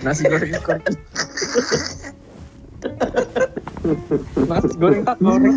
Nasi 0.00 0.22
goreng 0.24 0.52
scorpion. 0.52 0.94
Nasi 4.44 4.74
goreng 4.76 5.02
tak 5.02 5.16
goreng. 5.18 5.56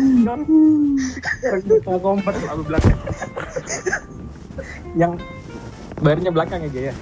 kompas 2.00 2.34
lalu 2.42 2.62
belakang 2.64 2.98
Yang 4.94 5.12
bayarnya 5.98 6.30
belakang 6.30 6.58
ya 6.62 6.70
Ge 6.70 6.82
ya. 6.88 6.94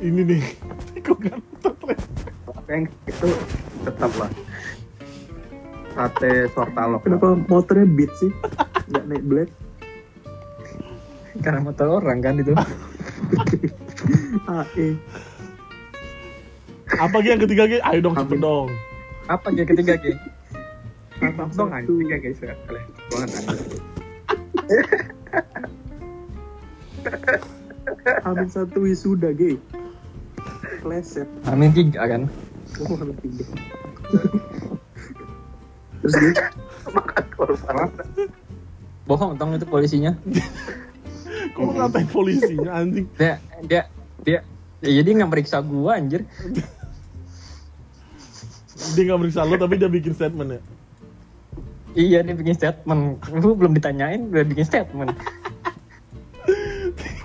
Ini 0.00 0.20
nih 0.24 0.42
kok 1.00 1.16
kan 1.24 1.40
yang 2.66 2.84
itu 3.06 3.28
tetap 3.86 4.12
lah 4.18 4.30
sate 5.96 6.50
sortalok 6.52 7.00
Kenapa 7.08 7.32
motornya 7.48 7.88
beat 7.88 8.12
sih? 8.20 8.28
Nggak 8.92 9.04
naik 9.08 9.24
black? 9.24 9.48
Karena 11.40 11.64
motor 11.64 12.04
orang 12.04 12.20
kan 12.20 12.36
itu. 12.36 12.52
AE. 14.46 15.00
apa 16.86 17.16
yang 17.24 17.40
ketiga 17.42 17.66
guys 17.66 17.82
ayo 17.82 17.98
dong 17.98 18.14
cepet 18.14 18.38
dong 18.38 18.68
Apa 19.26 19.50
Ge 19.56 19.64
ketiga 19.66 19.98
Ge? 19.98 20.14
Mantap 21.18 21.50
dong 21.56 21.72
anjing 21.72 22.06
ya 22.06 22.18
guys 22.20 22.38
ya. 22.44 22.52
Boleh 22.68 22.84
banget 23.08 23.30
anjing. 23.48 23.82
Amin 28.22 28.48
satu 28.50 28.86
wisuda, 28.86 29.34
gay. 29.34 29.58
Kleset. 30.86 31.26
Amin 31.50 31.74
tiga 31.74 32.06
kan. 32.06 32.30
Oh, 32.78 32.94
amin 33.02 33.18
tiga. 33.18 33.42
Terus 35.98 36.14
dia 36.22 36.46
Makan 36.86 37.24
korban. 37.34 37.90
Bohong 39.10 39.34
tong 39.34 39.58
itu 39.58 39.66
polisinya. 39.66 40.14
kok 41.56 41.72
ngatain 41.72 42.08
polisinya 42.10 42.84
anjing 42.84 43.06
Dia 43.16 43.40
dia 43.64 43.82
dia 44.22 44.40
ya, 44.84 44.90
jadi 45.00 45.08
nggak 45.22 45.30
meriksa 45.30 45.64
gua 45.64 45.96
anjir. 45.96 46.22
dia 48.92 49.02
nggak 49.08 49.20
meriksa 49.24 49.42
lu 49.42 49.56
tapi 49.56 49.80
dia 49.80 49.88
bikin 49.88 50.12
statement 50.12 50.58
ya 50.58 50.62
Iya 51.96 52.18
dia 52.28 52.34
bikin 52.36 52.52
statement. 52.52 53.24
Lu 53.40 53.56
belum 53.56 53.72
ditanyain 53.72 54.28
udah 54.28 54.44
bikin 54.44 54.68
statement. 54.68 55.16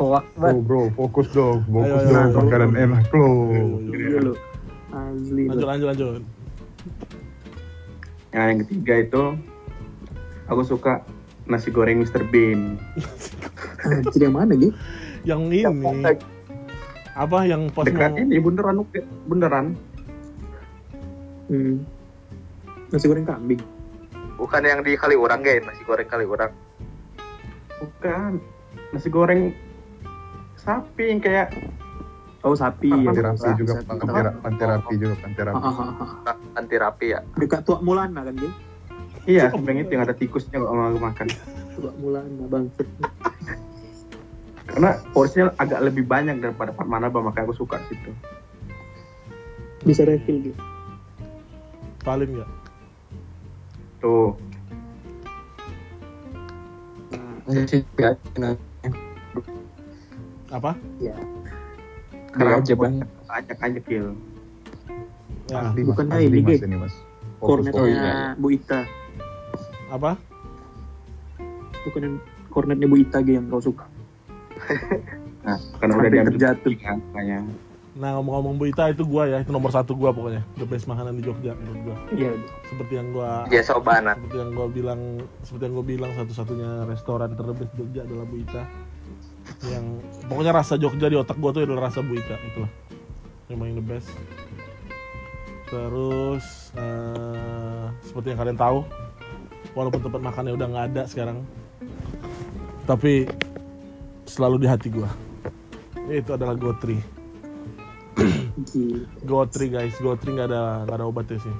Hoak 0.01 0.25
Bro, 0.33 0.41
banget. 0.41 0.61
bro, 0.65 0.81
fokus 0.97 1.27
dong, 1.29 1.61
fokus 1.69 2.01
Ayo, 2.01 2.09
dong, 2.09 2.25
ayo. 2.25 2.37
makanan 2.41 2.71
enak 2.73 3.05
lo. 3.13 3.27
Asli 4.91 5.41
lanjut 5.47 5.67
lanjut 5.69 5.87
lanjut 5.93 6.21
Nah, 8.31 8.43
yang 8.47 8.59
ketiga 8.63 8.93
itu 8.97 9.23
aku 10.47 10.63
suka 10.63 11.03
nasi 11.45 11.69
goreng 11.69 11.99
Mr. 11.99 12.23
Bean. 12.31 12.79
Anjir 13.83 14.23
yang 14.23 14.33
mana, 14.33 14.55
gay? 14.55 14.71
yang 15.21 15.51
ini 15.53 15.61
apa 17.11 17.37
yang 17.43 17.67
pas 17.69 17.85
Dekat 17.85 18.15
mau 18.15 18.23
ini 18.23 18.39
beneran 18.39 18.81
oke, 18.81 18.99
beneran. 19.27 19.75
Hmm. 21.51 21.83
Nasi 22.89 23.05
goreng 23.05 23.27
kambing. 23.27 23.59
Bukan 24.39 24.63
yang 24.63 24.81
di 24.81 24.95
kali 24.95 25.13
orang 25.13 25.43
guys, 25.43 25.61
nasi 25.61 25.83
goreng 25.83 26.07
kali 26.07 26.23
orang. 26.23 26.55
Bukan 27.77 28.39
nasi 28.95 29.11
goreng 29.11 29.51
sapi 30.61 31.03
yang 31.09 31.19
kayak 31.19 31.47
Oh, 32.41 32.57
sapi 32.57 32.89
ya. 32.89 33.05
Panti 33.05 33.21
Panti 33.21 33.21
rapi 33.21 33.49
juga, 33.53 33.73
Sapi. 33.77 33.89
panti, 34.01 34.17
ra- 34.17 34.37
panti 34.41 34.63
rapi 34.65 34.93
juga, 34.97 35.13
panti 35.21 35.39
Ah, 35.39 35.45
rapi. 35.45 35.61
ah, 35.61 35.77
ah, 35.77 35.93
ah. 36.25 36.35
Anti 36.57 36.75
rapi 36.75 37.05
ya. 37.13 37.19
Dekat 37.37 37.61
Tuak 37.61 37.85
Mulana 37.85 38.25
kan, 38.25 38.33
gay? 38.33 38.49
iya 39.29 39.53
sebenarnya 39.53 39.85
itu 39.85 39.93
yang 39.93 40.03
ada 40.09 40.17
tikusnya 40.17 40.57
kalau 40.57 40.73
mau 40.73 41.05
makan. 41.05 41.29
Tuak 41.77 41.95
Mulana, 42.01 42.43
bang. 42.49 42.65
Karena 44.65 44.89
porsinya 45.13 45.53
agak 45.55 45.85
lebih 45.85 46.01
banyak 46.01 46.41
daripada 46.41 46.73
Fatmanaba 46.73 47.21
makanya 47.21 47.45
aku 47.45 47.61
suka 47.61 47.77
situ. 47.85 48.09
Bisa 49.85 50.01
refill, 50.01 50.41
gay. 50.41 50.55
valid 52.01 52.33
nggak 52.33 52.49
Tuh, 54.01 54.33
Nah, 58.33 58.57
apa 60.51 60.71
ya. 60.97 61.15
Kayak 62.31 62.61
aja 62.61 62.73
banget. 62.75 63.07
banyak 63.25 63.57
aja 63.57 63.79
kill. 63.81 64.07
ya 65.47 65.57
Asli, 65.65 65.81
Bukan 65.83 66.05
mas, 66.05 66.15
asli, 66.17 66.27
ini, 66.29 66.39
mas, 66.41 66.61
ini 66.61 66.77
mas. 66.77 66.95
Kornetnya 67.37 67.81
Oh, 67.81 67.87
iya. 67.87 68.13
Bu 68.35 68.47
Ita. 68.49 68.81
apa 69.89 70.15
Bukan 71.81 72.01
yang 72.01 72.15
kornetnya 72.47 72.85
Bu 72.85 72.95
Ita, 72.95 73.19
yang 73.21 73.47
kau 73.47 73.59
suka. 73.59 73.85
Nah, 75.41 75.57
karena 75.75 75.97
udah 75.97 76.09
diambil 76.11 76.37
terjatuh. 76.37 76.69
kan, 76.77 77.01
makanya. 77.09 77.41
nah 77.91 78.13
ngomong-ngomong 78.15 78.55
Bu 78.55 78.69
Ita 78.69 78.87
itu 78.87 79.01
gua 79.03 79.25
ya 79.25 79.41
itu 79.41 79.49
nomor 79.49 79.67
satu 79.67 79.91
gua 79.91 80.13
pokoknya 80.13 80.45
the 80.53 80.63
best 80.63 80.85
makanan 80.85 81.17
di 81.17 81.25
Jogja 81.25 81.57
menurut 81.57 81.81
gua 81.83 81.97
Iya. 82.13 82.31
seperti 82.63 82.93
yang 82.93 83.09
gua 83.09 83.49
Ya 83.49 83.59
sobanan. 83.59 84.15
seperti 84.15 84.37
yang 84.37 84.51
gua 84.53 84.67
bilang 84.69 85.01
seperti 85.41 85.63
yang 85.65 85.73
gua 85.73 85.85
bilang 85.89 86.11
satu-satunya 86.13 86.69
restoran 86.85 87.33
terbest 87.33 87.73
Jogja 87.73 88.05
adalah 88.05 88.23
Bu 88.23 88.37
Ita 88.37 88.63
yang 89.69 90.01
pokoknya 90.25 90.51
rasa 90.57 90.73
Jogja 90.79 91.07
di 91.11 91.17
otak 91.17 91.37
gua 91.37 91.53
tuh 91.53 91.65
adalah 91.67 91.91
rasa 91.91 92.01
Bu 92.01 92.17
Ita 92.17 92.37
itulah. 92.41 92.71
Memang 93.51 93.65
yang 93.73 93.77
the 93.83 93.85
best. 93.85 94.09
Terus 95.69 96.73
eh, 96.75 97.85
seperti 98.03 98.33
yang 98.33 98.39
kalian 98.41 98.59
tahu 98.59 98.83
walaupun 99.77 100.01
tempat 100.01 100.21
makannya 100.23 100.53
udah 100.57 100.67
nggak 100.67 100.85
ada 100.91 101.03
sekarang 101.07 101.45
tapi 102.89 103.29
selalu 104.25 104.65
di 104.65 104.67
hati 104.67 104.87
gua. 104.89 105.07
Itu 106.09 106.33
adalah 106.35 106.57
Gotri. 106.57 106.97
Gotri 109.29 109.67
guys. 109.71 109.95
Gotri 110.01 110.35
nggak 110.35 110.49
ada 110.49 110.83
nggak 110.89 110.97
ada 110.97 111.05
obatnya 111.05 111.37
sih. 111.39 111.55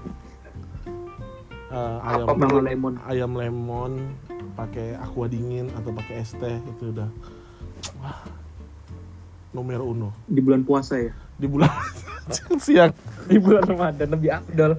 Eh, 1.72 1.98
ayam 2.04 2.28
Apa 2.28 2.60
lemon. 2.60 2.94
ayam 3.08 3.32
lemon 3.32 4.12
pakai 4.60 5.00
aqua 5.00 5.32
dingin 5.32 5.72
atau 5.80 5.96
pakai 5.96 6.20
es 6.20 6.36
teh 6.36 6.60
itu 6.60 6.92
udah 6.92 7.08
wah 8.02 8.20
nomor 9.52 9.84
uno. 9.84 10.10
Di 10.28 10.40
bulan 10.40 10.64
puasa 10.64 10.96
ya. 10.98 11.12
di 11.42 11.50
bulan 11.50 11.70
siang. 12.66 12.94
Di 13.28 13.38
bulan 13.38 13.64
Ramadan 13.68 14.08
lebih 14.14 14.30
afdol. 14.32 14.72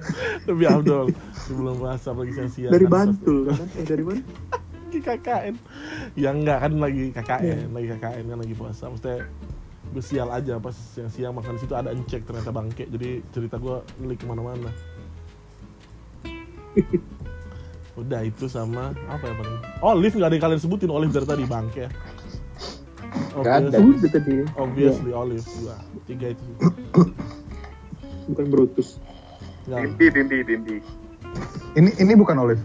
lebih 0.49 0.65
afdol 0.69 1.05
di 1.43 1.51
bulan 1.53 1.75
puasa 1.75 2.15
apalagi 2.15 2.33
siang 2.39 2.51
siang 2.51 2.71
Dari 2.71 2.87
Bantul 2.87 3.51
kan? 3.51 3.67
Eh 3.75 3.85
dari 3.85 4.03
mana? 4.03 4.21
lagi 4.93 4.99
KKN. 5.01 5.55
Ya 6.13 6.29
enggak 6.31 6.57
kan 6.61 6.73
lagi 6.77 7.03
KKN 7.11 7.67
lagi 7.73 7.87
KKN 7.97 8.25
kan 8.29 8.37
lagi 8.39 8.55
puasa. 8.55 8.83
Maksudnya 8.89 9.17
gue 9.93 10.01
sial 10.01 10.29
aja 10.33 10.57
pas 10.57 10.73
siang 10.73 11.11
siang 11.11 11.33
makan 11.37 11.53
di 11.57 11.61
situ 11.61 11.73
ada 11.75 11.89
encek 11.91 12.21
ternyata 12.25 12.49
bangke. 12.53 12.85
Jadi 12.89 13.21
cerita 13.33 13.59
gue 13.59 13.77
ngelik 14.01 14.23
ke 14.23 14.25
mana-mana. 14.25 14.71
Udah 18.01 18.25
itu 18.25 18.49
sama 18.49 18.89
apa 19.05 19.23
ya 19.27 19.33
paling? 19.37 19.57
Olive 19.85 20.15
nggak 20.17 20.29
ada 20.29 20.35
yang 20.39 20.45
kalian 20.49 20.61
sebutin? 20.61 20.89
Olive 20.89 21.13
dari 21.13 21.27
tadi 21.29 21.43
bangke 21.45 21.85
Nggak 23.33 23.55
ada. 23.65 23.77
Udah 23.77 24.09
tadi. 24.09 24.33
obviously 24.55 25.11
olive 25.11 25.45
dua 25.59 25.75
tiga 26.05 26.27
itu 26.31 26.43
Bukan 28.31 28.45
Brutus. 28.47 28.97
Nggak. 29.65 29.99
Bimbi, 29.99 30.05
bimbi, 30.09 30.37
bimbi. 30.43 30.75
Ini 31.73 31.89
ini 31.97 32.13
bukan 32.13 32.37
olive. 32.37 32.63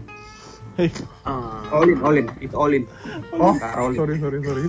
Hei, 0.79 0.87
Ah, 1.27 1.59
Olin, 1.75 1.99
Olin, 1.99 2.31
itu 2.39 2.55
Olin. 2.55 2.87
Oh, 3.35 3.51
Karolin. 3.51 3.99
sorry, 3.99 4.15
sorry, 4.15 4.39
sorry. 4.39 4.65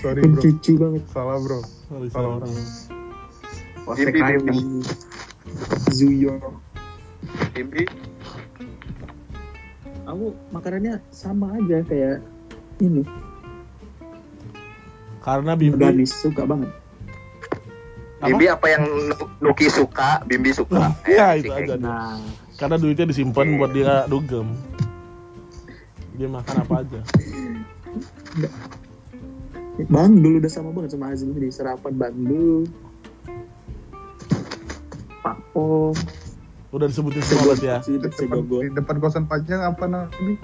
sorry, 0.00 0.20
bro. 0.24 0.40
pencucu 0.40 0.72
banget. 0.80 1.04
Salah, 1.12 1.36
bro. 1.36 1.60
sorry, 1.86 2.08
Salah 2.08 2.40
sorry. 2.40 2.48
orang. 2.48 2.54
Bimbi. 3.92 4.20
Bimbi. 4.40 4.56
Zuyo. 5.92 6.40
Bimbi 7.52 7.84
Aku 10.02 10.32
makanannya 10.48 11.04
sama 11.08 11.52
aja 11.54 11.84
kayak 11.84 12.24
ini. 12.80 13.04
Karena 15.22 15.54
Bimbi 15.54 15.78
Organis 15.78 16.12
suka 16.18 16.42
banget. 16.42 16.70
Apa? 18.18 18.26
Bimbi 18.30 18.46
apa 18.50 18.66
yang 18.70 18.82
Nu- 18.86 19.30
Nuki 19.38 19.66
suka 19.70 20.22
Bimbi 20.26 20.50
suka 20.54 20.94
Ya, 21.10 21.34
Eh, 21.34 21.46
itu 21.46 21.50
aja. 21.50 21.74
Nah, 21.78 22.18
karena 22.58 22.76
duitnya 22.78 23.06
disimpan 23.06 23.58
buat 23.58 23.70
dia 23.70 24.06
dugem. 24.06 24.54
Dia 26.18 26.28
makan 26.28 26.56
apa 26.66 26.74
aja. 26.82 27.00
Bandul 29.88 30.38
udah 30.38 30.50
sama 30.52 30.70
banget 30.70 30.94
sama 30.94 31.10
Azmi 31.10 31.38
di 31.38 31.48
serapan 31.48 31.92
Bandul. 31.96 32.68
Papo, 35.22 35.94
Udah 36.72 36.88
disebutin 36.88 37.22
semua 37.22 37.52
berarti 37.52 37.66
ya. 37.68 37.78
Depan, 37.84 38.42
di 38.48 38.68
depan 38.72 38.96
kosan 38.98 39.24
panjang 39.28 39.60
apa 39.60 39.86
ini? 40.24 40.34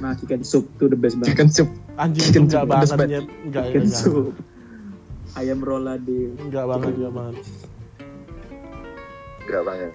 Nah, 0.00 0.16
chicken 0.16 0.40
soup 0.46 0.64
tuh 0.80 0.88
the 0.88 0.96
best 0.96 1.18
banget. 1.20 1.34
Chicken 1.34 1.48
soup. 1.52 1.68
Anjing 2.00 2.24
itu 2.24 2.32
Chicken 2.32 2.44
enggak 2.48 2.64
soup, 2.64 2.72
banget 2.72 3.08
nyet. 3.12 3.26
Enggak, 3.44 3.62
Chicken 3.68 3.84
enggak. 3.84 4.00
soup. 4.00 4.26
Ayam 5.36 5.60
rolade. 5.60 6.20
Enggak 6.40 6.64
banget, 6.64 6.92
enggak 6.96 7.12
banget. 7.12 7.36
Enggak 9.40 9.62
banget 9.66 9.92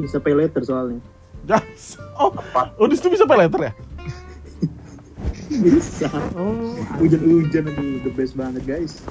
Bisa 0.00 0.16
pay 0.18 0.34
later 0.34 0.62
soalnya. 0.66 1.00
Jas. 1.46 2.00
Oh, 2.18 2.32
oh 2.80 2.86
di 2.88 2.96
situ 2.98 3.14
bisa 3.14 3.28
pay 3.28 3.38
letter 3.38 3.70
ya? 3.70 3.72
Bisa. 5.54 6.08
Oh. 6.34 6.74
Hujan-hujan 6.98 7.70
aduh 7.70 8.02
the 8.02 8.10
best 8.10 8.34
banget 8.34 8.64
guys. 8.66 9.04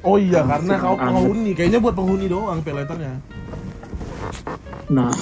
Oh 0.00 0.16
iya, 0.16 0.40
karena 0.46 0.80
kau 0.80 0.96
penghuni. 0.96 1.52
Kayaknya 1.52 1.78
buat 1.82 1.94
penghuni 1.98 2.26
doang 2.30 2.64
pay 2.64 2.72
letternya. 2.72 3.20
Nah, 4.88 5.12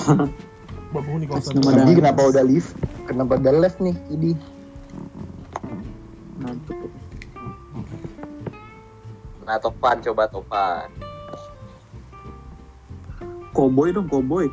Buat 0.93 1.03
penghuni 1.05 1.27
kosan. 1.29 1.61
Kenapa 1.61 2.21
udah 2.31 2.45
lift? 2.45 2.73
Kenapa 3.05 3.37
udah 3.37 3.53
left 3.59 3.79
nih? 3.83 3.97
Ini. 4.09 4.33
Nah 9.49 9.57
Topan 9.61 9.97
coba 10.05 10.29
Topan 10.29 10.89
Cowboy 13.57 13.91
dong, 13.91 14.07
cowboy. 14.07 14.47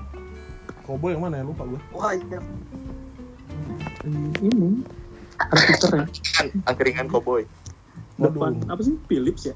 Kobo 0.82 1.13
yang 1.13 1.22
mana 1.22 1.41
ya? 1.41 1.43
Lupa 1.45 1.61
gue. 1.66 1.82
Wah 1.93 2.13
iya 2.13 2.39
Hmm, 4.05 4.30
Ini 4.38 4.86
ya. 4.86 6.05
Kan, 6.38 6.47
Angkringan 6.70 7.09
koboi 7.09 7.43
Depan 8.22 8.61
apa 8.70 8.82
sih? 8.86 8.95
Philips 9.09 9.49
ya? 9.49 9.55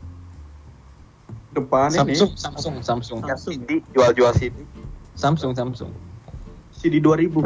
Depan 1.53 1.93
ini 1.93 2.17
Samsung, 2.17 2.33
Samsung, 2.35 2.75
Samsung. 2.81 3.19
Samsung 3.25 3.29
ya? 3.29 3.37
CD 3.37 3.81
Jual-jual 3.93 4.33
CD 4.37 4.57
Samsung, 5.17 5.51
Samsung. 5.53 5.91
CD 6.71 7.03
2000. 7.03 7.43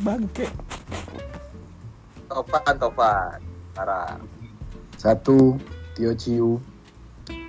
Bangke. 0.00 0.46
Topan 2.26 2.74
Topan 2.78 3.38
Parah 3.74 4.16
satu 4.94 5.56
Tio 5.96 6.12
Ciu, 6.12 6.60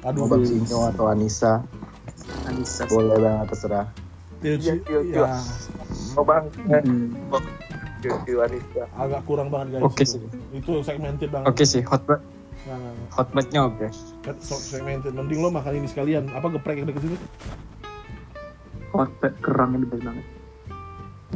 Aduh, 0.02 0.26
Bang 0.26 0.42
Sinyo 0.42 0.88
atau 0.88 1.12
Anissa, 1.12 1.62
Anissa. 2.48 2.88
boleh 2.88 3.20
banget 3.20 3.46
terserah. 3.52 3.88
Tio 4.40 4.56
Iya, 4.56 4.74
Ci- 4.74 4.84
Tio, 4.84 5.00
Tio. 5.04 5.24
ya, 5.24 5.36
Oh 6.16 6.24
bang 6.24 6.48
Hmm. 6.82 7.12
Wanita 8.02 8.84
agak 8.98 9.22
kurang 9.30 9.54
banget 9.54 9.78
guys. 9.78 9.84
Oke 9.86 10.02
itu. 10.02 10.18
sih. 10.18 10.22
Itu 10.58 10.82
segmented 10.82 11.30
banget. 11.30 11.54
Oke 11.54 11.64
sih, 11.64 11.86
hot 11.86 12.02
bat. 12.04 12.18
Nah, 12.66 12.74
nah, 12.74 12.92
nah. 12.98 13.64
Oke. 13.70 13.88
So- 14.42 14.58
segmented. 14.58 15.14
Mending 15.14 15.38
lo 15.38 15.54
makan 15.54 15.78
ini 15.78 15.86
sekalian. 15.86 16.26
Apa 16.34 16.50
geprek 16.50 16.82
yang 16.82 16.90
deket 16.90 17.06
sini? 17.06 17.18
Hotpot 18.90 19.34
kerangnya 19.40 19.78
the 19.78 19.88
best 19.88 20.04
banget. 20.04 20.26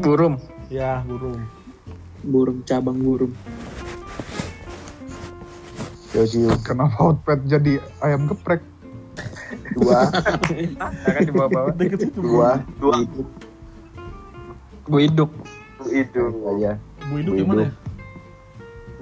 Burung. 0.02 0.36
Ya, 0.70 1.06
burung. 1.06 1.46
Burung 2.26 2.60
cabang 2.66 2.98
burung. 2.98 3.34
Ciu, 6.10 6.48
Kenapa 6.64 7.12
hotpad 7.12 7.44
jadi 7.46 7.78
ayam 8.02 8.26
geprek? 8.32 8.64
dua, 9.76 10.08
Akan 11.08 11.22
dibawa-bawa. 11.28 11.70
Dua, 12.16 12.50
Dua. 12.80 12.96
Bu 14.88 14.98
Iduk. 15.02 15.32
itu 15.86 16.24
aja. 16.50 16.80
Bu 17.12 17.14
Hidup 17.22 17.34
Bu 17.36 17.38
yang 17.38 17.48
mana 17.52 17.62
ya? 17.62 17.72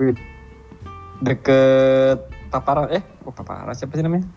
Hidup. 0.01 0.17
Deket 1.23 2.17
Papara. 2.51 2.91
Eh, 2.91 3.03
oh 3.23 3.31
Papara 3.31 3.71
siapa 3.71 3.95
sih 3.95 4.03
namanya? 4.03 4.27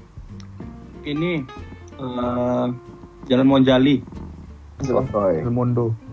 Ini 1.02 1.42
eh, 1.96 2.66
Jalan 3.26 3.46
Monjali. 3.48 4.04
El 4.84 5.50
Mundo. 5.50 6.05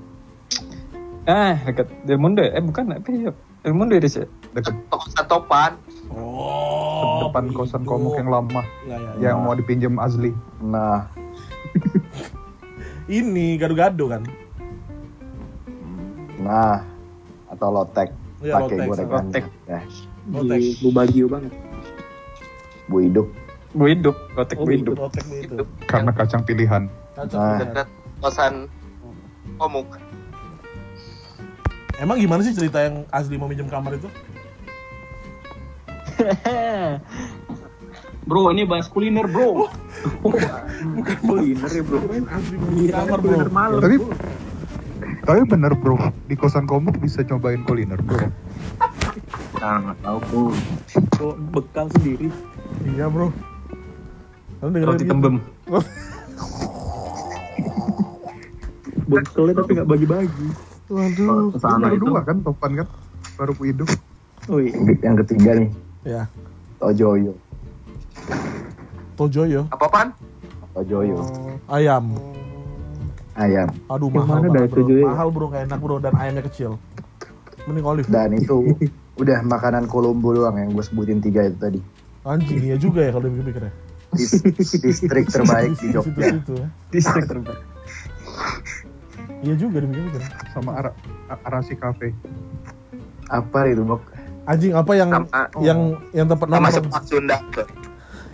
Ah, 1.23 1.55
deket 1.61 1.87
Del 2.03 2.17
Mundo. 2.17 2.41
Eh, 2.41 2.59
bukan. 2.59 2.91
Apa 2.91 3.07
ya? 3.09 3.31
Del 3.61 3.71
Mundo 3.71 3.95
ya, 3.95 4.03
sih. 4.03 4.27
Dekat 4.51 4.75
kosan 4.89 5.25
Topan 5.25 5.71
Oh, 6.11 7.25
depan 7.25 7.49
Bu 7.49 7.57
kosan 7.57 7.81
Hidup. 7.81 7.89
komuk 7.89 8.13
yang 8.15 8.29
lama 8.29 8.61
Ya, 8.83 8.93
ya, 8.93 9.09
ya. 9.17 9.31
yang 9.31 9.37
mau 9.41 9.55
dipinjam 9.55 9.97
Azli. 9.97 10.29
Nah, 10.59 11.07
Ini 13.09 13.57
gado-gado 13.57 14.07
kan? 14.07 14.23
nah, 16.37 16.83
atau 17.47 17.71
lotek, 17.71 18.11
Iya, 18.39 18.59
pakai 18.59 18.83
gorengan. 18.83 19.25
Lotek. 19.25 19.45
Ya, 19.63 19.79
Lotek. 20.29 20.59
Bu 20.79 20.89
Bagio 20.91 21.25
banget. 21.27 21.53
Bu 22.85 22.97
Hidup. 22.99 23.27
Bu 23.71 23.83
Iduk. 23.87 24.17
Lotek 24.33 24.59
Oh, 24.59 24.67
Bu 24.67 24.71
Iduk. 24.71 24.95
Lotek 24.99 25.23
Bu 25.23 25.35
itu. 25.35 25.63
Karena 25.87 26.11
kacang 26.11 26.43
pilihan. 26.43 26.91
Kacau. 27.15 27.39
Nah. 27.39 27.57
dekat 27.57 27.87
kosan 28.19 28.67
Komuk 29.55 29.87
Emang 32.03 32.19
gimana 32.19 32.43
sih 32.43 32.51
cerita 32.51 32.83
yang 32.83 33.07
Azli 33.15 33.39
mau 33.39 33.47
minjem 33.47 33.71
kamar 33.71 33.95
itu? 33.95 34.11
Bro, 38.27 38.51
ini 38.51 38.67
bahas 38.67 38.91
kuliner, 38.91 39.23
Bro. 39.23 39.71
Kuliner 41.23 41.71
ya 41.71 41.83
bro. 41.87 42.03
Azli 42.27 42.59
mau 42.59 42.67
minjem 42.75 42.91
kamar, 42.91 43.19
bro. 43.23 43.47
Malam. 43.47 43.79
Tapi 43.79 43.95
bro. 44.03 44.11
tapi 45.23 45.47
bener 45.47 45.71
bro, 45.79 45.95
di 46.27 46.35
kosan 46.35 46.67
komuk 46.67 46.99
bisa 46.99 47.23
cobain 47.23 47.63
kuliner 47.63 47.95
bro. 48.03 48.27
Nah, 49.63 49.75
nggak 49.87 49.97
tahu 50.03 50.19
bro. 50.27 50.51
Kok 51.15 51.35
bekal 51.55 51.87
sendiri. 51.95 52.27
Iya, 52.83 53.07
bro. 53.07 53.31
Roti 54.59 55.07
gitu? 55.07 55.11
tembem. 55.11 55.39
Bekalnya 59.07 59.53
tapi 59.55 59.71
nggak 59.79 59.87
bagi-bagi. 59.87 60.72
Waduh. 60.93 61.57
Sana 61.57 61.89
baru 61.89 61.95
itu. 61.97 62.05
dua 62.05 62.21
kan 62.21 62.37
topan 62.39 62.71
kan? 62.77 62.87
Baru 63.33 63.53
Hidup. 63.57 63.89
Wih, 64.45 64.69
Yang 64.69 64.99
yang 65.01 65.15
ketiga 65.23 65.51
nih, 65.55 65.69
Ya. 66.03 66.23
Tojoyo. 66.77 67.33
Tojoyo. 69.15 69.61
apa 69.69 69.85
pan 69.87 70.07
Tojoyo. 70.73 71.17
Ayam. 71.65 72.13
Ayam. 73.33 73.69
Aduh, 73.87 74.07
Yang 74.07 74.17
mahal 74.19 74.35
mana 74.35 74.47
banget, 74.51 74.69
bro. 74.69 74.77
Tojoyo? 74.79 75.05
Mahal, 75.07 75.27
bro. 75.29 75.45
Gak 75.47 75.63
enak, 75.65 75.79
bro. 75.79 75.95
Dan 75.97 76.13
ayamnya 76.13 76.43
kecil. 76.43 76.71
Mending 77.63 77.85
olive. 77.87 78.07
Dan 78.07 78.29
itu 78.37 78.57
udah 79.15 79.39
makanan 79.41 79.87
Kolombo 79.87 80.33
doang 80.33 80.53
yang 80.55 80.69
gue 80.69 80.83
sebutin 80.83 81.17
tiga 81.17 81.45
itu 81.45 81.57
tadi. 81.57 81.79
Anjing, 82.23 82.59
iya 82.61 82.75
juga 82.75 83.01
ya 83.01 83.11
kalau 83.11 83.25
dipikir-pikir 83.25 83.63
ya. 83.63 83.73
Dis- 84.13 84.43
distrik 84.79 85.25
terbaik 85.27 85.73
di 85.77 85.87
Jogja. 85.93 86.37
Ya. 86.37 86.67
Distrik 86.89 87.25
terbaik. 87.25 87.59
Iya 89.43 89.55
juga 89.59 89.83
dipikir-pikir. 89.83 90.23
sama 90.55 90.71
Ara, 90.79 90.91
Arasi 91.43 91.75
Cafe. 91.75 92.15
Apa 93.27 93.67
itu, 93.67 93.83
Bok? 93.83 93.99
Anjing 94.43 94.75
apa 94.75 94.91
yang 94.95 95.09
sama 95.11 95.27
yang 95.63 95.79
yang 96.11 96.27
tempat 96.27 96.47
sama 96.51 96.67
nongkrong 96.67 96.75
sepak 96.83 97.03
Sunda 97.07 97.37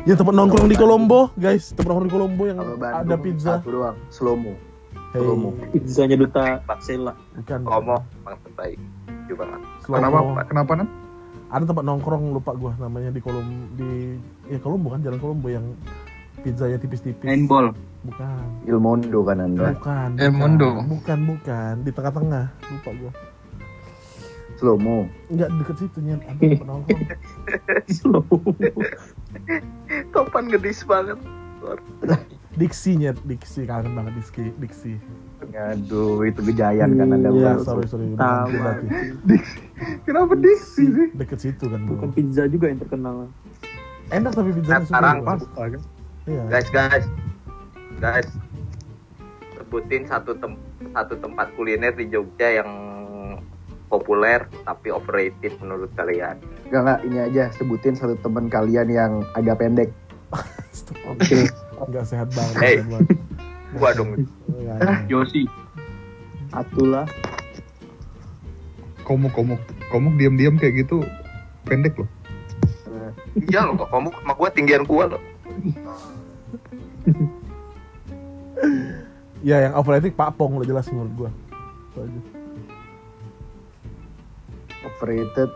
yang 0.10 0.18
tempat 0.18 0.34
nongkrong 0.34 0.70
di 0.72 0.78
Kolombo 0.80 1.30
guys 1.38 1.70
tempat 1.76 1.91
nongkrong 1.91 2.10
di 2.10 2.16
Kolombo 2.18 2.43
yang 2.49 2.57
Kalau 2.57 2.74
ada 2.82 3.05
Bandung 3.05 3.22
pizza 3.22 3.62
satu 3.62 3.70
doang, 3.70 3.97
Slomo. 4.10 4.53
hey, 5.14 5.22
Slomo. 5.22 5.49
pizzanya 5.70 6.16
duta 6.18 6.43
Sela. 6.82 7.14
bukan 7.38 7.60
Komo 7.62 7.97
bang 8.26 8.38
terbaik 8.41 8.80
juga 9.30 9.43
Slomo. 9.86 9.97
Kenapa? 10.01 10.20
Kenapa 10.49 10.72
nan? 10.82 10.88
ada 11.49 11.66
tempat 11.66 11.82
nongkrong 11.82 12.30
lupa 12.30 12.53
gua 12.53 12.78
namanya 12.78 13.10
di 13.10 13.22
Kolom 13.22 13.74
di 13.74 14.18
ya 14.49 14.62
Kolombo 14.62 14.93
kan 14.93 15.01
jalan 15.01 15.18
Kolombo 15.18 15.49
yang 15.49 15.66
pizzanya 16.41 16.77
tipis-tipis. 16.77 17.23
Handball. 17.23 17.73
bukan. 17.99 18.41
Ilmondo 18.63 19.19
kan 19.21 19.37
anda. 19.39 19.73
bukan 19.73 20.09
El 20.15 20.31
bukan. 20.31 20.33
Mundo. 20.33 20.69
bukan 20.87 21.19
bukan. 21.27 21.73
Di 21.83 21.91
tengah-tengah. 21.91 22.45
Lupa 22.69 22.89
gua. 22.95 23.11
Slomo. 24.55 24.97
Enggak 25.29 25.49
deket 25.55 25.75
situ 25.77 25.97
nyet 25.99 26.19
ada 26.21 26.35
tempat 26.35 26.67
nongkrong 26.67 26.99
Topan 30.11 30.43
gedis 30.47 30.79
banget. 30.83 31.17
Diksinya 32.55 33.11
diksi 33.23 33.63
kangen 33.63 33.95
banget 33.95 34.13
diksi. 34.15 34.43
Diksi. 34.57 34.93
Aduh, 35.49 36.21
itu 36.23 36.39
gejayan 36.43 36.93
kan 36.93 37.07
anda. 37.09 37.29
Iya, 37.31 37.51
sorry 37.63 37.87
sorry. 37.87 38.05
Tahu, 38.13 38.47
berarti. 38.53 38.87
Kenapa 40.03 40.33
diksi 40.35 40.83
sih? 40.87 41.07
deket 41.15 41.39
situ 41.39 41.63
kan 41.65 41.79
Bukan 41.87 42.07
pizza 42.11 42.43
juga 42.47 42.67
yang 42.67 42.77
terkenal. 42.77 43.15
enak 44.09 44.31
tapi 44.33 44.49
pizza 44.51 44.73
Nah, 44.73 44.81
sekarang 44.83 45.15
Pas. 45.21 45.41
kan? 45.55 45.79
Iya 46.30 46.43
guys 46.47 46.67
guys 46.69 47.05
guys 47.97 48.30
sebutin 49.55 50.05
satu 50.05 50.32
tem 50.36 50.53
satu 50.91 51.17
tempat 51.17 51.49
kuliner 51.53 51.91
di 51.91 52.05
Jogja 52.07 52.61
yang 52.61 52.69
populer 53.86 54.45
tapi 54.63 54.89
overrated 54.89 55.57
menurut 55.59 55.89
kalian 55.93 56.38
Enggak, 56.69 56.82
enggak, 56.86 56.99
ini 57.03 57.17
aja 57.19 57.43
sebutin 57.51 57.97
satu 57.97 58.13
teman 58.15 58.45
kalian 58.45 58.86
yang 58.86 59.11
agak 59.34 59.57
pendek. 59.57 59.89
Oke. 61.09 61.49
nggak 61.82 62.05
sehat 62.05 62.30
banget 62.30 62.55
Hey. 62.55 62.75
nggak 62.77 63.01
banget. 63.01 63.17
gua 63.73 63.89
dong 63.97 64.09
Iya, 64.53 64.73
iya. 64.77 64.93
Yosi. 65.09 65.49
Atulah. 66.51 67.09
Komuk, 69.01 69.34
komuk. 69.34 69.57
Komuk 69.89 70.13
diam-diam 70.15 70.53
kayak 70.55 70.86
gitu 70.86 71.01
pendek 71.65 71.97
loh. 71.97 72.09
iya 73.45 73.65
loh 73.65 73.73
kok 73.75 73.89
kamu 73.89 74.09
sama 74.13 74.34
gua 74.34 74.49
tinggian 74.49 74.84
gua 74.86 75.03
loh 75.09 75.21
ya 79.41 79.57
yang 79.62 79.74
overrated 79.74 80.14
Pak 80.14 80.36
Pong 80.36 80.55
udah 80.55 80.68
jelas 80.68 80.88
menurut 80.89 81.14
gua 81.16 81.30
Itu 81.88 81.97
aja. 82.01 82.20
Overrated. 84.82 85.49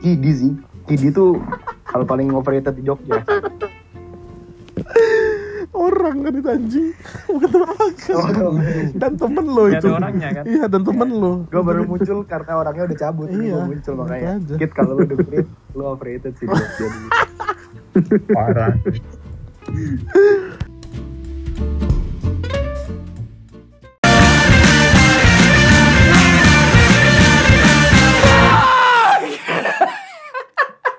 Kidi 0.00 0.32
sih. 0.32 0.52
Kidi 0.86 1.08
tuh 1.10 1.38
hal 1.86 2.02
paling 2.04 2.30
overrated 2.30 2.74
di 2.74 2.82
Jogja. 2.82 3.22
orang 5.70 6.16
kan 6.20 6.32
itu 6.34 6.48
anjing 6.50 6.88
bukan 7.24 7.50
makan 7.62 8.52
dan 8.92 9.12
temen 9.14 9.46
lo 9.46 9.64
itu 9.64 9.86
ada 9.86 9.96
orangnya 9.96 10.28
kan. 10.34 10.44
iya 10.44 10.64
dan 10.66 10.82
temen 10.82 11.08
lo 11.08 11.46
Gue 11.46 11.62
baru 11.62 11.82
muncul 11.86 12.18
karena 12.22 12.52
orangnya 12.58 12.84
udah 12.84 12.98
cabut. 12.98 13.26
Jadi 13.28 13.38
Iya, 13.40 13.54
gue 13.54 13.64
muncul 13.64 13.78
gitu 13.78 13.92
makanya. 13.96 14.28
aja. 14.36 14.54
Kit 14.58 14.72
kalau 14.74 14.92
lu 14.94 15.04
dengerin, 15.06 15.46
lu 15.72 15.82
overrated 15.86 16.32
sih 16.34 16.44
di 16.44 16.52
Jogja 17.94 18.18
dulu. 18.18 18.26
Parah. 18.32 18.74